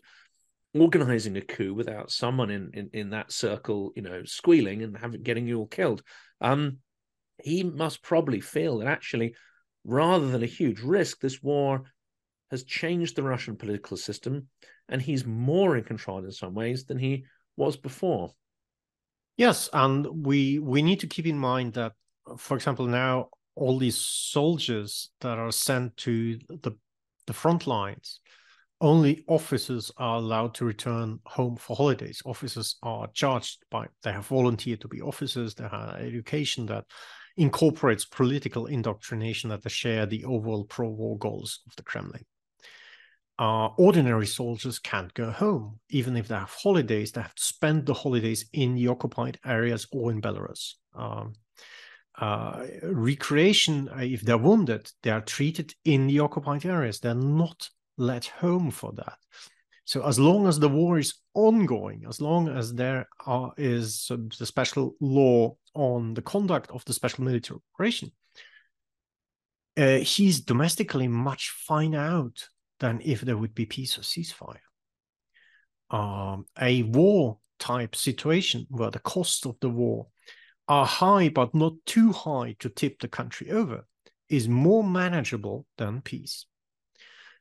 organizing 0.73 1.37
a 1.37 1.41
coup 1.41 1.73
without 1.73 2.11
someone 2.11 2.49
in, 2.49 2.69
in, 2.73 2.89
in 2.93 3.09
that 3.11 3.31
circle, 3.31 3.91
you 3.95 4.01
know, 4.01 4.23
squealing 4.25 4.83
and 4.83 4.97
having 4.97 5.23
getting 5.23 5.47
you 5.47 5.59
all 5.59 5.67
killed. 5.67 6.01
Um, 6.41 6.77
he 7.41 7.63
must 7.63 8.03
probably 8.03 8.41
feel 8.41 8.79
that 8.79 8.87
actually, 8.87 9.35
rather 9.83 10.27
than 10.27 10.43
a 10.43 10.47
huge 10.47 10.81
risk, 10.81 11.19
this 11.19 11.41
war 11.41 11.83
has 12.51 12.63
changed 12.63 13.15
the 13.15 13.23
Russian 13.23 13.55
political 13.55 13.97
system, 13.97 14.47
and 14.89 15.01
he's 15.01 15.25
more 15.25 15.77
in 15.77 15.83
control 15.83 16.23
in 16.23 16.31
some 16.31 16.53
ways 16.53 16.85
than 16.85 16.97
he 16.97 17.25
was 17.57 17.77
before. 17.77 18.31
Yes, 19.37 19.69
and 19.73 20.25
we 20.25 20.59
we 20.59 20.81
need 20.81 21.01
to 21.01 21.07
keep 21.07 21.25
in 21.25 21.37
mind 21.37 21.73
that, 21.73 21.93
for 22.37 22.55
example, 22.55 22.85
now 22.85 23.29
all 23.55 23.77
these 23.77 23.97
soldiers 23.97 25.09
that 25.21 25.37
are 25.37 25.51
sent 25.51 25.95
to 25.97 26.37
the 26.49 26.71
the 27.27 27.33
front 27.33 27.67
lines, 27.67 28.19
only 28.81 29.23
officers 29.27 29.91
are 29.97 30.17
allowed 30.17 30.53
to 30.55 30.65
return 30.65 31.19
home 31.25 31.55
for 31.55 31.75
holidays. 31.75 32.21
Officers 32.25 32.77
are 32.83 33.07
charged 33.13 33.63
by, 33.71 33.87
they 34.03 34.11
have 34.11 34.27
volunteered 34.27 34.81
to 34.81 34.87
be 34.87 35.01
officers, 35.01 35.55
they 35.55 35.67
have 35.67 35.95
education 35.95 36.65
that 36.67 36.85
incorporates 37.37 38.05
political 38.05 38.65
indoctrination 38.67 39.49
that 39.49 39.63
they 39.63 39.69
share 39.69 40.05
the 40.05 40.23
overall 40.25 40.65
pro 40.65 40.89
war 40.89 41.17
goals 41.17 41.61
of 41.67 41.75
the 41.75 41.83
Kremlin. 41.83 42.25
Uh, 43.37 43.67
ordinary 43.77 44.25
soldiers 44.25 44.79
can't 44.79 45.13
go 45.13 45.29
home. 45.29 45.79
Even 45.89 46.15
if 46.15 46.27
they 46.29 46.35
have 46.35 46.51
holidays, 46.51 47.11
they 47.11 47.21
have 47.21 47.35
to 47.35 47.43
spend 47.43 47.85
the 47.85 47.93
holidays 47.93 48.45
in 48.53 48.75
the 48.75 48.87
occupied 48.87 49.37
areas 49.45 49.87
or 49.91 50.11
in 50.11 50.21
Belarus. 50.21 50.75
Um, 50.93 51.33
uh, 52.19 52.65
recreation, 52.83 53.89
uh, 53.89 54.01
if 54.01 54.21
they're 54.21 54.37
wounded, 54.37 54.89
they 55.03 55.11
are 55.11 55.21
treated 55.21 55.73
in 55.83 56.07
the 56.07 56.19
occupied 56.19 56.65
areas. 56.65 56.99
They're 56.99 57.13
not 57.13 57.69
let 57.97 58.25
home 58.25 58.71
for 58.71 58.93
that. 58.93 59.17
So 59.85 60.05
as 60.05 60.17
long 60.17 60.47
as 60.47 60.59
the 60.59 60.69
war 60.69 60.97
is 60.97 61.13
ongoing, 61.33 62.05
as 62.07 62.19
long 62.19 62.49
as 62.49 62.73
there 62.73 63.07
are, 63.25 63.53
is 63.57 64.09
the 64.09 64.45
special 64.45 64.95
law 64.99 65.55
on 65.75 66.15
the 66.15 66.23
conduct 66.23 66.71
of 66.71 66.83
the 66.85 66.93
special 66.93 67.23
military 67.23 67.59
operation, 67.73 68.11
uh, 69.77 69.97
he's 69.97 70.41
domestically 70.41 71.07
much 71.07 71.49
finer 71.49 71.99
out 71.99 72.47
than 72.79 73.01
if 73.03 73.21
there 73.21 73.37
would 73.37 73.53
be 73.53 73.65
peace 73.65 73.97
or 73.97 74.01
ceasefire. 74.01 74.57
Um, 75.91 76.45
a 76.59 76.83
war 76.83 77.37
type 77.59 77.95
situation 77.95 78.65
where 78.69 78.89
the 78.89 78.99
cost 78.99 79.45
of 79.45 79.55
the 79.61 79.69
war 79.69 80.07
are 80.67 80.85
high 80.85 81.29
but 81.29 81.53
not 81.53 81.73
too 81.85 82.11
high 82.11 82.55
to 82.59 82.69
tip 82.69 82.99
the 82.99 83.07
country 83.07 83.51
over 83.51 83.85
is 84.29 84.49
more 84.49 84.83
manageable 84.83 85.65
than 85.77 86.01
peace. 86.01 86.45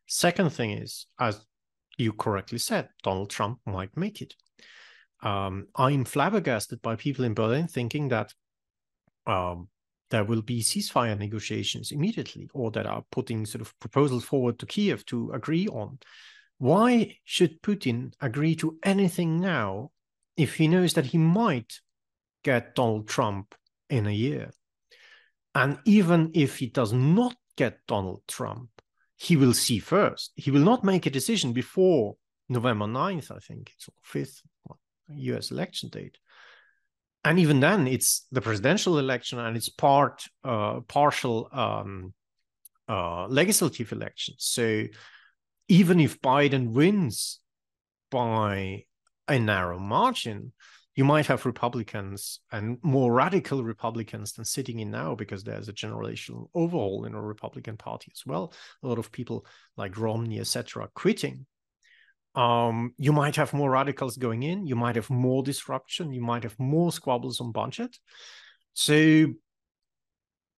Second 0.06 0.50
thing 0.50 0.70
is, 0.72 1.06
as 1.18 1.40
you 1.96 2.12
correctly 2.12 2.58
said, 2.58 2.88
Donald 3.02 3.30
Trump 3.30 3.60
might 3.66 3.96
make 3.96 4.20
it. 4.20 4.34
Um, 5.22 5.68
I'm 5.74 6.04
flabbergasted 6.04 6.82
by 6.82 6.96
people 6.96 7.24
in 7.24 7.32
Berlin 7.32 7.66
thinking 7.66 8.08
that 8.08 8.34
um, 9.26 9.68
there 10.10 10.24
will 10.24 10.42
be 10.42 10.60
ceasefire 10.60 11.18
negotiations 11.18 11.90
immediately 11.90 12.50
or 12.52 12.70
that 12.72 12.86
are 12.86 13.04
putting 13.10 13.46
sort 13.46 13.62
of 13.62 13.78
proposals 13.78 14.24
forward 14.24 14.58
to 14.58 14.66
Kiev 14.66 15.06
to 15.06 15.32
agree 15.32 15.66
on. 15.68 15.98
Why 16.58 17.16
should 17.24 17.62
Putin 17.62 18.12
agree 18.20 18.54
to 18.56 18.78
anything 18.82 19.40
now 19.40 19.90
if 20.36 20.56
he 20.56 20.68
knows 20.68 20.92
that 20.94 21.06
he 21.06 21.18
might 21.18 21.80
get 22.44 22.74
Donald 22.74 23.08
Trump 23.08 23.54
in 23.90 24.06
a 24.06 24.12
year. 24.12 24.50
And 25.54 25.78
even 25.84 26.30
if 26.34 26.58
he 26.58 26.66
does 26.66 26.92
not 26.92 27.34
get 27.56 27.78
Donald 27.88 28.22
Trump, 28.28 28.70
he 29.16 29.36
will 29.36 29.54
see 29.54 29.78
first. 29.78 30.32
He 30.36 30.50
will 30.50 30.60
not 30.60 30.84
make 30.84 31.06
a 31.06 31.10
decision 31.10 31.52
before 31.52 32.16
November 32.48 32.86
9th, 32.86 33.30
I 33.30 33.38
think 33.38 33.72
it's 33.74 33.88
5th 34.12 34.42
US 35.08 35.50
election 35.50 35.88
date. 35.88 36.18
And 37.24 37.38
even 37.38 37.60
then, 37.60 37.86
it's 37.86 38.26
the 38.32 38.42
presidential 38.42 38.98
election 38.98 39.38
and 39.38 39.56
it's 39.56 39.70
part 39.70 40.24
uh, 40.44 40.80
partial 40.80 41.48
um, 41.52 42.12
uh, 42.88 43.26
legislative 43.28 43.92
elections. 43.92 44.36
So 44.40 44.84
even 45.68 46.00
if 46.00 46.20
Biden 46.20 46.72
wins 46.72 47.40
by 48.10 48.84
a 49.26 49.38
narrow 49.38 49.78
margin, 49.78 50.52
you 50.96 51.04
might 51.04 51.26
have 51.26 51.44
Republicans 51.44 52.40
and 52.52 52.78
more 52.82 53.12
radical 53.12 53.64
Republicans 53.64 54.32
than 54.32 54.44
sitting 54.44 54.78
in 54.78 54.90
now 54.90 55.14
because 55.14 55.42
there's 55.42 55.68
a 55.68 55.72
generational 55.72 56.48
overhaul 56.54 57.04
in 57.04 57.14
a 57.14 57.20
Republican 57.20 57.76
Party 57.76 58.12
as 58.14 58.22
well. 58.24 58.52
A 58.82 58.86
lot 58.86 58.98
of 58.98 59.10
people 59.10 59.44
like 59.76 59.98
Romney, 59.98 60.38
etc., 60.38 60.88
quitting. 60.94 61.46
Um, 62.36 62.94
you 62.96 63.12
might 63.12 63.36
have 63.36 63.52
more 63.52 63.70
radicals 63.70 64.16
going 64.16 64.42
in. 64.42 64.66
You 64.66 64.76
might 64.76 64.96
have 64.96 65.10
more 65.10 65.42
disruption. 65.42 66.12
You 66.12 66.20
might 66.20 66.44
have 66.44 66.58
more 66.58 66.92
squabbles 66.92 67.40
on 67.40 67.52
budget. 67.52 67.96
So 68.72 69.26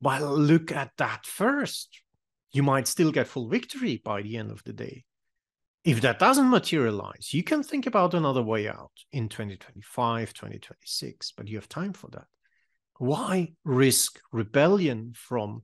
Well, 0.01 0.37
look 0.37 0.72
at 0.72 0.93
that 0.99 1.24
first. 1.24 2.01
You 2.53 2.62
might 2.62 2.87
still 2.89 3.12
get 3.12 3.26
full 3.26 3.49
victory 3.49 4.01
by 4.05 4.22
the 4.22 4.37
end 4.37 4.51
of 4.51 4.62
the 4.64 4.72
day. 4.72 5.05
If 5.87 6.01
that 6.01 6.18
doesn't 6.18 6.51
materialize, 6.51 7.32
you 7.32 7.45
can 7.45 7.62
think 7.62 7.87
about 7.87 8.12
another 8.12 8.43
way 8.43 8.66
out 8.66 8.91
in 9.12 9.28
2025, 9.28 10.34
2026, 10.34 11.32
but 11.37 11.47
you 11.47 11.57
have 11.59 11.68
time 11.68 11.93
for 11.93 12.09
that. 12.11 12.26
Why 12.99 13.53
risk 13.64 14.18
rebellion 14.32 15.12
from 15.14 15.62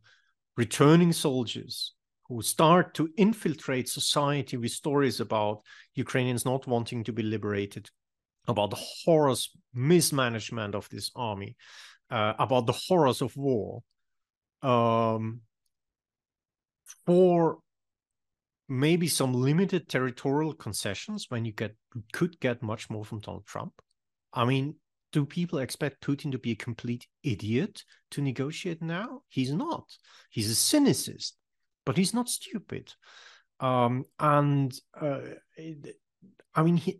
returning 0.57 1.13
soldiers 1.13 1.95
who 2.29 2.41
start 2.41 2.95
to 2.95 3.09
infiltrate 3.17 3.89
society 3.89 4.57
with 4.57 4.71
stories 4.71 5.19
about 5.19 5.63
Ukrainians 5.97 6.45
not 6.45 6.69
wanting 6.69 7.03
to 7.03 7.13
be 7.13 7.25
liberated, 7.25 7.91
about 8.47 8.71
the 8.71 8.77
horrors 9.05 9.51
mismanagement 9.75 10.77
of 10.77 10.89
this 10.89 11.11
army, 11.17 11.57
uh, 12.11 12.35
about 12.39 12.67
the 12.67 12.79
horrors 12.87 13.23
of 13.23 13.37
war, 13.37 13.83
um, 14.63 15.41
for 17.07 17.59
maybe 18.73 19.07
some 19.07 19.35
limited 19.35 19.87
territorial 19.87 20.55
concessions 20.55 21.27
when 21.29 21.45
you 21.45 21.53
get 21.53 21.77
could 22.13 22.41
get 22.41 22.63
much 22.63 22.89
more 22.89 23.05
from 23.05 23.21
Donald 23.21 23.45
Trump. 23.45 23.75
I 24.33 24.47
mean, 24.47 24.77
do 25.13 25.27
people 25.27 25.59
expect 25.59 26.03
Putin 26.03 26.33
to 26.33 26.39
be 26.39 26.53
a 26.53 26.57
complete 26.57 27.07
idiot 27.23 27.85
to 28.13 28.23
negotiate 28.23 28.81
now? 28.81 29.21
He's 29.29 29.53
not. 29.53 29.85
He's 30.31 30.51
a 30.51 30.55
cynicist, 30.55 31.33
but 31.85 31.99
he's 31.99 32.15
not 32.15 32.31
stupid. 32.31 32.95
Um, 33.61 34.05
and 34.19 34.73
uh, 34.99 35.21
I 36.55 36.63
mean, 36.63 36.79
he, 36.79 36.99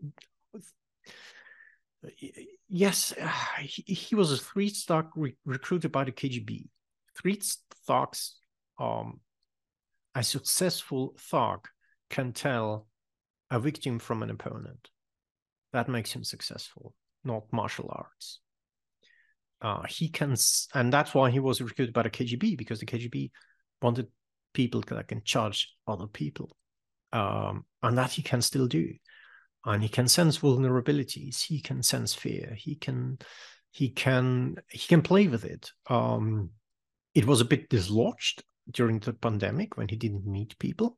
yes, 2.69 3.15
he, 3.61 3.81
he 3.81 4.15
was 4.15 4.31
a 4.31 4.37
three 4.37 4.69
star 4.69 5.09
re- 5.15 5.37
recruited 5.43 5.91
by 5.91 6.03
the 6.03 6.11
KGB. 6.11 6.67
Three 7.19 7.39
stocks, 7.41 8.37
um, 8.79 9.21
a 10.15 10.23
successful 10.23 11.15
thug 11.17 11.67
can 12.09 12.33
tell 12.33 12.87
a 13.49 13.59
victim 13.59 13.99
from 13.99 14.23
an 14.23 14.29
opponent. 14.29 14.89
That 15.71 15.89
makes 15.89 16.11
him 16.11 16.23
successful, 16.23 16.93
not 17.23 17.51
martial 17.51 17.89
arts. 17.91 18.39
Uh, 19.61 19.83
he 19.87 20.09
can, 20.09 20.35
and 20.73 20.91
that's 20.91 21.13
why 21.13 21.31
he 21.31 21.39
was 21.39 21.61
recruited 21.61 21.93
by 21.93 22.03
the 22.03 22.09
KGB 22.09 22.57
because 22.57 22.79
the 22.79 22.85
KGB 22.85 23.31
wanted 23.81 24.07
people 24.53 24.81
that 24.81 25.07
can 25.07 25.21
charge 25.23 25.73
other 25.87 26.07
people, 26.07 26.55
um, 27.11 27.65
and 27.81 27.97
that 27.97 28.11
he 28.11 28.21
can 28.21 28.41
still 28.41 28.67
do. 28.67 28.93
And 29.65 29.81
he 29.81 29.87
can 29.87 30.09
sense 30.09 30.37
vulnerabilities. 30.39 31.41
He 31.41 31.61
can 31.61 31.81
sense 31.81 32.13
fear. 32.13 32.53
He 32.57 32.75
can, 32.75 33.17
he 33.71 33.89
can, 33.89 34.57
he 34.69 34.87
can 34.87 35.01
play 35.01 35.29
with 35.29 35.45
it. 35.45 35.71
Um, 35.89 36.49
it 37.15 37.25
was 37.25 37.39
a 37.39 37.45
bit 37.45 37.69
dislodged 37.69 38.43
during 38.71 38.99
the 38.99 39.13
pandemic 39.13 39.77
when 39.77 39.87
he 39.87 39.95
didn't 39.95 40.25
meet 40.25 40.57
people. 40.59 40.97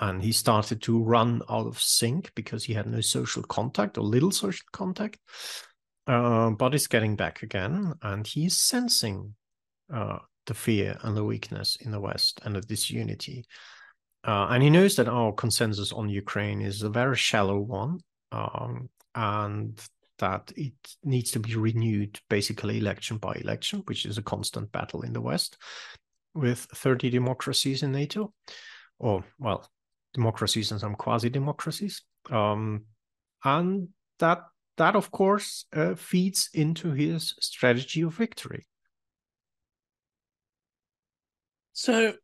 And 0.00 0.22
he 0.22 0.32
started 0.32 0.82
to 0.82 1.02
run 1.02 1.42
out 1.50 1.66
of 1.66 1.80
sync 1.80 2.32
because 2.34 2.64
he 2.64 2.74
had 2.74 2.86
no 2.86 3.00
social 3.00 3.42
contact 3.42 3.98
or 3.98 4.02
little 4.02 4.30
social 4.30 4.66
contact. 4.72 5.18
Uh, 6.06 6.50
but 6.50 6.72
he's 6.72 6.86
getting 6.86 7.16
back 7.16 7.42
again 7.42 7.94
and 8.02 8.26
he's 8.26 8.56
sensing 8.56 9.34
uh, 9.92 10.18
the 10.46 10.54
fear 10.54 10.96
and 11.02 11.16
the 11.16 11.24
weakness 11.24 11.76
in 11.80 11.90
the 11.90 12.00
west 12.00 12.40
and 12.44 12.54
the 12.54 12.60
disunity. 12.60 13.44
Uh, 14.24 14.48
and 14.50 14.62
he 14.62 14.70
knows 14.70 14.96
that 14.96 15.08
our 15.08 15.32
consensus 15.32 15.92
on 15.92 16.08
ukraine 16.08 16.60
is 16.60 16.82
a 16.82 16.90
very 16.90 17.16
shallow 17.16 17.58
one 17.58 17.98
um, 18.32 18.88
and 19.14 19.80
that 20.18 20.52
it 20.56 20.74
needs 21.02 21.30
to 21.30 21.40
be 21.40 21.56
renewed 21.56 22.20
basically 22.28 22.78
election 22.78 23.16
by 23.16 23.34
election 23.36 23.82
which 23.86 24.04
is 24.04 24.18
a 24.18 24.22
constant 24.22 24.70
battle 24.72 25.02
in 25.02 25.14
the 25.14 25.20
west 25.20 25.56
with 26.34 26.66
30 26.74 27.10
democracies 27.10 27.82
in 27.82 27.92
NATO, 27.92 28.32
or 28.98 29.24
well, 29.38 29.68
democracies 30.14 30.70
and 30.70 30.80
some 30.80 30.94
quasi-democracies, 30.94 32.02
um, 32.30 32.84
and 33.44 33.88
that 34.18 34.42
that 34.76 34.96
of 34.96 35.10
course 35.10 35.66
uh, 35.74 35.94
feeds 35.94 36.48
into 36.54 36.92
his 36.92 37.34
strategy 37.40 38.02
of 38.02 38.14
victory. 38.14 38.66
So, 41.72 42.14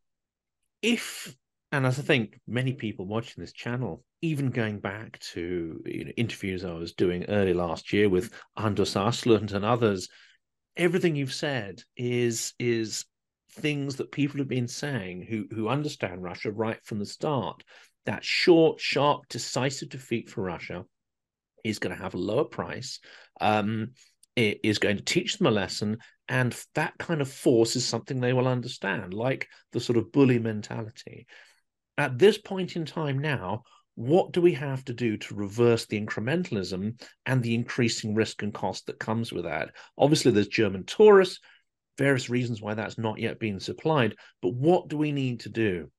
if 0.81 1.35
and 1.71 1.85
as 1.85 1.99
I 1.99 2.01
think 2.01 2.39
many 2.47 2.73
people 2.73 3.05
watching 3.05 3.41
this 3.41 3.53
channel, 3.53 4.03
even 4.21 4.51
going 4.51 4.79
back 4.79 5.19
to 5.33 5.81
you 5.85 6.05
know, 6.05 6.11
interviews 6.15 6.63
I 6.63 6.71
was 6.71 6.93
doing 6.93 7.25
early 7.25 7.53
last 7.53 7.91
year 7.91 8.09
with 8.09 8.31
Anders 8.55 8.95
Aslund 8.95 9.53
and 9.53 9.65
others, 9.65 10.07
everything 10.77 11.15
you've 11.15 11.33
said 11.33 11.81
is 11.97 12.53
is 12.57 13.05
things 13.57 13.97
that 13.97 14.11
people 14.11 14.39
have 14.39 14.47
been 14.47 14.67
saying 14.67 15.23
who 15.23 15.47
who 15.53 15.67
understand 15.67 16.23
Russia 16.23 16.51
right 16.51 16.83
from 16.83 16.99
the 16.99 17.05
start. 17.05 17.63
That 18.05 18.23
short, 18.23 18.79
sharp, 18.79 19.27
decisive 19.27 19.89
defeat 19.89 20.29
for 20.29 20.41
Russia 20.41 20.85
is 21.63 21.79
going 21.79 21.95
to 21.95 22.01
have 22.01 22.13
a 22.13 22.19
lower 22.19 22.45
price. 22.45 22.99
Um, 23.41 23.91
it 24.35 24.59
is 24.63 24.77
going 24.77 24.97
to 24.97 25.03
teach 25.03 25.37
them 25.37 25.47
a 25.47 25.51
lesson, 25.51 25.97
and 26.29 26.55
that 26.75 26.97
kind 26.97 27.21
of 27.21 27.29
force 27.29 27.75
is 27.75 27.85
something 27.85 28.19
they 28.19 28.33
will 28.33 28.47
understand, 28.47 29.13
like 29.13 29.47
the 29.73 29.79
sort 29.79 29.97
of 29.97 30.11
bully 30.11 30.39
mentality. 30.39 31.27
At 31.97 32.17
this 32.17 32.37
point 32.37 32.75
in 32.75 32.85
time 32.85 33.19
now, 33.19 33.63
what 33.95 34.31
do 34.31 34.41
we 34.41 34.53
have 34.53 34.85
to 34.85 34.93
do 34.93 35.17
to 35.17 35.35
reverse 35.35 35.87
the 35.87 35.99
incrementalism 35.99 37.01
and 37.25 37.41
the 37.41 37.55
increasing 37.55 38.13
risk 38.13 38.43
and 38.43 38.53
cost 38.53 38.85
that 38.85 38.99
comes 38.99 39.33
with 39.33 39.45
that? 39.45 39.71
Obviously, 39.97 40.31
there's 40.31 40.47
German 40.47 40.83
Taurus 40.83 41.39
various 41.97 42.29
reasons 42.29 42.61
why 42.61 42.73
that's 42.73 42.97
not 42.97 43.19
yet 43.19 43.39
being 43.39 43.59
supplied. 43.59 44.15
But 44.41 44.53
what 44.53 44.87
do 44.87 44.97
we 44.97 45.11
need 45.11 45.41
to 45.41 45.49
do 45.49 45.91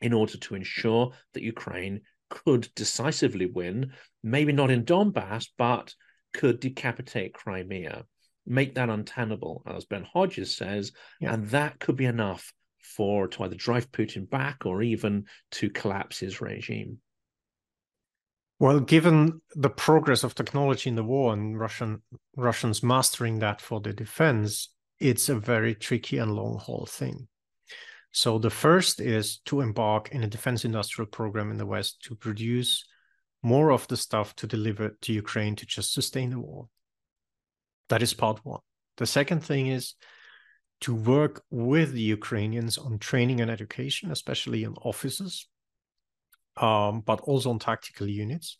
in 0.00 0.12
order 0.12 0.36
to 0.36 0.54
ensure 0.54 1.12
that 1.34 1.42
Ukraine 1.42 2.00
could 2.30 2.68
decisively 2.74 3.46
win, 3.46 3.92
maybe 4.22 4.52
not 4.52 4.70
in 4.70 4.84
Donbass, 4.84 5.48
but 5.58 5.94
could 6.32 6.60
decapitate 6.60 7.34
Crimea, 7.34 8.04
make 8.46 8.74
that 8.74 8.88
untenable, 8.88 9.62
as 9.66 9.84
Ben 9.84 10.06
Hodges 10.12 10.56
says, 10.56 10.92
yeah. 11.20 11.34
and 11.34 11.48
that 11.50 11.78
could 11.78 11.96
be 11.96 12.06
enough 12.06 12.52
for 12.82 13.28
to 13.28 13.44
either 13.44 13.54
drive 13.54 13.92
Putin 13.92 14.28
back 14.28 14.66
or 14.66 14.82
even 14.82 15.26
to 15.52 15.70
collapse 15.70 16.18
his 16.18 16.40
regime. 16.40 16.98
Well, 18.58 18.80
given 18.80 19.40
the 19.54 19.70
progress 19.70 20.24
of 20.24 20.34
technology 20.34 20.88
in 20.88 20.96
the 20.96 21.02
war 21.02 21.32
and 21.32 21.58
Russian 21.58 22.02
Russians 22.36 22.82
mastering 22.82 23.40
that 23.40 23.60
for 23.60 23.80
the 23.80 23.92
defense, 23.92 24.68
it's 25.02 25.28
a 25.28 25.34
very 25.34 25.74
tricky 25.74 26.18
and 26.18 26.34
long 26.34 26.58
haul 26.58 26.86
thing. 26.86 27.26
So 28.12 28.38
the 28.38 28.50
first 28.50 29.00
is 29.00 29.38
to 29.46 29.60
embark 29.60 30.10
in 30.12 30.22
a 30.22 30.28
defense 30.28 30.64
industrial 30.64 31.08
program 31.08 31.50
in 31.50 31.56
the 31.56 31.66
West 31.66 32.02
to 32.04 32.14
produce 32.14 32.84
more 33.42 33.72
of 33.72 33.88
the 33.88 33.96
stuff 33.96 34.36
to 34.36 34.46
deliver 34.46 34.96
to 35.02 35.12
Ukraine 35.12 35.56
to 35.56 35.66
just 35.66 35.92
sustain 35.92 36.30
the 36.30 36.38
war. 36.38 36.68
That 37.88 38.02
is 38.02 38.14
part 38.14 38.44
one. 38.44 38.60
The 38.98 39.06
second 39.06 39.40
thing 39.42 39.66
is 39.66 39.94
to 40.82 40.94
work 40.94 41.42
with 41.50 41.92
the 41.92 42.02
Ukrainians 42.02 42.78
on 42.78 42.98
training 42.98 43.40
and 43.40 43.50
education, 43.50 44.12
especially 44.12 44.62
in 44.62 44.74
officers, 44.74 45.48
um, 46.58 47.00
but 47.00 47.20
also 47.22 47.50
on 47.50 47.58
tactical 47.58 48.08
units. 48.08 48.56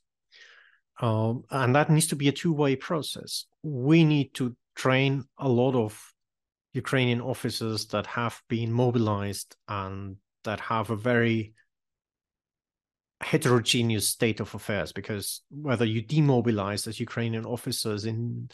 Um, 1.01 1.45
and 1.51 1.75
that 1.77 1.91
needs 1.91 2.09
to 2.09 2.17
be 2.17 2.29
a 2.29 2.33
two 2.33 2.53
way 2.53 2.75
process. 2.75 3.47
We 3.63 4.05
need 4.05 4.35
to 4.35 4.57
train 4.75 5.25
a 5.39 5.49
lot 5.49 5.75
of 5.75 6.12
Ukrainian 6.73 7.21
officers 7.21 7.87
that 7.89 8.07
have 8.07 8.41
been 8.49 8.73
mobilized 8.73 9.57
and 9.69 10.17
that 10.45 10.61
have 10.61 10.91
a 10.91 10.97
very 10.97 11.55
heterogeneous 13.21 14.09
state 14.09 14.41
of 14.41 14.55
affairs 14.55 14.93
because 14.93 15.43
whether 15.51 15.85
you 15.85 16.03
demobilize 16.03 16.87
as 16.89 16.99
Ukrainian 16.99 17.45
officers 17.45 18.05
in 18.05 18.49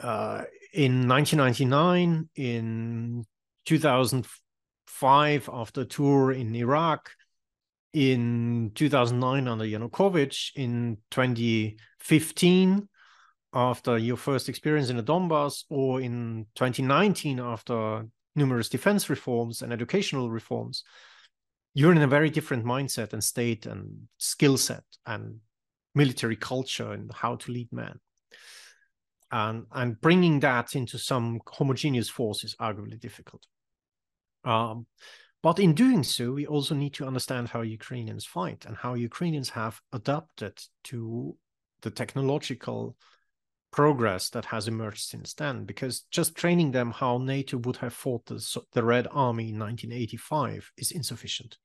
uh, 0.00 0.42
in 0.72 1.08
1999, 1.08 2.28
in 2.36 3.24
2005 3.66 5.50
after 5.52 5.84
tour 5.84 6.30
in 6.30 6.54
Iraq, 6.54 7.10
in 7.92 8.70
2009 8.76 9.48
under 9.48 9.64
Yanukovych, 9.64 10.52
in 10.54 10.98
2015 11.10 12.88
after 13.52 13.96
your 13.96 14.16
first 14.16 14.48
experience 14.48 14.90
in 14.90 14.96
the 14.96 15.02
Donbass 15.02 15.64
or 15.70 16.00
in 16.00 16.46
2019 16.54 17.40
after 17.40 18.06
numerous 18.34 18.68
defense 18.68 19.08
reforms 19.08 19.62
and 19.62 19.72
educational 19.72 20.30
reforms, 20.30 20.84
you're 21.74 21.92
in 21.92 22.02
a 22.02 22.06
very 22.06 22.30
different 22.30 22.64
mindset 22.64 23.12
and 23.12 23.22
state 23.22 23.66
and 23.66 24.08
skill 24.18 24.56
set 24.56 24.84
and 25.06 25.36
military 25.94 26.36
culture 26.36 26.92
and 26.92 27.12
how 27.12 27.36
to 27.36 27.52
lead 27.52 27.68
men. 27.72 27.98
And, 29.30 29.66
and 29.72 30.00
bringing 30.00 30.40
that 30.40 30.74
into 30.74 30.98
some 30.98 31.40
homogeneous 31.46 32.08
force 32.08 32.44
is 32.44 32.56
arguably 32.60 32.98
difficult. 32.98 33.46
Um, 34.44 34.86
but 35.42 35.58
in 35.58 35.74
doing 35.74 36.02
so, 36.02 36.32
we 36.32 36.46
also 36.46 36.74
need 36.74 36.94
to 36.94 37.06
understand 37.06 37.48
how 37.48 37.60
Ukrainians 37.60 38.24
fight 38.24 38.64
and 38.66 38.76
how 38.76 38.94
Ukrainians 38.94 39.50
have 39.50 39.80
adapted 39.92 40.58
to 40.84 41.36
the 41.82 41.90
technological 41.90 42.96
progress 43.70 44.30
that 44.30 44.46
has 44.46 44.68
emerged 44.68 45.08
since 45.08 45.34
then 45.34 45.64
because 45.64 46.06
just 46.10 46.34
training 46.34 46.70
them 46.70 46.90
how 46.90 47.18
NATO 47.18 47.58
would 47.58 47.76
have 47.76 47.92
fought 47.92 48.24
the, 48.26 48.62
the 48.72 48.82
Red 48.82 49.06
Army 49.10 49.50
in 49.50 49.58
1985 49.58 50.72
is 50.78 50.90
insufficient. 50.90 51.58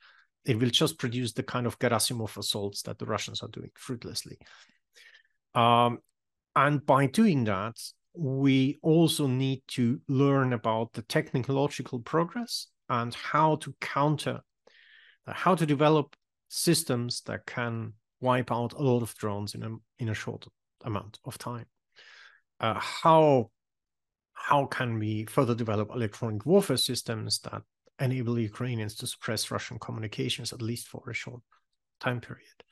It 0.45 0.60
will 0.60 0.70
just 0.70 0.99
produce 0.99 1.34
the 1.34 1.43
kind 1.43 1.66
of 1.66 1.80
Gerasimov 1.80 2.38
assaults 2.38 2.82
that 2.84 2.99
the 2.99 3.06
Russians 3.06 3.41
are 3.41 3.49
doing 3.49 3.72
fruitlessly. 3.76 4.38
Um, 5.56 5.99
and 6.56 6.86
by 6.86 7.08
doing 7.08 7.45
that, 7.45 7.78
we 8.16 8.80
also 8.82 9.28
need 9.28 9.64
to 9.70 9.99
learn 10.08 10.54
about 10.54 10.93
the 10.93 11.01
technological 11.04 11.99
progress 11.99 12.68
and 12.89 13.14
how 13.16 13.56
to 13.58 13.74
counter, 13.80 14.41
how 15.26 15.56
to 15.56 15.66
develop 15.66 16.16
systems 16.49 17.22
that 17.22 17.45
can 17.45 17.93
wipe 18.22 18.51
out 18.51 18.74
a 18.74 18.82
lot 18.82 19.01
of 19.01 19.16
drones 19.16 19.56
in 19.56 19.64
a 19.64 19.70
in 19.99 20.10
a 20.10 20.14
short 20.14 20.45
amount 20.84 21.20
of 21.26 21.38
time. 21.38 21.66
Uh, 22.60 22.80
how 22.80 23.49
how 24.34 24.66
can 24.66 24.99
we 24.99 25.26
further 25.26 25.56
develop 25.56 25.89
electronic 25.89 26.45
warfare 26.45 26.78
systems 26.78 27.39
that 27.39 27.62
enable 27.99 28.38
Ukrainians 28.38 28.95
to 28.95 29.08
suppress 29.08 29.51
Russian 29.51 29.80
communications 29.80 30.51
at 30.51 30.62
least 30.62 30.88
for 30.88 31.10
a 31.10 31.14
short 31.14 31.41
time 31.99 32.20
period? 32.20 32.64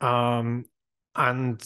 Um, 0.00 0.64
and 1.14 1.62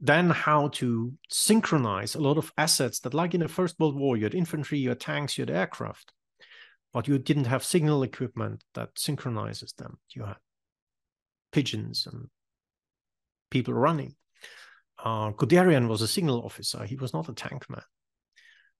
then 0.00 0.30
how 0.30 0.68
to 0.68 1.12
synchronize 1.28 2.14
a 2.14 2.20
lot 2.20 2.36
of 2.36 2.52
assets 2.58 3.00
that, 3.00 3.14
like 3.14 3.34
in 3.34 3.40
the 3.40 3.48
First 3.48 3.78
World 3.78 3.96
War, 3.96 4.16
you 4.16 4.24
had 4.24 4.34
infantry, 4.34 4.78
you 4.78 4.90
had 4.90 5.00
tanks, 5.00 5.38
you 5.38 5.42
had 5.42 5.50
aircraft, 5.50 6.12
but 6.92 7.08
you 7.08 7.18
didn't 7.18 7.46
have 7.46 7.64
signal 7.64 8.02
equipment 8.02 8.62
that 8.74 8.90
synchronizes 8.96 9.72
them. 9.72 9.98
You 10.10 10.24
had 10.24 10.36
pigeons 11.52 12.06
and 12.10 12.28
people 13.50 13.74
running. 13.74 14.14
Uh, 15.02 15.32
Guderian 15.32 15.88
was 15.88 16.02
a 16.02 16.08
signal 16.08 16.44
officer. 16.44 16.84
He 16.84 16.96
was 16.96 17.12
not 17.12 17.28
a 17.28 17.34
tank 17.34 17.68
man. 17.68 17.82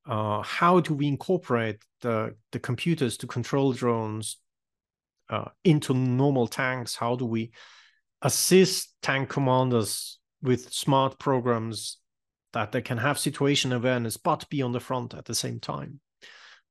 Uh, 0.06 0.42
how 0.42 0.80
do 0.80 0.94
we 0.94 1.06
incorporate 1.08 1.82
the, 2.00 2.34
the 2.52 2.58
computers 2.58 3.16
to 3.18 3.26
control 3.26 3.72
drones 3.72 4.38
uh, 5.28 5.48
into 5.64 5.94
normal 5.94 6.46
tanks? 6.46 6.94
How 6.94 7.16
do 7.16 7.24
we 7.24 7.52
assist 8.22 8.94
tank 9.02 9.28
commanders 9.28 10.18
with 10.42 10.72
smart 10.72 11.18
programs 11.18 11.98
that 12.52 12.72
they 12.72 12.82
can 12.82 12.98
have 12.98 13.18
situation 13.18 13.72
awareness 13.72 14.16
but 14.16 14.48
be 14.50 14.62
on 14.62 14.72
the 14.72 14.80
front 14.80 15.14
at 15.14 15.24
the 15.24 15.34
same 15.34 15.58
time 15.58 16.00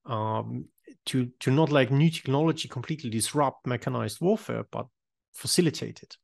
um, 0.06 0.66
to 1.06 1.30
to 1.40 1.52
not 1.52 1.72
like 1.72 1.92
new 1.92 2.10
technology 2.10 2.68
completely 2.68 3.10
disrupt 3.10 3.66
mechanized 3.66 4.20
warfare 4.22 4.66
but 4.72 4.88
facilitate 5.34 6.02
it 6.04 6.18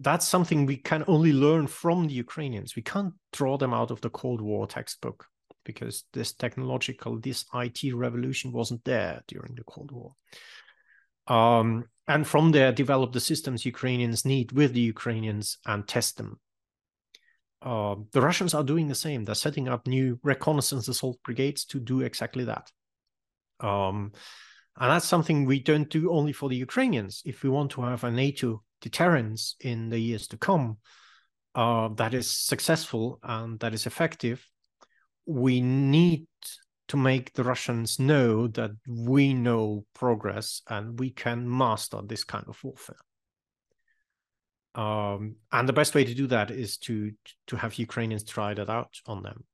that's 0.00 0.26
something 0.26 0.64
we 0.64 0.76
can 0.76 1.04
only 1.08 1.32
learn 1.32 1.66
from 1.66 2.06
the 2.06 2.14
ukrainians 2.14 2.76
we 2.76 2.82
can't 2.82 3.14
draw 3.32 3.56
them 3.56 3.72
out 3.72 3.90
of 3.90 4.00
the 4.00 4.10
cold 4.10 4.40
war 4.40 4.66
textbook 4.66 5.26
because 5.64 6.04
this 6.12 6.32
technological 6.32 7.18
this 7.18 7.44
it 7.54 7.94
revolution 7.94 8.52
wasn't 8.52 8.82
there 8.84 9.22
during 9.26 9.54
the 9.54 9.64
cold 9.64 9.90
war 9.90 10.12
um, 11.26 11.84
and 12.06 12.26
from 12.26 12.52
there 12.52 12.72
develop 12.72 13.12
the 13.12 13.20
systems 13.20 13.66
ukrainians 13.66 14.24
need 14.24 14.52
with 14.52 14.72
the 14.72 14.80
ukrainians 14.80 15.58
and 15.66 15.86
test 15.86 16.16
them 16.16 16.38
uh, 17.60 17.96
the 18.12 18.20
Russians 18.20 18.54
are 18.54 18.62
doing 18.62 18.86
the 18.86 18.94
same. 18.94 19.24
They're 19.24 19.34
setting 19.34 19.68
up 19.68 19.86
new 19.86 20.18
reconnaissance 20.22 20.86
assault 20.88 21.18
brigades 21.24 21.64
to 21.66 21.80
do 21.80 22.02
exactly 22.02 22.44
that. 22.44 22.70
Um, 23.60 24.12
and 24.78 24.90
that's 24.92 25.06
something 25.06 25.44
we 25.44 25.60
don't 25.60 25.90
do 25.90 26.12
only 26.12 26.32
for 26.32 26.48
the 26.48 26.56
Ukrainians. 26.56 27.22
If 27.24 27.42
we 27.42 27.50
want 27.50 27.72
to 27.72 27.82
have 27.82 28.04
a 28.04 28.10
NATO 28.10 28.62
deterrence 28.80 29.56
in 29.60 29.88
the 29.88 29.98
years 29.98 30.28
to 30.28 30.36
come 30.36 30.78
uh, 31.54 31.88
that 31.96 32.14
is 32.14 32.30
successful 32.30 33.18
and 33.22 33.58
that 33.60 33.74
is 33.74 33.86
effective, 33.86 34.46
we 35.26 35.60
need 35.60 36.26
to 36.86 36.96
make 36.96 37.32
the 37.32 37.44
Russians 37.44 37.98
know 37.98 38.46
that 38.48 38.70
we 38.86 39.34
know 39.34 39.84
progress 39.94 40.62
and 40.68 40.98
we 40.98 41.10
can 41.10 41.48
master 41.48 42.00
this 42.06 42.24
kind 42.24 42.44
of 42.48 42.62
warfare. 42.62 42.96
Um, 44.74 45.36
and 45.50 45.68
the 45.68 45.72
best 45.72 45.94
way 45.94 46.04
to 46.04 46.14
do 46.14 46.28
that 46.28 46.50
is 46.50 46.76
to 46.78 47.10
to 47.48 47.56
have 47.56 47.78
Ukrainians 47.78 48.22
try 48.22 48.54
that 48.54 48.70
out 48.70 48.94
on 49.06 49.22
them. 49.22 49.44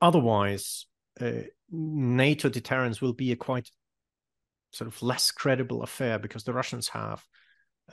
Otherwise, 0.00 0.86
uh, 1.20 1.44
NATO 1.70 2.48
deterrence 2.48 3.00
will 3.00 3.12
be 3.12 3.30
a 3.30 3.36
quite 3.36 3.70
sort 4.72 4.88
of 4.88 5.00
less 5.00 5.30
credible 5.30 5.82
affair 5.82 6.18
because 6.18 6.42
the 6.42 6.52
Russians 6.52 6.88
have 6.88 7.22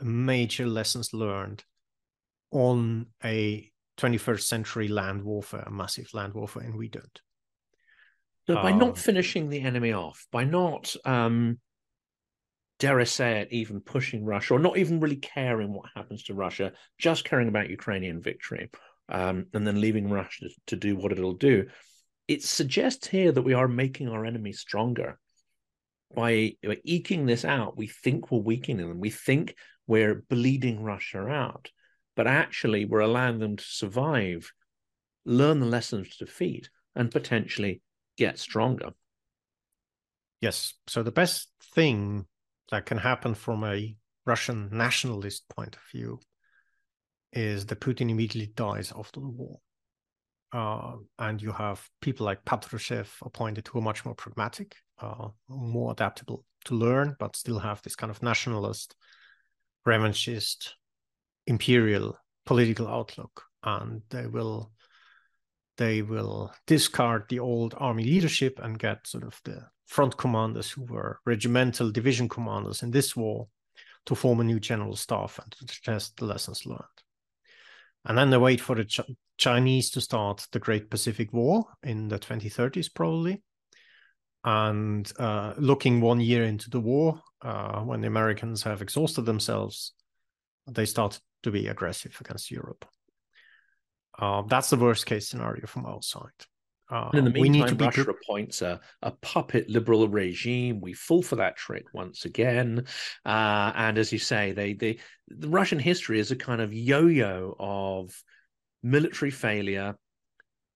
major 0.01 0.67
lessons 0.67 1.13
learned 1.13 1.63
on 2.51 3.07
a 3.23 3.69
21st 3.97 4.41
century 4.41 4.87
land 4.87 5.23
warfare, 5.23 5.63
a 5.65 5.71
massive 5.71 6.13
land 6.13 6.33
warfare, 6.33 6.63
and 6.63 6.75
we 6.75 6.87
don't. 6.87 7.21
So 8.47 8.55
by 8.55 8.71
um, 8.71 8.79
not 8.79 8.97
finishing 8.97 9.49
the 9.49 9.61
enemy 9.61 9.93
off, 9.93 10.25
by 10.31 10.43
not 10.43 10.95
um, 11.05 11.59
dare 12.79 12.99
I 12.99 13.03
say 13.03 13.41
it, 13.41 13.49
even 13.51 13.81
pushing 13.81 14.25
Russia 14.25 14.55
or 14.55 14.59
not 14.59 14.77
even 14.77 14.99
really 14.99 15.17
caring 15.17 15.73
what 15.73 15.89
happens 15.95 16.23
to 16.23 16.33
Russia, 16.33 16.71
just 16.97 17.25
caring 17.25 17.49
about 17.49 17.69
Ukrainian 17.69 18.21
victory, 18.21 18.69
um, 19.09 19.47
and 19.53 19.67
then 19.67 19.81
leaving 19.81 20.09
Russia 20.09 20.47
to 20.67 20.75
do 20.75 20.95
what 20.95 21.11
it'll 21.11 21.33
do. 21.33 21.67
It 22.27 22.43
suggests 22.43 23.07
here 23.07 23.31
that 23.31 23.41
we 23.41 23.53
are 23.53 23.67
making 23.67 24.07
our 24.07 24.25
enemies 24.25 24.59
stronger. 24.59 25.19
By, 26.15 26.53
by 26.63 26.77
eking 26.83 27.27
this 27.27 27.45
out, 27.45 27.77
we 27.77 27.85
think 27.85 28.31
we're 28.31 28.39
weakening 28.39 28.87
them. 28.87 28.99
We 28.99 29.11
think 29.11 29.55
we're 29.89 30.23
bleeding 30.29 30.83
Russia 30.83 31.27
out, 31.27 31.71
but 32.15 32.27
actually 32.27 32.85
we're 32.85 32.99
allowing 32.99 33.39
them 33.39 33.57
to 33.57 33.63
survive, 33.63 34.53
learn 35.25 35.59
the 35.59 35.65
lessons 35.65 36.07
of 36.07 36.27
defeat, 36.27 36.69
and 36.95 37.09
potentially 37.09 37.81
get 38.15 38.37
stronger. 38.37 38.91
Yes. 40.41 40.75
So 40.85 41.01
the 41.01 41.11
best 41.11 41.49
thing 41.73 42.27
that 42.69 42.85
can 42.85 42.99
happen 42.99 43.33
from 43.33 43.63
a 43.63 43.95
Russian 44.27 44.69
nationalist 44.71 45.49
point 45.49 45.75
of 45.75 45.81
view 45.91 46.19
is 47.33 47.65
that 47.65 47.79
Putin 47.79 48.11
immediately 48.11 48.53
dies 48.55 48.93
after 48.95 49.19
the 49.19 49.27
war. 49.27 49.57
Uh, 50.53 50.97
and 51.17 51.41
you 51.41 51.51
have 51.51 51.83
people 51.99 52.27
like 52.27 52.45
Patrushev 52.45 53.07
appointed 53.23 53.67
who 53.67 53.79
are 53.79 53.83
much 53.83 54.05
more 54.05 54.15
pragmatic, 54.15 54.75
uh, 55.01 55.29
more 55.47 55.93
adaptable 55.93 56.45
to 56.65 56.75
learn, 56.75 57.15
but 57.19 57.35
still 57.35 57.57
have 57.57 57.81
this 57.81 57.95
kind 57.95 58.11
of 58.11 58.21
nationalist, 58.21 58.95
revanchist, 59.87 60.73
imperial 61.47 62.17
political 62.45 62.87
outlook. 62.87 63.43
And 63.63 64.01
they 64.09 64.27
will 64.27 64.71
they 65.77 66.01
will 66.01 66.53
discard 66.67 67.23
the 67.29 67.39
old 67.39 67.73
army 67.77 68.03
leadership 68.03 68.59
and 68.61 68.77
get 68.77 69.07
sort 69.07 69.23
of 69.23 69.39
the 69.45 69.65
front 69.87 70.17
commanders 70.17 70.69
who 70.69 70.83
were 70.83 71.19
regimental 71.25 71.89
division 71.89 72.27
commanders 72.27 72.83
in 72.83 72.91
this 72.91 73.15
war 73.15 73.47
to 74.05 74.13
form 74.13 74.41
a 74.41 74.43
new 74.43 74.59
general 74.59 74.95
staff 74.95 75.39
and 75.41 75.51
to 75.53 75.81
test 75.81 76.17
the 76.17 76.25
lessons 76.25 76.65
learned. 76.65 76.83
And 78.05 78.17
then 78.17 78.29
they 78.29 78.37
wait 78.37 78.59
for 78.61 78.75
the 78.75 78.85
Ch- 78.85 79.01
Chinese 79.37 79.89
to 79.91 80.01
start 80.01 80.47
the 80.51 80.59
Great 80.59 80.89
Pacific 80.89 81.31
War 81.31 81.65
in 81.83 82.07
the 82.07 82.19
2030s, 82.19 82.93
probably. 82.93 83.41
And 84.43 85.11
uh, 85.17 85.53
looking 85.57 86.01
one 86.01 86.19
year 86.19 86.43
into 86.43 86.69
the 86.69 86.79
war, 86.79 87.21
uh, 87.41 87.81
when 87.81 88.01
the 88.01 88.07
Americans 88.07 88.63
have 88.63 88.81
exhausted 88.81 89.23
themselves, 89.23 89.93
they 90.67 90.85
start 90.85 91.19
to 91.43 91.51
be 91.51 91.67
aggressive 91.67 92.15
against 92.19 92.51
Europe. 92.51 92.85
Uh, 94.17 94.43
that's 94.47 94.69
the 94.69 94.75
worst 94.75 95.05
case 95.05 95.29
scenario 95.29 95.65
from 95.65 95.85
our 95.85 96.01
side. 96.01 96.29
Uh, 96.91 97.09
in 97.13 97.23
the 97.23 97.29
meantime, 97.29 97.41
we 97.41 97.49
need 97.49 97.67
to 97.67 97.75
be 97.75 97.85
Russia 97.85 98.03
pre- 98.03 98.13
appoints 98.13 98.61
a, 98.61 98.79
a 99.03 99.11
puppet 99.11 99.69
liberal 99.69 100.07
regime. 100.09 100.81
We 100.81 100.93
fall 100.93 101.21
for 101.21 101.35
that 101.35 101.55
trick 101.55 101.85
once 101.93 102.25
again. 102.25 102.85
Uh, 103.25 103.71
and 103.75 103.97
as 103.97 104.11
you 104.11 104.17
say, 104.17 104.53
they, 104.53 104.73
they 104.73 104.97
the 105.27 105.49
Russian 105.49 105.77
history 105.79 106.19
is 106.19 106.31
a 106.31 106.35
kind 106.35 106.61
of 106.61 106.73
yo-yo 106.73 107.55
of 107.59 108.11
military 108.81 109.29
failure, 109.29 109.95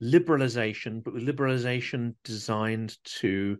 liberalization, 0.01 1.03
but 1.03 1.16
with 1.16 1.26
liberalization 1.28 2.14
designed 2.24 2.95
to 3.05 3.57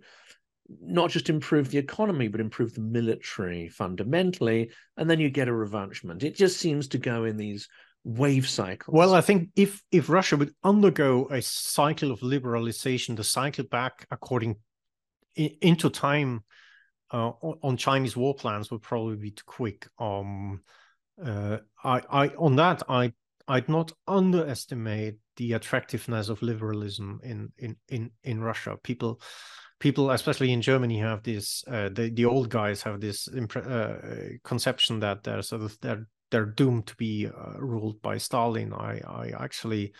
not 0.82 1.10
just 1.10 1.30
improve 1.30 1.70
the 1.70 1.78
economy, 1.78 2.28
but 2.28 2.40
improve 2.40 2.74
the 2.74 2.82
military 2.82 3.70
fundamentally. 3.70 4.72
And 4.98 5.10
then 5.10 5.20
you 5.20 5.30
get 5.30 5.48
a 5.48 5.52
revanchement. 5.52 6.24
It 6.24 6.36
just 6.36 6.58
seems 6.58 6.88
to 6.90 6.98
go 6.98 7.26
in 7.26 7.38
these 7.38 7.68
wave 8.04 8.48
cycles. 8.48 8.94
Well, 8.94 9.14
I 9.14 9.22
think 9.22 9.50
if 9.56 9.82
if 9.92 10.10
Russia 10.10 10.38
would 10.38 10.54
undergo 10.64 11.28
a 11.30 11.42
cycle 11.42 12.12
of 12.12 12.20
liberalization, 12.20 13.16
the 13.16 13.24
cycle 13.24 13.66
back 13.66 14.06
according 14.12 14.58
into 15.36 15.90
time 15.90 16.44
uh, 17.12 17.30
on 17.30 17.78
Chinese 17.78 18.16
war 18.16 18.34
plans 18.34 18.72
would 18.72 18.82
probably 18.82 19.16
be 19.16 19.32
too 19.32 19.44
quick. 19.46 19.88
Um, 20.00 20.62
uh, 21.24 21.58
I, 21.84 22.02
I 22.10 22.28
on 22.30 22.56
that 22.58 22.84
I 22.90 23.14
I'd 23.48 23.70
not 23.70 23.92
underestimate 24.08 25.18
the 25.36 25.54
attractiveness 25.54 26.30
of 26.30 26.42
liberalism 26.42 27.20
in 27.24 27.52
in 27.58 27.76
in 27.90 28.12
in 28.24 28.42
Russia. 28.42 28.78
People 28.84 29.22
people, 29.84 30.12
especially 30.12 30.54
in 30.54 30.62
Germany, 30.62 30.98
have 31.00 31.24
this. 31.24 31.64
Uh, 31.68 31.90
the 31.90 32.10
the 32.10 32.24
old 32.24 32.48
guys 32.50 32.82
have 32.84 33.02
this 33.02 33.28
impre- 33.28 33.70
uh, 33.70 34.38
conception 34.46 35.02
that 35.02 35.24
they're 35.24 35.42
sort 35.42 35.62
of 35.62 35.78
they're 35.82 36.08
they're 36.32 36.46
doomed 36.46 36.88
to 36.88 36.96
be 36.96 37.28
uh, 37.28 37.60
ruled 37.60 38.02
by 38.02 38.18
Stalin. 38.18 38.74
I 38.74 39.02
I 39.06 39.34
actually, 39.38 39.94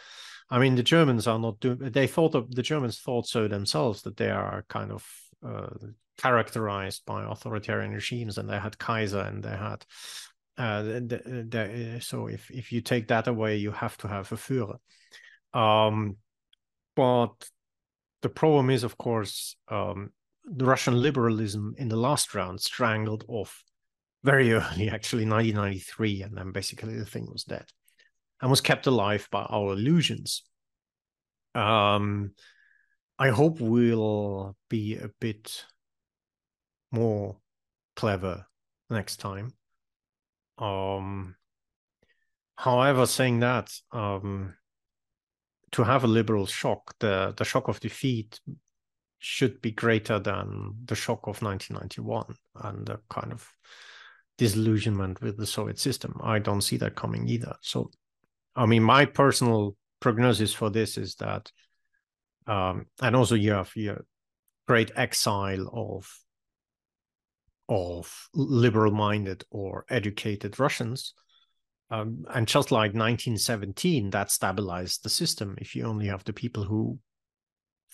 I 0.50 0.58
mean, 0.58 0.76
the 0.76 0.84
Germans 0.84 1.28
are 1.28 1.38
not 1.38 1.60
doomed. 1.60 1.94
They 1.94 2.08
thought 2.08 2.34
of 2.34 2.56
the 2.56 2.64
Germans 2.64 3.00
thought 3.00 3.28
so 3.28 3.50
themselves 3.50 4.04
that 4.04 4.16
they 4.16 4.30
are 4.30 4.64
kind 4.70 4.92
of 4.92 5.06
uh, 5.46 5.76
characterized 6.18 7.06
by 7.06 7.26
authoritarian 7.26 7.92
regimes, 7.92 8.38
and 8.38 8.50
they 8.50 8.60
had 8.60 8.80
Kaiser 8.80 9.22
and 9.22 9.44
they 9.44 9.58
had. 9.58 9.86
Uh, 10.58 10.84
the, 10.84 11.48
the, 11.50 12.00
so 12.00 12.28
if 12.28 12.50
if 12.52 12.72
you 12.72 12.80
take 12.80 13.10
that 13.10 13.28
away, 13.28 13.58
you 13.58 13.72
have 13.72 13.98
to 13.98 14.08
have 14.08 14.32
a 14.32 14.38
Führer. 14.38 14.78
Um, 15.54 16.16
but 16.96 17.34
the 18.24 18.30
problem 18.30 18.70
is, 18.70 18.84
of 18.84 18.98
course, 18.98 19.56
um, 19.68 20.12
the 20.46 20.66
Russian 20.66 21.00
liberalism 21.00 21.76
in 21.78 21.90
the 21.90 21.98
last 21.98 22.34
round 22.34 22.60
strangled 22.62 23.26
off 23.28 23.64
very 24.24 24.52
early, 24.54 24.90
actually 24.90 25.26
1993, 25.26 26.24
and 26.24 26.36
then 26.36 26.52
basically 26.52 26.98
the 26.98 27.06
thing 27.06 27.28
was 27.32 27.44
dead 27.44 27.66
and 28.42 28.50
was 28.50 28.62
kept 28.62 28.88
alive 28.88 29.28
by 29.30 29.44
our 29.44 29.74
illusions. 29.74 30.44
Um, 31.54 32.32
I 33.20 33.30
hope 33.30 33.60
we'll 33.60 34.56
be 34.70 34.96
a 34.96 35.10
bit 35.20 35.66
more 36.92 37.38
clever 37.96 38.46
next 38.90 39.18
time. 39.18 39.54
Um, 40.58 41.36
however, 42.56 43.06
saying 43.06 43.42
that, 43.42 43.72
um, 43.92 44.56
to 45.74 45.84
have 45.84 46.04
a 46.04 46.08
liberal 46.08 46.46
shock, 46.46 46.96
the 47.00 47.34
the 47.38 47.46
shock 47.46 47.68
of 47.68 47.80
defeat 47.80 48.40
should 49.20 49.62
be 49.62 49.72
greater 49.72 50.20
than 50.20 50.74
the 50.86 50.96
shock 50.96 51.28
of 51.28 51.42
1991 51.42 52.36
and 52.64 52.86
the 52.86 53.00
kind 53.10 53.32
of 53.32 53.48
disillusionment 54.38 55.22
with 55.22 55.38
the 55.38 55.46
Soviet 55.46 55.80
system. 55.80 56.20
I 56.22 56.40
don't 56.40 56.62
see 56.62 56.78
that 56.78 56.96
coming 56.96 57.28
either. 57.28 57.56
So, 57.62 57.92
I 58.56 58.66
mean, 58.66 58.84
my 58.84 59.06
personal 59.06 59.76
prognosis 60.00 60.54
for 60.54 60.70
this 60.70 60.98
is 60.98 61.16
that, 61.16 61.52
um, 62.48 62.88
and 63.02 63.16
also 63.16 63.36
you 63.36 63.52
have 63.52 63.72
your 63.76 64.06
great 64.68 64.92
exile 64.96 65.70
of 65.74 66.10
of 67.70 68.28
liberal-minded 68.34 69.46
or 69.50 69.86
educated 69.90 70.60
Russians. 70.60 71.14
Um, 71.90 72.26
and 72.34 72.48
just 72.48 72.72
like 72.72 72.94
1917, 72.94 74.10
that 74.12 74.32
stabilized 74.32 75.04
the 75.04 75.10
system. 75.10 75.56
If 75.60 75.76
you 75.76 75.86
only 75.86 76.08
have 76.08 76.24
the 76.24 76.34
people 76.34 76.64
who 76.64 76.98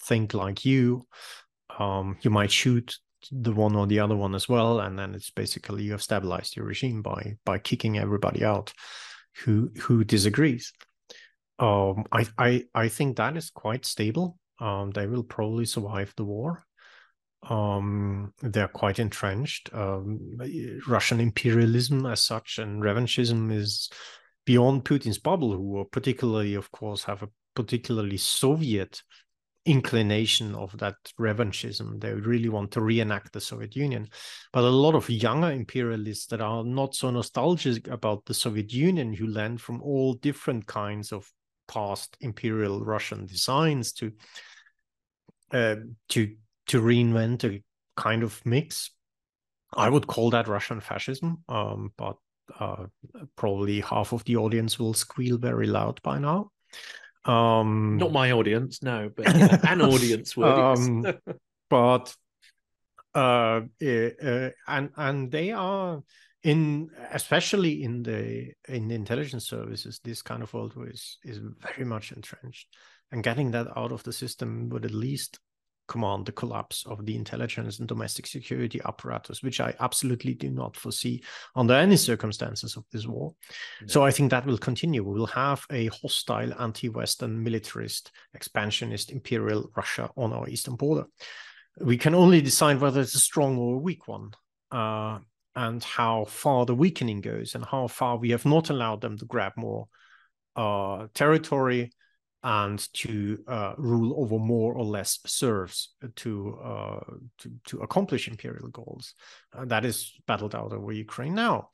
think 0.06 0.34
like 0.34 0.66
you, 0.66 1.08
um, 1.78 2.18
you 2.22 2.30
might 2.30 2.52
shoot 2.52 2.98
the 3.32 3.52
one 3.52 3.76
or 3.76 3.88
the 3.88 4.00
other 4.00 4.16
one 4.16 4.36
as 4.36 4.48
well, 4.48 4.80
and 4.80 4.98
then 4.98 5.14
it's 5.14 5.32
basically 5.32 5.84
you 5.84 5.92
have 5.92 6.02
stabilized 6.02 6.56
your 6.56 6.66
regime 6.66 7.02
by 7.02 7.36
by 7.46 7.60
kicking 7.60 7.98
everybody 7.98 8.44
out 8.46 8.74
who 9.44 9.72
who 9.82 10.04
disagrees. 10.04 10.72
Um, 11.58 12.06
I 12.12 12.28
I 12.38 12.64
I 12.74 12.88
think 12.88 13.18
that 13.18 13.36
is 13.36 13.50
quite 13.50 13.86
stable. 13.86 14.38
Um, 14.60 14.92
they 14.92 15.08
will 15.08 15.24
probably 15.24 15.66
survive 15.66 16.14
the 16.16 16.26
war. 16.26 16.66
Um, 17.44 18.34
they're 18.42 18.68
quite 18.68 19.00
entrenched. 19.00 19.70
Um, 19.74 20.38
Russian 20.88 21.20
imperialism, 21.20 22.06
as 22.06 22.24
such, 22.24 22.60
and 22.60 22.82
revanchism 22.82 23.52
is 23.52 23.90
beyond 24.46 24.86
Putin's 24.86 25.20
bubble. 25.20 25.54
Who 25.54 25.88
particularly, 25.92 26.56
of 26.56 26.72
course, 26.72 27.04
have 27.04 27.24
a 27.24 27.30
particularly 27.56 28.18
Soviet 28.18 29.02
inclination 29.66 30.56
of 30.56 30.78
that 30.80 30.96
revanchism. 31.20 32.00
They 32.02 32.14
really 32.14 32.50
want 32.50 32.72
to 32.72 32.82
reenact 32.82 33.34
the 33.34 33.42
Soviet 33.42 33.76
Union. 33.76 34.10
But 34.52 34.64
a 34.64 34.70
lot 34.70 34.96
of 34.96 35.10
younger 35.10 35.52
imperialists 35.52 36.28
that 36.28 36.42
are 36.42 36.64
not 36.64 36.96
so 36.96 37.12
nostalgic 37.12 37.88
about 37.88 38.26
the 38.26 38.34
Soviet 38.34 38.74
Union, 38.74 39.14
who 39.14 39.28
learn 39.28 39.58
from 39.58 39.82
all 39.82 40.14
different 40.14 40.66
kinds 40.66 41.12
of 41.12 41.32
past 41.68 42.18
imperial 42.20 42.84
Russian 42.84 43.26
designs 43.26 43.94
to 43.94 44.12
uh, 45.52 45.76
to 46.10 46.36
to 46.70 46.82
reinvent 46.82 47.44
a 47.44 47.64
kind 47.96 48.24
of 48.24 48.42
mix. 48.46 48.92
I 49.74 49.90
would 49.90 50.08
call 50.08 50.32
that 50.32 50.48
Russian 50.48 50.80
fascism, 50.80 51.44
um, 51.48 51.92
but 51.98 52.18
uh, 52.60 52.86
probably 53.36 53.82
half 53.82 54.14
of 54.14 54.24
the 54.24 54.38
audience 54.38 54.80
will 54.80 54.94
squeal 54.94 55.38
very 55.38 55.68
loud 55.68 56.02
by 56.02 56.18
now. 56.18 56.52
Um, 57.26 57.98
Not 57.98 58.12
my 58.12 58.32
audience, 58.32 58.82
no, 58.82 59.10
but 59.16 59.36
know, 59.36 59.58
an 59.64 59.82
audience 59.94 60.36
would. 60.36 60.48
um, 60.48 61.06
but 61.70 62.16
uh, 63.14 63.62
uh, 63.82 64.50
and 64.68 64.90
and 64.96 65.32
they 65.32 65.52
are 65.52 66.02
in 66.44 66.90
especially 67.12 67.84
in 67.84 68.02
the 68.02 68.52
in 68.68 68.88
the 68.88 68.96
intelligence 68.96 69.46
services 69.48 70.00
this 70.04 70.22
kind 70.22 70.42
of 70.42 70.54
world 70.54 70.74
is 70.88 71.18
is 71.24 71.40
very 71.60 71.84
much 71.84 72.14
entrenched 72.14 72.68
and 73.12 73.24
getting 73.24 73.52
that 73.52 73.68
out 73.76 73.92
of 73.92 74.04
the 74.04 74.14
system 74.14 74.70
would 74.70 74.86
at 74.86 74.94
least 74.94 75.40
command 75.90 76.26
the 76.26 76.32
collapse 76.32 76.86
of 76.86 77.06
the 77.06 77.16
intelligence 77.16 77.80
and 77.80 77.88
domestic 77.88 78.28
security 78.28 78.80
apparatus, 78.86 79.44
which 79.44 79.60
I 79.60 79.74
absolutely 79.82 80.36
do 80.36 80.50
not 80.50 80.78
foresee 80.78 81.22
under 81.56 81.74
any 81.74 81.98
circumstances 81.98 82.78
of 82.78 82.86
this 82.92 83.06
war. 83.06 83.34
No. 83.82 83.88
So 83.88 84.06
I 84.06 84.12
think 84.12 84.32
that 84.32 84.46
will 84.46 84.58
continue. 84.58 85.04
We 85.04 85.20
will 85.20 85.28
have 85.28 85.66
a 85.72 85.88
hostile, 85.88 86.54
anti 86.62 86.88
Western, 86.88 87.44
militarist, 87.44 88.12
expansionist, 88.34 89.12
imperial 89.12 89.70
Russia 89.76 90.10
on 90.16 90.32
our 90.32 90.48
eastern 90.48 90.76
border. 90.76 91.06
We 91.82 91.98
can 91.98 92.16
only 92.16 92.42
decide 92.42 92.80
whether 92.80 93.02
it's 93.02 93.16
a 93.16 93.20
strong 93.20 93.58
or 93.58 93.76
a 93.76 93.80
weak 93.80 94.08
one. 94.08 94.32
Uh, 94.72 95.20
and 95.56 95.84
how 95.84 96.26
far 96.26 96.66
the 96.66 96.76
weakening 96.76 97.22
goes, 97.22 97.56
and 97.56 97.66
how 97.66 97.88
far 97.88 98.18
we 98.18 98.30
have 98.30 98.46
not 98.46 98.70
allowed 98.70 99.02
them 99.02 99.18
to 99.18 99.26
grab 99.26 99.52
more 99.58 99.88
uh, 100.56 101.08
territory, 101.14 101.92
and 102.42 102.88
to 102.94 103.38
uh, 103.48 103.74
rule 103.78 104.14
over 104.18 104.40
more 104.40 104.74
or 104.74 104.86
less 104.86 105.20
serfs 105.26 105.94
to, 106.16 106.58
uh, 106.64 107.00
to, 107.38 107.52
to 107.66 107.80
accomplish 107.80 108.28
imperial 108.28 108.70
goals. 108.70 109.14
Uh, 109.54 109.66
that 109.66 109.84
is 109.84 110.14
battled 110.26 110.56
out 110.56 110.72
over 110.72 110.92
Ukraine 110.92 111.36
now. 111.36 111.70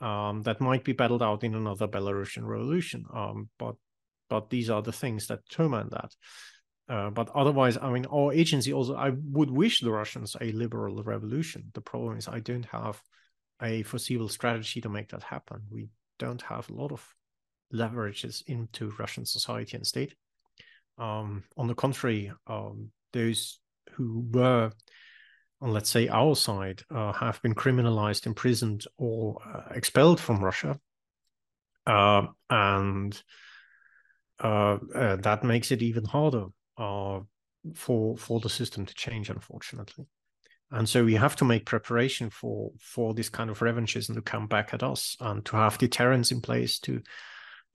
Um, 0.00 0.42
that 0.42 0.60
might 0.60 0.84
be 0.84 0.92
battled 0.92 1.22
out 1.22 1.44
in 1.44 1.54
another 1.54 1.88
Belarusian 1.88 2.46
revolution, 2.46 3.04
um, 3.14 3.48
but 3.58 3.76
but 4.28 4.50
these 4.50 4.70
are 4.70 4.82
the 4.82 4.92
things 4.92 5.28
that 5.28 5.44
determine 5.48 5.88
that. 5.90 6.12
Uh, 6.88 7.10
but 7.10 7.30
otherwise, 7.34 7.78
I 7.80 7.90
mean, 7.90 8.06
our 8.06 8.32
agency 8.32 8.72
also, 8.72 8.94
I 8.94 9.10
would 9.10 9.50
wish 9.50 9.80
the 9.80 9.90
Russians 9.90 10.36
a 10.40 10.52
liberal 10.52 11.02
revolution. 11.02 11.70
The 11.74 11.80
problem 11.80 12.16
is, 12.16 12.28
I 12.28 12.40
don't 12.40 12.66
have 12.66 13.00
a 13.62 13.82
foreseeable 13.82 14.28
strategy 14.28 14.80
to 14.80 14.88
make 14.88 15.08
that 15.10 15.22
happen. 15.22 15.62
We 15.70 15.88
don't 16.18 16.42
have 16.42 16.68
a 16.68 16.74
lot 16.74 16.92
of 16.92 17.06
leverages 17.72 18.42
into 18.46 18.94
Russian 18.98 19.26
society 19.26 19.76
and 19.76 19.86
state. 19.86 20.14
Um, 20.98 21.44
on 21.56 21.66
the 21.66 21.74
contrary, 21.74 22.32
um, 22.46 22.90
those 23.12 23.58
who 23.92 24.26
were 24.30 24.72
on, 25.60 25.72
let's 25.72 25.90
say, 25.90 26.08
our 26.08 26.36
side 26.36 26.82
uh, 26.94 27.12
have 27.12 27.40
been 27.42 27.54
criminalized, 27.54 28.26
imprisoned, 28.26 28.84
or 28.98 29.38
uh, 29.44 29.72
expelled 29.74 30.20
from 30.20 30.44
Russia. 30.44 30.78
Uh, 31.86 32.26
and 32.50 33.22
uh, 34.42 34.78
uh, 34.94 35.16
that 35.16 35.44
makes 35.44 35.70
it 35.70 35.82
even 35.82 36.04
harder 36.04 36.46
uh, 36.76 37.20
for 37.74 38.16
for 38.16 38.40
the 38.40 38.50
system 38.50 38.84
to 38.84 38.94
change, 38.94 39.30
unfortunately. 39.30 40.06
And 40.70 40.88
so 40.88 41.04
we 41.04 41.14
have 41.14 41.36
to 41.36 41.44
make 41.44 41.64
preparation 41.64 42.28
for 42.28 42.72
for 42.80 43.14
this 43.14 43.28
kind 43.28 43.50
of 43.50 43.62
revenges 43.62 44.08
and 44.08 44.16
to 44.16 44.22
come 44.22 44.46
back 44.46 44.74
at 44.74 44.82
us 44.82 45.16
and 45.20 45.44
to 45.46 45.56
have 45.56 45.78
deterrence 45.78 46.32
in 46.32 46.40
place 46.40 46.78
to 46.80 47.00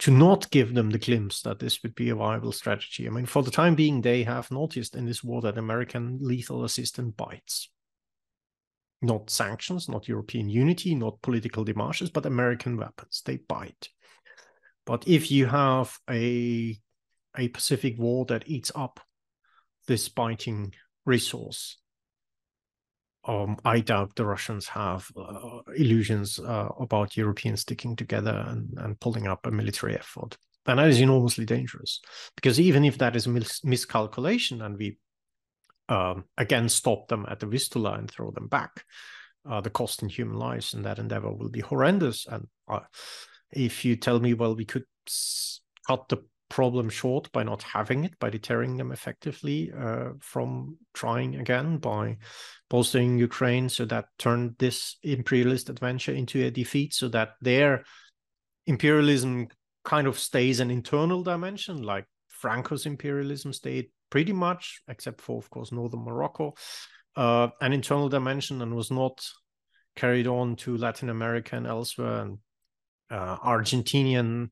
to 0.02 0.10
not 0.10 0.50
give 0.50 0.74
them 0.74 0.90
the 0.90 0.98
glimpse 0.98 1.44
that 1.44 1.60
this 1.60 1.84
would 1.84 1.94
be 1.94 2.10
a 2.10 2.16
viable 2.16 2.52
strategy. 2.52 3.08
I 3.08 3.12
mean, 3.12 3.28
for 3.28 3.44
the 3.44 3.52
time 3.52 3.76
being, 3.76 4.02
they 4.02 4.24
have 4.24 4.50
noticed 4.50 4.96
in 4.96 5.06
this 5.06 5.24
war 5.24 5.42
that 5.42 5.60
American 5.60 6.18
lethal 6.20 6.64
assistance 6.64 7.14
bites. 7.16 7.70
Not 9.04 9.30
sanctions, 9.30 9.88
not 9.88 10.08
European 10.08 10.50
unity, 10.50 10.96
not 10.96 11.22
political 11.22 11.64
demarches, 11.64 12.12
but 12.12 12.26
American 12.26 12.78
weapons. 12.78 13.22
They 13.24 13.38
bite. 13.38 13.90
But 14.88 15.08
if 15.08 15.30
you 15.30 15.46
have 15.46 15.96
a, 16.10 16.80
a 17.38 17.48
Pacific 17.50 18.00
war 18.00 18.26
that 18.26 18.48
eats 18.48 18.72
up 18.74 19.00
this 19.88 20.10
biting 20.10 20.74
resource, 21.06 21.78
um, 23.26 23.58
I 23.64 23.82
doubt 23.82 24.16
the 24.16 24.26
Russians 24.26 24.68
have 24.68 25.08
uh, 25.16 25.60
illusions 25.76 26.40
uh, 26.40 26.70
about 26.80 27.18
Europeans 27.18 27.62
sticking 27.62 27.96
together 27.96 28.44
and, 28.48 28.74
and 28.78 29.00
pulling 29.00 29.28
up 29.28 29.46
a 29.46 29.52
military 29.52 29.96
effort. 29.96 30.38
And 30.66 30.80
that 30.80 30.90
is 30.90 31.00
enormously 31.00 31.46
dangerous 31.46 32.00
because 32.36 32.60
even 32.60 32.86
if 32.86 32.98
that 33.00 33.16
is 33.16 33.28
mis- 33.28 33.64
miscalculation 33.64 34.62
and 34.62 34.78
we 34.78 34.98
um, 35.90 36.26
again 36.38 36.70
stop 36.70 37.08
them 37.08 37.26
at 37.30 37.40
the 37.40 37.48
Vistula 37.48 37.94
and 37.94 38.10
throw 38.10 38.32
them 38.32 38.48
back, 38.48 38.86
uh, 39.50 39.62
the 39.62 39.70
cost 39.70 40.04
in 40.04 40.10
human 40.10 40.38
lives 40.38 40.74
in 40.74 40.84
that 40.84 41.00
endeavor 41.00 41.32
will 41.32 41.50
be 41.50 41.62
horrendous. 41.62 42.26
And 42.28 42.48
uh, 42.68 42.82
if 43.52 43.86
you 43.86 43.96
tell 43.96 44.20
me, 44.20 44.34
well, 44.34 44.56
we 44.56 44.66
could 44.66 44.86
cut 45.88 46.08
the 46.10 46.24
problem 46.52 46.90
short 46.90 47.32
by 47.32 47.44
not 47.44 47.64
having 47.64 48.04
it, 48.04 48.20
by 48.20 48.30
deterring 48.30 48.76
them 48.76 48.92
effectively 48.92 49.72
uh, 49.72 50.10
from 50.20 50.78
trying 50.94 51.38
again, 51.38 51.78
by 51.78 52.18
bolstering 52.70 53.18
Ukraine 53.18 53.70
so 53.70 53.86
that 53.86 54.06
turned 54.20 54.56
this 54.60 54.98
imperialist 55.02 55.70
adventure 55.70 56.12
into 56.12 56.44
a 56.46 56.52
defeat, 56.52 56.94
so 56.94 57.08
that 57.08 57.30
their 57.42 57.86
imperialism 58.68 59.48
kind 59.86 60.08
of 60.08 60.20
stays 60.20 60.60
an 60.60 60.70
internal 60.70 61.24
dimension, 61.24 61.82
like 61.82 62.06
Franco's 62.28 62.86
imperialism 62.86 63.54
stayed 63.54 63.88
pretty 64.10 64.34
much, 64.34 64.82
except 64.90 65.22
for, 65.22 65.38
of 65.38 65.50
course, 65.50 65.72
northern 65.72 66.04
Morocco, 66.04 66.54
uh, 67.16 67.48
an 67.62 67.72
internal 67.72 68.10
dimension 68.10 68.62
and 68.62 68.76
was 68.76 68.92
not 68.92 69.26
carried 69.96 70.28
on 70.28 70.56
to 70.58 70.78
Latin 70.78 71.10
America 71.10 71.56
and 71.56 71.66
elsewhere. 71.66 72.22
And 72.24 72.38
uh, 73.10 73.38
Argentinian, 73.38 74.50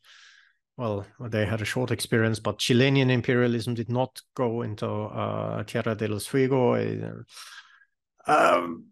well, 0.80 1.05
they 1.19 1.45
had 1.45 1.61
a 1.61 1.65
short 1.65 1.91
experience, 1.91 2.39
but 2.39 2.57
Chilean 2.57 3.09
imperialism 3.09 3.73
did 3.73 3.89
not 3.89 4.21
go 4.34 4.61
into 4.61 4.88
uh, 4.88 5.61
Tierra 5.65 5.93
de 5.93 6.07
los 6.07 6.25
Fuego. 6.25 7.25
Um, 8.25 8.86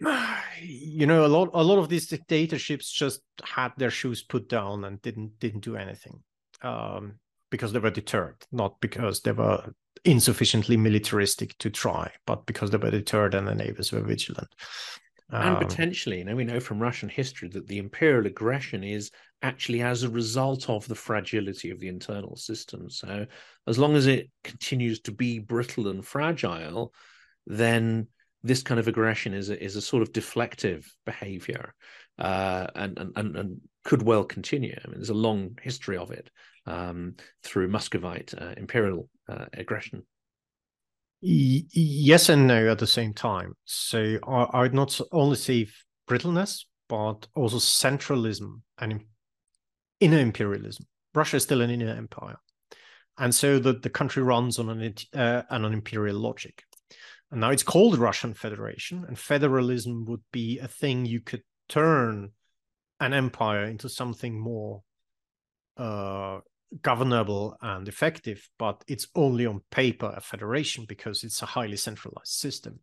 you 0.62 1.06
know, 1.06 1.26
a 1.26 1.28
lot, 1.28 1.50
a 1.52 1.62
lot 1.62 1.78
of 1.78 1.90
these 1.90 2.06
dictatorships 2.06 2.90
just 2.90 3.20
had 3.44 3.72
their 3.76 3.90
shoes 3.90 4.22
put 4.22 4.48
down 4.48 4.86
and 4.86 5.02
didn't 5.02 5.38
didn't 5.38 5.60
do 5.60 5.76
anything 5.76 6.22
um, 6.62 7.18
because 7.50 7.74
they 7.74 7.80
were 7.80 7.90
deterred, 7.90 8.46
not 8.50 8.80
because 8.80 9.20
they 9.20 9.32
were 9.32 9.74
insufficiently 10.06 10.78
militaristic 10.78 11.58
to 11.58 11.68
try, 11.68 12.10
but 12.24 12.46
because 12.46 12.70
they 12.70 12.78
were 12.78 12.90
deterred 12.90 13.34
and 13.34 13.46
the 13.46 13.54
neighbors 13.54 13.92
were 13.92 14.00
vigilant. 14.00 14.48
Um, 15.30 15.56
and 15.56 15.68
potentially, 15.68 16.18
you 16.18 16.24
know, 16.24 16.34
we 16.34 16.44
know 16.44 16.60
from 16.60 16.80
Russian 16.80 17.10
history 17.10 17.50
that 17.50 17.66
the 17.66 17.76
imperial 17.76 18.24
aggression 18.24 18.82
is 18.82 19.10
actually 19.42 19.82
as 19.82 20.02
a 20.02 20.08
result 20.10 20.68
of 20.68 20.86
the 20.88 20.94
fragility 20.94 21.70
of 21.70 21.80
the 21.80 21.88
internal 21.88 22.36
system. 22.36 22.90
So, 22.90 23.26
as 23.66 23.78
long 23.78 23.94
as 23.94 24.06
it 24.06 24.30
continues 24.44 25.00
to 25.02 25.12
be 25.12 25.38
brittle 25.38 25.88
and 25.88 26.04
fragile, 26.04 26.92
then 27.46 28.08
this 28.42 28.62
kind 28.62 28.78
of 28.78 28.88
aggression 28.88 29.34
is 29.34 29.50
a, 29.50 29.62
is 29.62 29.76
a 29.76 29.82
sort 29.82 30.02
of 30.02 30.12
deflective 30.12 30.86
behavior 31.04 31.74
uh, 32.18 32.66
and, 32.74 33.12
and, 33.16 33.36
and 33.36 33.60
could 33.84 34.02
well 34.02 34.24
continue. 34.24 34.76
I 34.84 34.88
mean, 34.88 34.98
there's 34.98 35.10
a 35.10 35.14
long 35.14 35.58
history 35.62 35.96
of 35.96 36.10
it 36.10 36.30
um, 36.66 37.16
through 37.42 37.68
Muscovite 37.68 38.34
uh, 38.40 38.54
imperial 38.56 39.08
uh, 39.28 39.46
aggression 39.52 40.04
yes 41.20 42.28
and 42.28 42.46
no 42.46 42.70
at 42.70 42.78
the 42.78 42.86
same 42.86 43.12
time. 43.12 43.54
So 43.64 44.18
I, 44.26 44.42
I 44.42 44.60
would 44.62 44.74
not 44.74 44.98
only 45.12 45.36
say 45.36 45.68
brittleness, 46.06 46.66
but 46.88 47.26
also 47.34 47.58
centralism 47.58 48.62
and 48.78 49.04
inner 50.00 50.18
imperialism. 50.18 50.86
Russia 51.14 51.36
is 51.36 51.42
still 51.42 51.60
an 51.60 51.70
inner 51.70 51.90
empire. 51.90 52.36
And 53.18 53.34
so 53.34 53.58
the, 53.58 53.72
the 53.72 53.90
country 53.90 54.22
runs 54.22 54.58
on 54.58 54.70
an, 54.70 54.94
uh, 55.14 55.42
on 55.50 55.64
an 55.64 55.72
imperial 55.72 56.18
logic. 56.18 56.62
And 57.30 57.40
now 57.40 57.50
it's 57.50 57.62
called 57.62 57.98
Russian 57.98 58.32
Federation, 58.32 59.04
and 59.06 59.18
federalism 59.18 60.04
would 60.06 60.22
be 60.32 60.58
a 60.60 60.68
thing 60.68 61.04
you 61.04 61.20
could 61.20 61.42
turn 61.68 62.30
an 63.00 63.12
empire 63.12 63.64
into 63.64 63.88
something 63.88 64.38
more 64.38 64.82
uh, 65.76 66.40
governable 66.82 67.56
and 67.60 67.86
effective, 67.88 68.48
but 68.58 68.82
it's 68.88 69.08
only 69.14 69.46
on 69.46 69.60
paper 69.70 70.12
a 70.16 70.20
federation 70.20 70.84
because 70.88 71.22
it's 71.22 71.42
a 71.42 71.46
highly 71.46 71.76
centralized 71.76 72.32
system. 72.32 72.80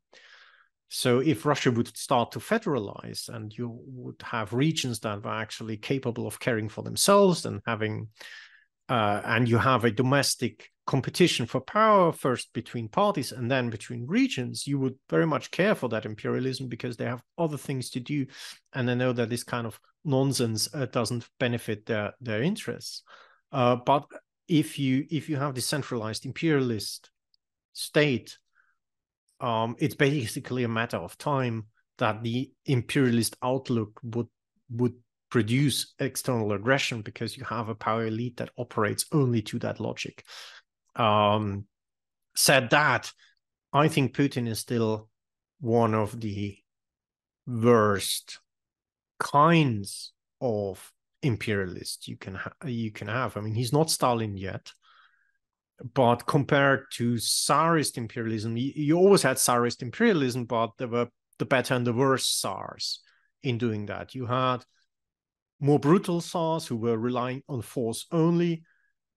So 0.89 1.19
if 1.19 1.45
Russia 1.45 1.71
would 1.71 1.95
start 1.97 2.31
to 2.33 2.39
federalize 2.39 3.27
and 3.27 3.55
you 3.57 3.79
would 3.87 4.21
have 4.21 4.53
regions 4.53 4.99
that 4.99 5.23
were 5.23 5.31
actually 5.31 5.77
capable 5.77 6.27
of 6.27 6.39
caring 6.39 6.69
for 6.69 6.83
themselves 6.83 7.45
and 7.45 7.61
having 7.65 8.09
uh, 8.87 9.21
and 9.25 9.49
you 9.49 9.57
have 9.57 9.83
a 9.83 9.91
domestic 9.91 10.69
competition 10.85 11.45
for 11.45 11.59
power 11.59 12.11
first 12.11 12.53
between 12.53 12.87
parties 12.87 13.31
and 13.31 13.49
then 13.49 13.69
between 13.69 14.05
regions, 14.05 14.67
you 14.67 14.77
would 14.77 14.95
very 15.09 15.25
much 15.25 15.49
care 15.51 15.73
for 15.73 15.89
that 15.89 16.05
imperialism 16.05 16.67
because 16.67 16.95
they 16.95 17.05
have 17.05 17.23
other 17.37 17.57
things 17.57 17.89
to 17.89 17.99
do, 17.99 18.25
and 18.73 18.87
they 18.87 18.95
know 18.95 19.11
that 19.11 19.29
this 19.29 19.43
kind 19.43 19.65
of 19.65 19.79
nonsense 20.03 20.69
uh, 20.73 20.85
doesn't 20.85 21.27
benefit 21.39 21.85
their 21.85 22.13
their 22.21 22.43
interests. 22.43 23.01
Uh, 23.51 23.75
but 23.75 24.05
if 24.47 24.77
you 24.77 25.05
if 25.09 25.29
you 25.29 25.37
have 25.37 25.55
decentralized 25.55 26.25
imperialist 26.25 27.09
state, 27.73 28.37
um, 29.39 29.75
it's 29.79 29.95
basically 29.95 30.63
a 30.63 30.69
matter 30.69 30.97
of 30.97 31.17
time 31.17 31.65
that 31.97 32.23
the 32.23 32.51
imperialist 32.65 33.35
outlook 33.41 33.99
would 34.03 34.27
would 34.69 34.93
produce 35.29 35.93
external 35.99 36.53
aggression 36.53 37.01
because 37.01 37.35
you 37.35 37.43
have 37.43 37.69
a 37.69 37.75
power 37.75 38.05
elite 38.05 38.37
that 38.37 38.51
operates 38.57 39.05
only 39.11 39.41
to 39.41 39.59
that 39.59 39.79
logic. 39.79 40.23
Um, 40.95 41.65
said 42.35 42.69
that, 42.69 43.11
I 43.73 43.87
think 43.87 44.15
Putin 44.15 44.47
is 44.47 44.59
still 44.59 45.09
one 45.59 45.93
of 45.93 46.19
the 46.19 46.57
worst 47.47 48.39
kinds 49.19 50.13
of 50.41 50.91
imperialist 51.21 52.07
you 52.07 52.17
can 52.17 52.35
ha- 52.35 52.53
you 52.65 52.91
can 52.91 53.07
have. 53.07 53.35
I 53.35 53.41
mean, 53.41 53.55
he's 53.55 53.73
not 53.73 53.89
Stalin 53.89 54.37
yet, 54.37 54.71
but 55.93 56.25
compared 56.25 56.85
to 56.93 57.17
Tsarist 57.17 57.97
imperialism, 57.97 58.55
you, 58.57 58.71
you 58.75 58.97
always 58.97 59.21
had 59.21 59.37
Tsarist 59.37 59.81
imperialism, 59.81 60.45
but 60.45 60.71
there 60.77 60.87
were 60.87 61.09
the 61.37 61.45
better 61.45 61.73
and 61.73 61.85
the 61.85 61.93
worse 61.93 62.27
Tsars 62.27 63.01
in 63.43 63.57
doing 63.57 63.87
that. 63.87 64.15
You 64.15 64.25
had 64.25 64.63
more 65.59 65.79
brutal 65.79 66.21
Tsars 66.21 66.67
who 66.67 66.77
were 66.77 66.97
relying 66.97 67.43
on 67.49 67.61
force 67.61 68.05
only. 68.11 68.63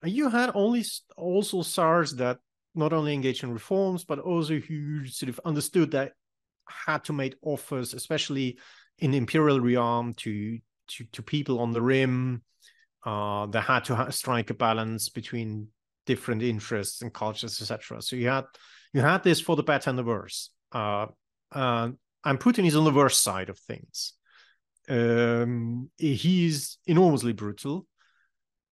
And 0.02 0.12
you 0.12 0.30
had 0.30 0.50
only 0.54 0.84
also 1.16 1.62
Tsars 1.62 2.14
that 2.16 2.38
not 2.74 2.92
only 2.92 3.14
engaged 3.14 3.42
in 3.42 3.52
reforms, 3.52 4.04
but 4.04 4.18
also 4.18 4.58
who 4.58 5.06
sort 5.06 5.28
of 5.28 5.40
understood 5.44 5.92
that 5.92 6.12
had 6.68 7.04
to 7.04 7.12
make 7.12 7.34
offers, 7.42 7.94
especially 7.94 8.58
in 8.98 9.14
imperial 9.14 9.60
realm, 9.60 10.14
to 10.14 10.58
to, 10.88 11.04
to 11.12 11.22
people 11.22 11.60
on 11.60 11.72
the 11.72 11.82
rim. 11.82 12.42
Uh, 13.04 13.46
they 13.46 13.60
had 13.60 13.84
to 13.84 13.94
ha- 13.94 14.10
strike 14.10 14.50
a 14.50 14.54
balance 14.54 15.08
between 15.08 15.68
different 16.08 16.42
interests 16.42 17.02
and 17.02 17.12
cultures, 17.12 17.60
etc. 17.60 18.02
So 18.02 18.16
you 18.16 18.28
had 18.28 18.46
you 18.92 19.02
had 19.02 19.22
this 19.22 19.40
for 19.40 19.54
the 19.54 19.62
better 19.62 19.90
and 19.90 19.98
the 19.98 20.02
worse. 20.02 20.50
Uh, 20.72 21.06
uh, 21.52 21.90
and 22.24 22.40
Putin 22.40 22.66
is 22.66 22.74
on 22.74 22.84
the 22.84 22.90
worse 22.90 23.20
side 23.20 23.50
of 23.50 23.58
things. 23.58 24.14
Um, 24.88 25.90
he's 25.98 26.78
enormously 26.86 27.34
brutal. 27.34 27.86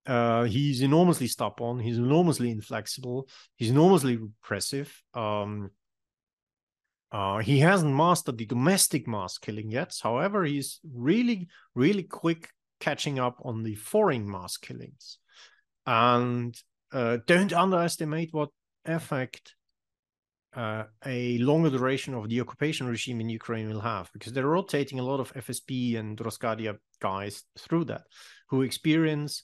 Uh, 0.06 0.44
he's 0.44 0.80
enormously 0.80 1.26
stubborn. 1.26 1.78
He's 1.78 1.98
enormously 1.98 2.50
inflexible. 2.50 3.28
He's 3.56 3.70
enormously 3.70 4.16
repressive. 4.16 4.90
Um, 5.12 5.70
uh, 7.12 7.38
he 7.38 7.60
hasn't 7.60 7.94
mastered 7.94 8.38
the 8.38 8.46
domestic 8.46 9.06
mass 9.06 9.36
killing 9.38 9.70
yet. 9.70 9.94
However, 10.02 10.44
he's 10.44 10.80
really, 10.94 11.48
really 11.74 12.02
quick 12.02 12.48
catching 12.80 13.18
up 13.18 13.36
on 13.44 13.62
the 13.62 13.74
foreign 13.74 14.30
mass 14.30 14.56
killings. 14.56 15.18
And 15.86 16.56
uh, 16.96 17.18
don't 17.26 17.52
underestimate 17.52 18.32
what 18.32 18.48
effect 18.86 19.54
uh, 20.54 20.84
a 21.04 21.36
longer 21.38 21.68
duration 21.68 22.14
of 22.14 22.26
the 22.30 22.40
occupation 22.40 22.86
regime 22.86 23.20
in 23.20 23.28
Ukraine 23.28 23.68
will 23.68 23.82
have, 23.82 24.10
because 24.14 24.32
they're 24.32 24.46
rotating 24.46 24.98
a 24.98 25.02
lot 25.02 25.20
of 25.20 25.30
FSB 25.34 25.98
and 25.98 26.16
Rosgvardia 26.16 26.78
guys 27.02 27.44
through 27.58 27.84
that, 27.84 28.04
who 28.48 28.62
experience 28.62 29.42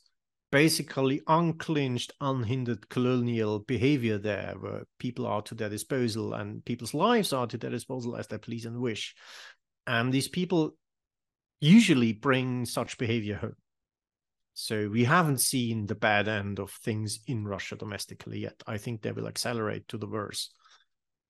basically 0.51 1.21
unclinched, 1.29 2.13
unhindered 2.23 2.89
colonial 2.89 3.59
behavior 3.59 4.17
there, 4.17 4.55
where 4.59 4.85
people 4.99 5.27
are 5.27 5.43
to 5.43 5.55
their 5.55 5.69
disposal 5.69 6.33
and 6.33 6.65
people's 6.65 6.95
lives 6.95 7.35
are 7.35 7.47
to 7.47 7.59
their 7.59 7.71
disposal 7.71 8.17
as 8.17 8.29
they 8.29 8.39
please 8.39 8.65
and 8.65 8.81
wish. 8.81 9.15
And 9.87 10.11
these 10.11 10.29
people 10.29 10.75
usually 11.61 12.15
bring 12.15 12.65
such 12.65 12.97
behavior 12.97 13.37
home. 13.37 13.57
So 14.55 14.89
we 14.89 15.05
haven't 15.05 15.41
seen 15.41 15.87
the 15.87 15.95
bad 15.95 16.29
end 16.29 16.59
of 16.59 16.71
things 16.71 17.21
in 17.27 17.47
Russia 17.47 17.77
domestically 17.77 18.41
yet. 18.41 18.63
I 18.67 18.77
think 18.77 19.01
they 19.01 19.13
will 19.13 19.27
accelerate 19.27 19.89
to 19.89 19.99
the 19.99 20.07
worse 20.07 20.53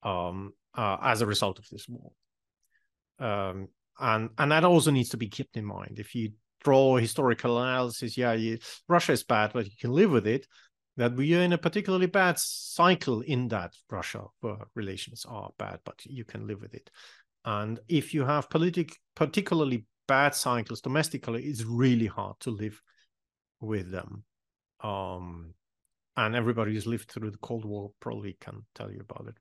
um, 0.03 0.53
uh, 0.75 0.97
as 1.01 1.21
a 1.21 1.25
result 1.25 1.59
of 1.59 1.65
this 1.71 1.87
war. 1.87 2.11
Um, 3.19 3.69
and 3.99 4.31
and 4.37 4.51
that 4.51 4.63
also 4.63 4.91
needs 4.91 5.09
to 5.09 5.17
be 5.17 5.29
kept 5.29 5.55
in 5.55 5.65
mind. 5.65 5.99
If 5.99 6.15
you 6.15 6.31
draw 6.63 6.97
historical 6.97 7.61
analysis, 7.61 8.17
yeah, 8.17 8.33
you, 8.33 8.57
Russia 8.87 9.13
is 9.13 9.23
bad, 9.23 9.51
but 9.53 9.65
you 9.65 9.77
can 9.79 9.91
live 9.91 10.11
with 10.11 10.27
it. 10.27 10.47
That 10.97 11.15
we 11.15 11.33
are 11.35 11.41
in 11.41 11.53
a 11.53 11.57
particularly 11.57 12.05
bad 12.05 12.37
cycle 12.37 13.21
in 13.21 13.47
that 13.47 13.73
Russia 13.89 14.25
where 14.41 14.57
relations 14.75 15.25
are 15.27 15.49
bad, 15.57 15.79
but 15.85 16.05
you 16.05 16.23
can 16.23 16.45
live 16.45 16.61
with 16.61 16.75
it. 16.75 16.89
And 17.45 17.79
if 17.87 18.13
you 18.13 18.25
have 18.25 18.49
politic, 18.49 18.95
particularly 19.15 19.85
bad 20.07 20.35
cycles 20.35 20.81
domestically, 20.81 21.45
it's 21.45 21.63
really 21.63 22.05
hard 22.05 22.35
to 22.41 22.51
live 22.51 22.79
with 23.63 23.91
them. 23.91 24.23
Um, 24.81 25.53
and 26.15 26.35
everybody 26.35 26.73
who's 26.73 26.87
lived 26.87 27.09
through 27.09 27.31
the 27.31 27.37
Cold 27.37 27.65
War 27.65 27.91
probably 27.99 28.37
can 28.39 28.65
tell 28.75 28.91
you 28.91 28.99
about 28.99 29.27
it. 29.27 29.35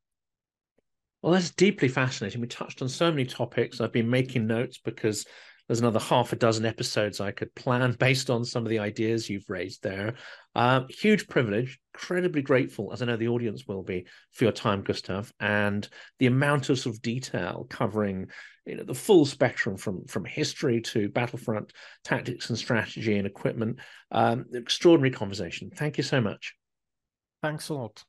Well, 1.21 1.33
that's 1.33 1.51
deeply 1.51 1.89
fascinating. 1.89 2.41
We 2.41 2.49
touched 2.49 2.83
on 2.83 2.89
so 2.89 3.11
many 3.11 3.25
topics. 3.25 3.81
I've 3.81 3.93
been 3.93 4.11
making 4.11 4.47
notes 4.47 4.79
because 4.79 5.27
there's 5.67 5.81
another 5.81 6.01
half 6.01 6.33
a 6.33 6.37
dozen 6.37 6.67
episodes 6.67 7.21
I 7.21 7.31
could 7.31 7.55
plan 7.55 7.93
based 7.99 8.31
on 8.31 8.45
some 8.45 8.65
of 8.65 8.71
the 8.71 8.79
ideas 8.79 9.29
you've 9.29 9.49
raised 9.49 9.83
there. 9.83 10.15
Uh, 10.55 10.83
huge 10.89 11.29
privilege, 11.29 11.79
incredibly 11.95 12.43
grateful, 12.43 12.93
as 12.93 13.03
I 13.03 13.07
know 13.07 13.17
the 13.17 13.29
audience 13.29 13.67
will 13.67 13.83
be, 13.83 14.07
for 14.33 14.45
your 14.45 14.53
time, 14.53 14.83
Gustav, 14.83 15.33
and 15.41 15.89
the 16.19 16.27
amount 16.27 16.69
of 16.69 16.79
sort 16.79 16.95
of 16.95 17.03
detail 17.03 17.67
covering 17.71 18.29
you 18.67 18.77
know 18.77 18.85
the 18.85 18.95
full 18.95 19.27
spectrum 19.27 19.77
from 19.77 20.05
from 20.07 20.25
history 20.25 20.81
to 20.81 21.09
battlefront 21.09 21.73
tactics 22.05 22.49
and 22.49 22.59
strategy 22.59 23.17
and 23.19 23.27
equipment. 23.27 23.79
Um, 24.11 24.47
extraordinary 24.55 25.11
conversation. 25.11 25.71
Thank 25.75 25.97
you 25.97 26.05
so 26.05 26.21
much. 26.21 26.55
Thanks 27.43 27.69
a 27.71 27.75
lot. 27.75 28.05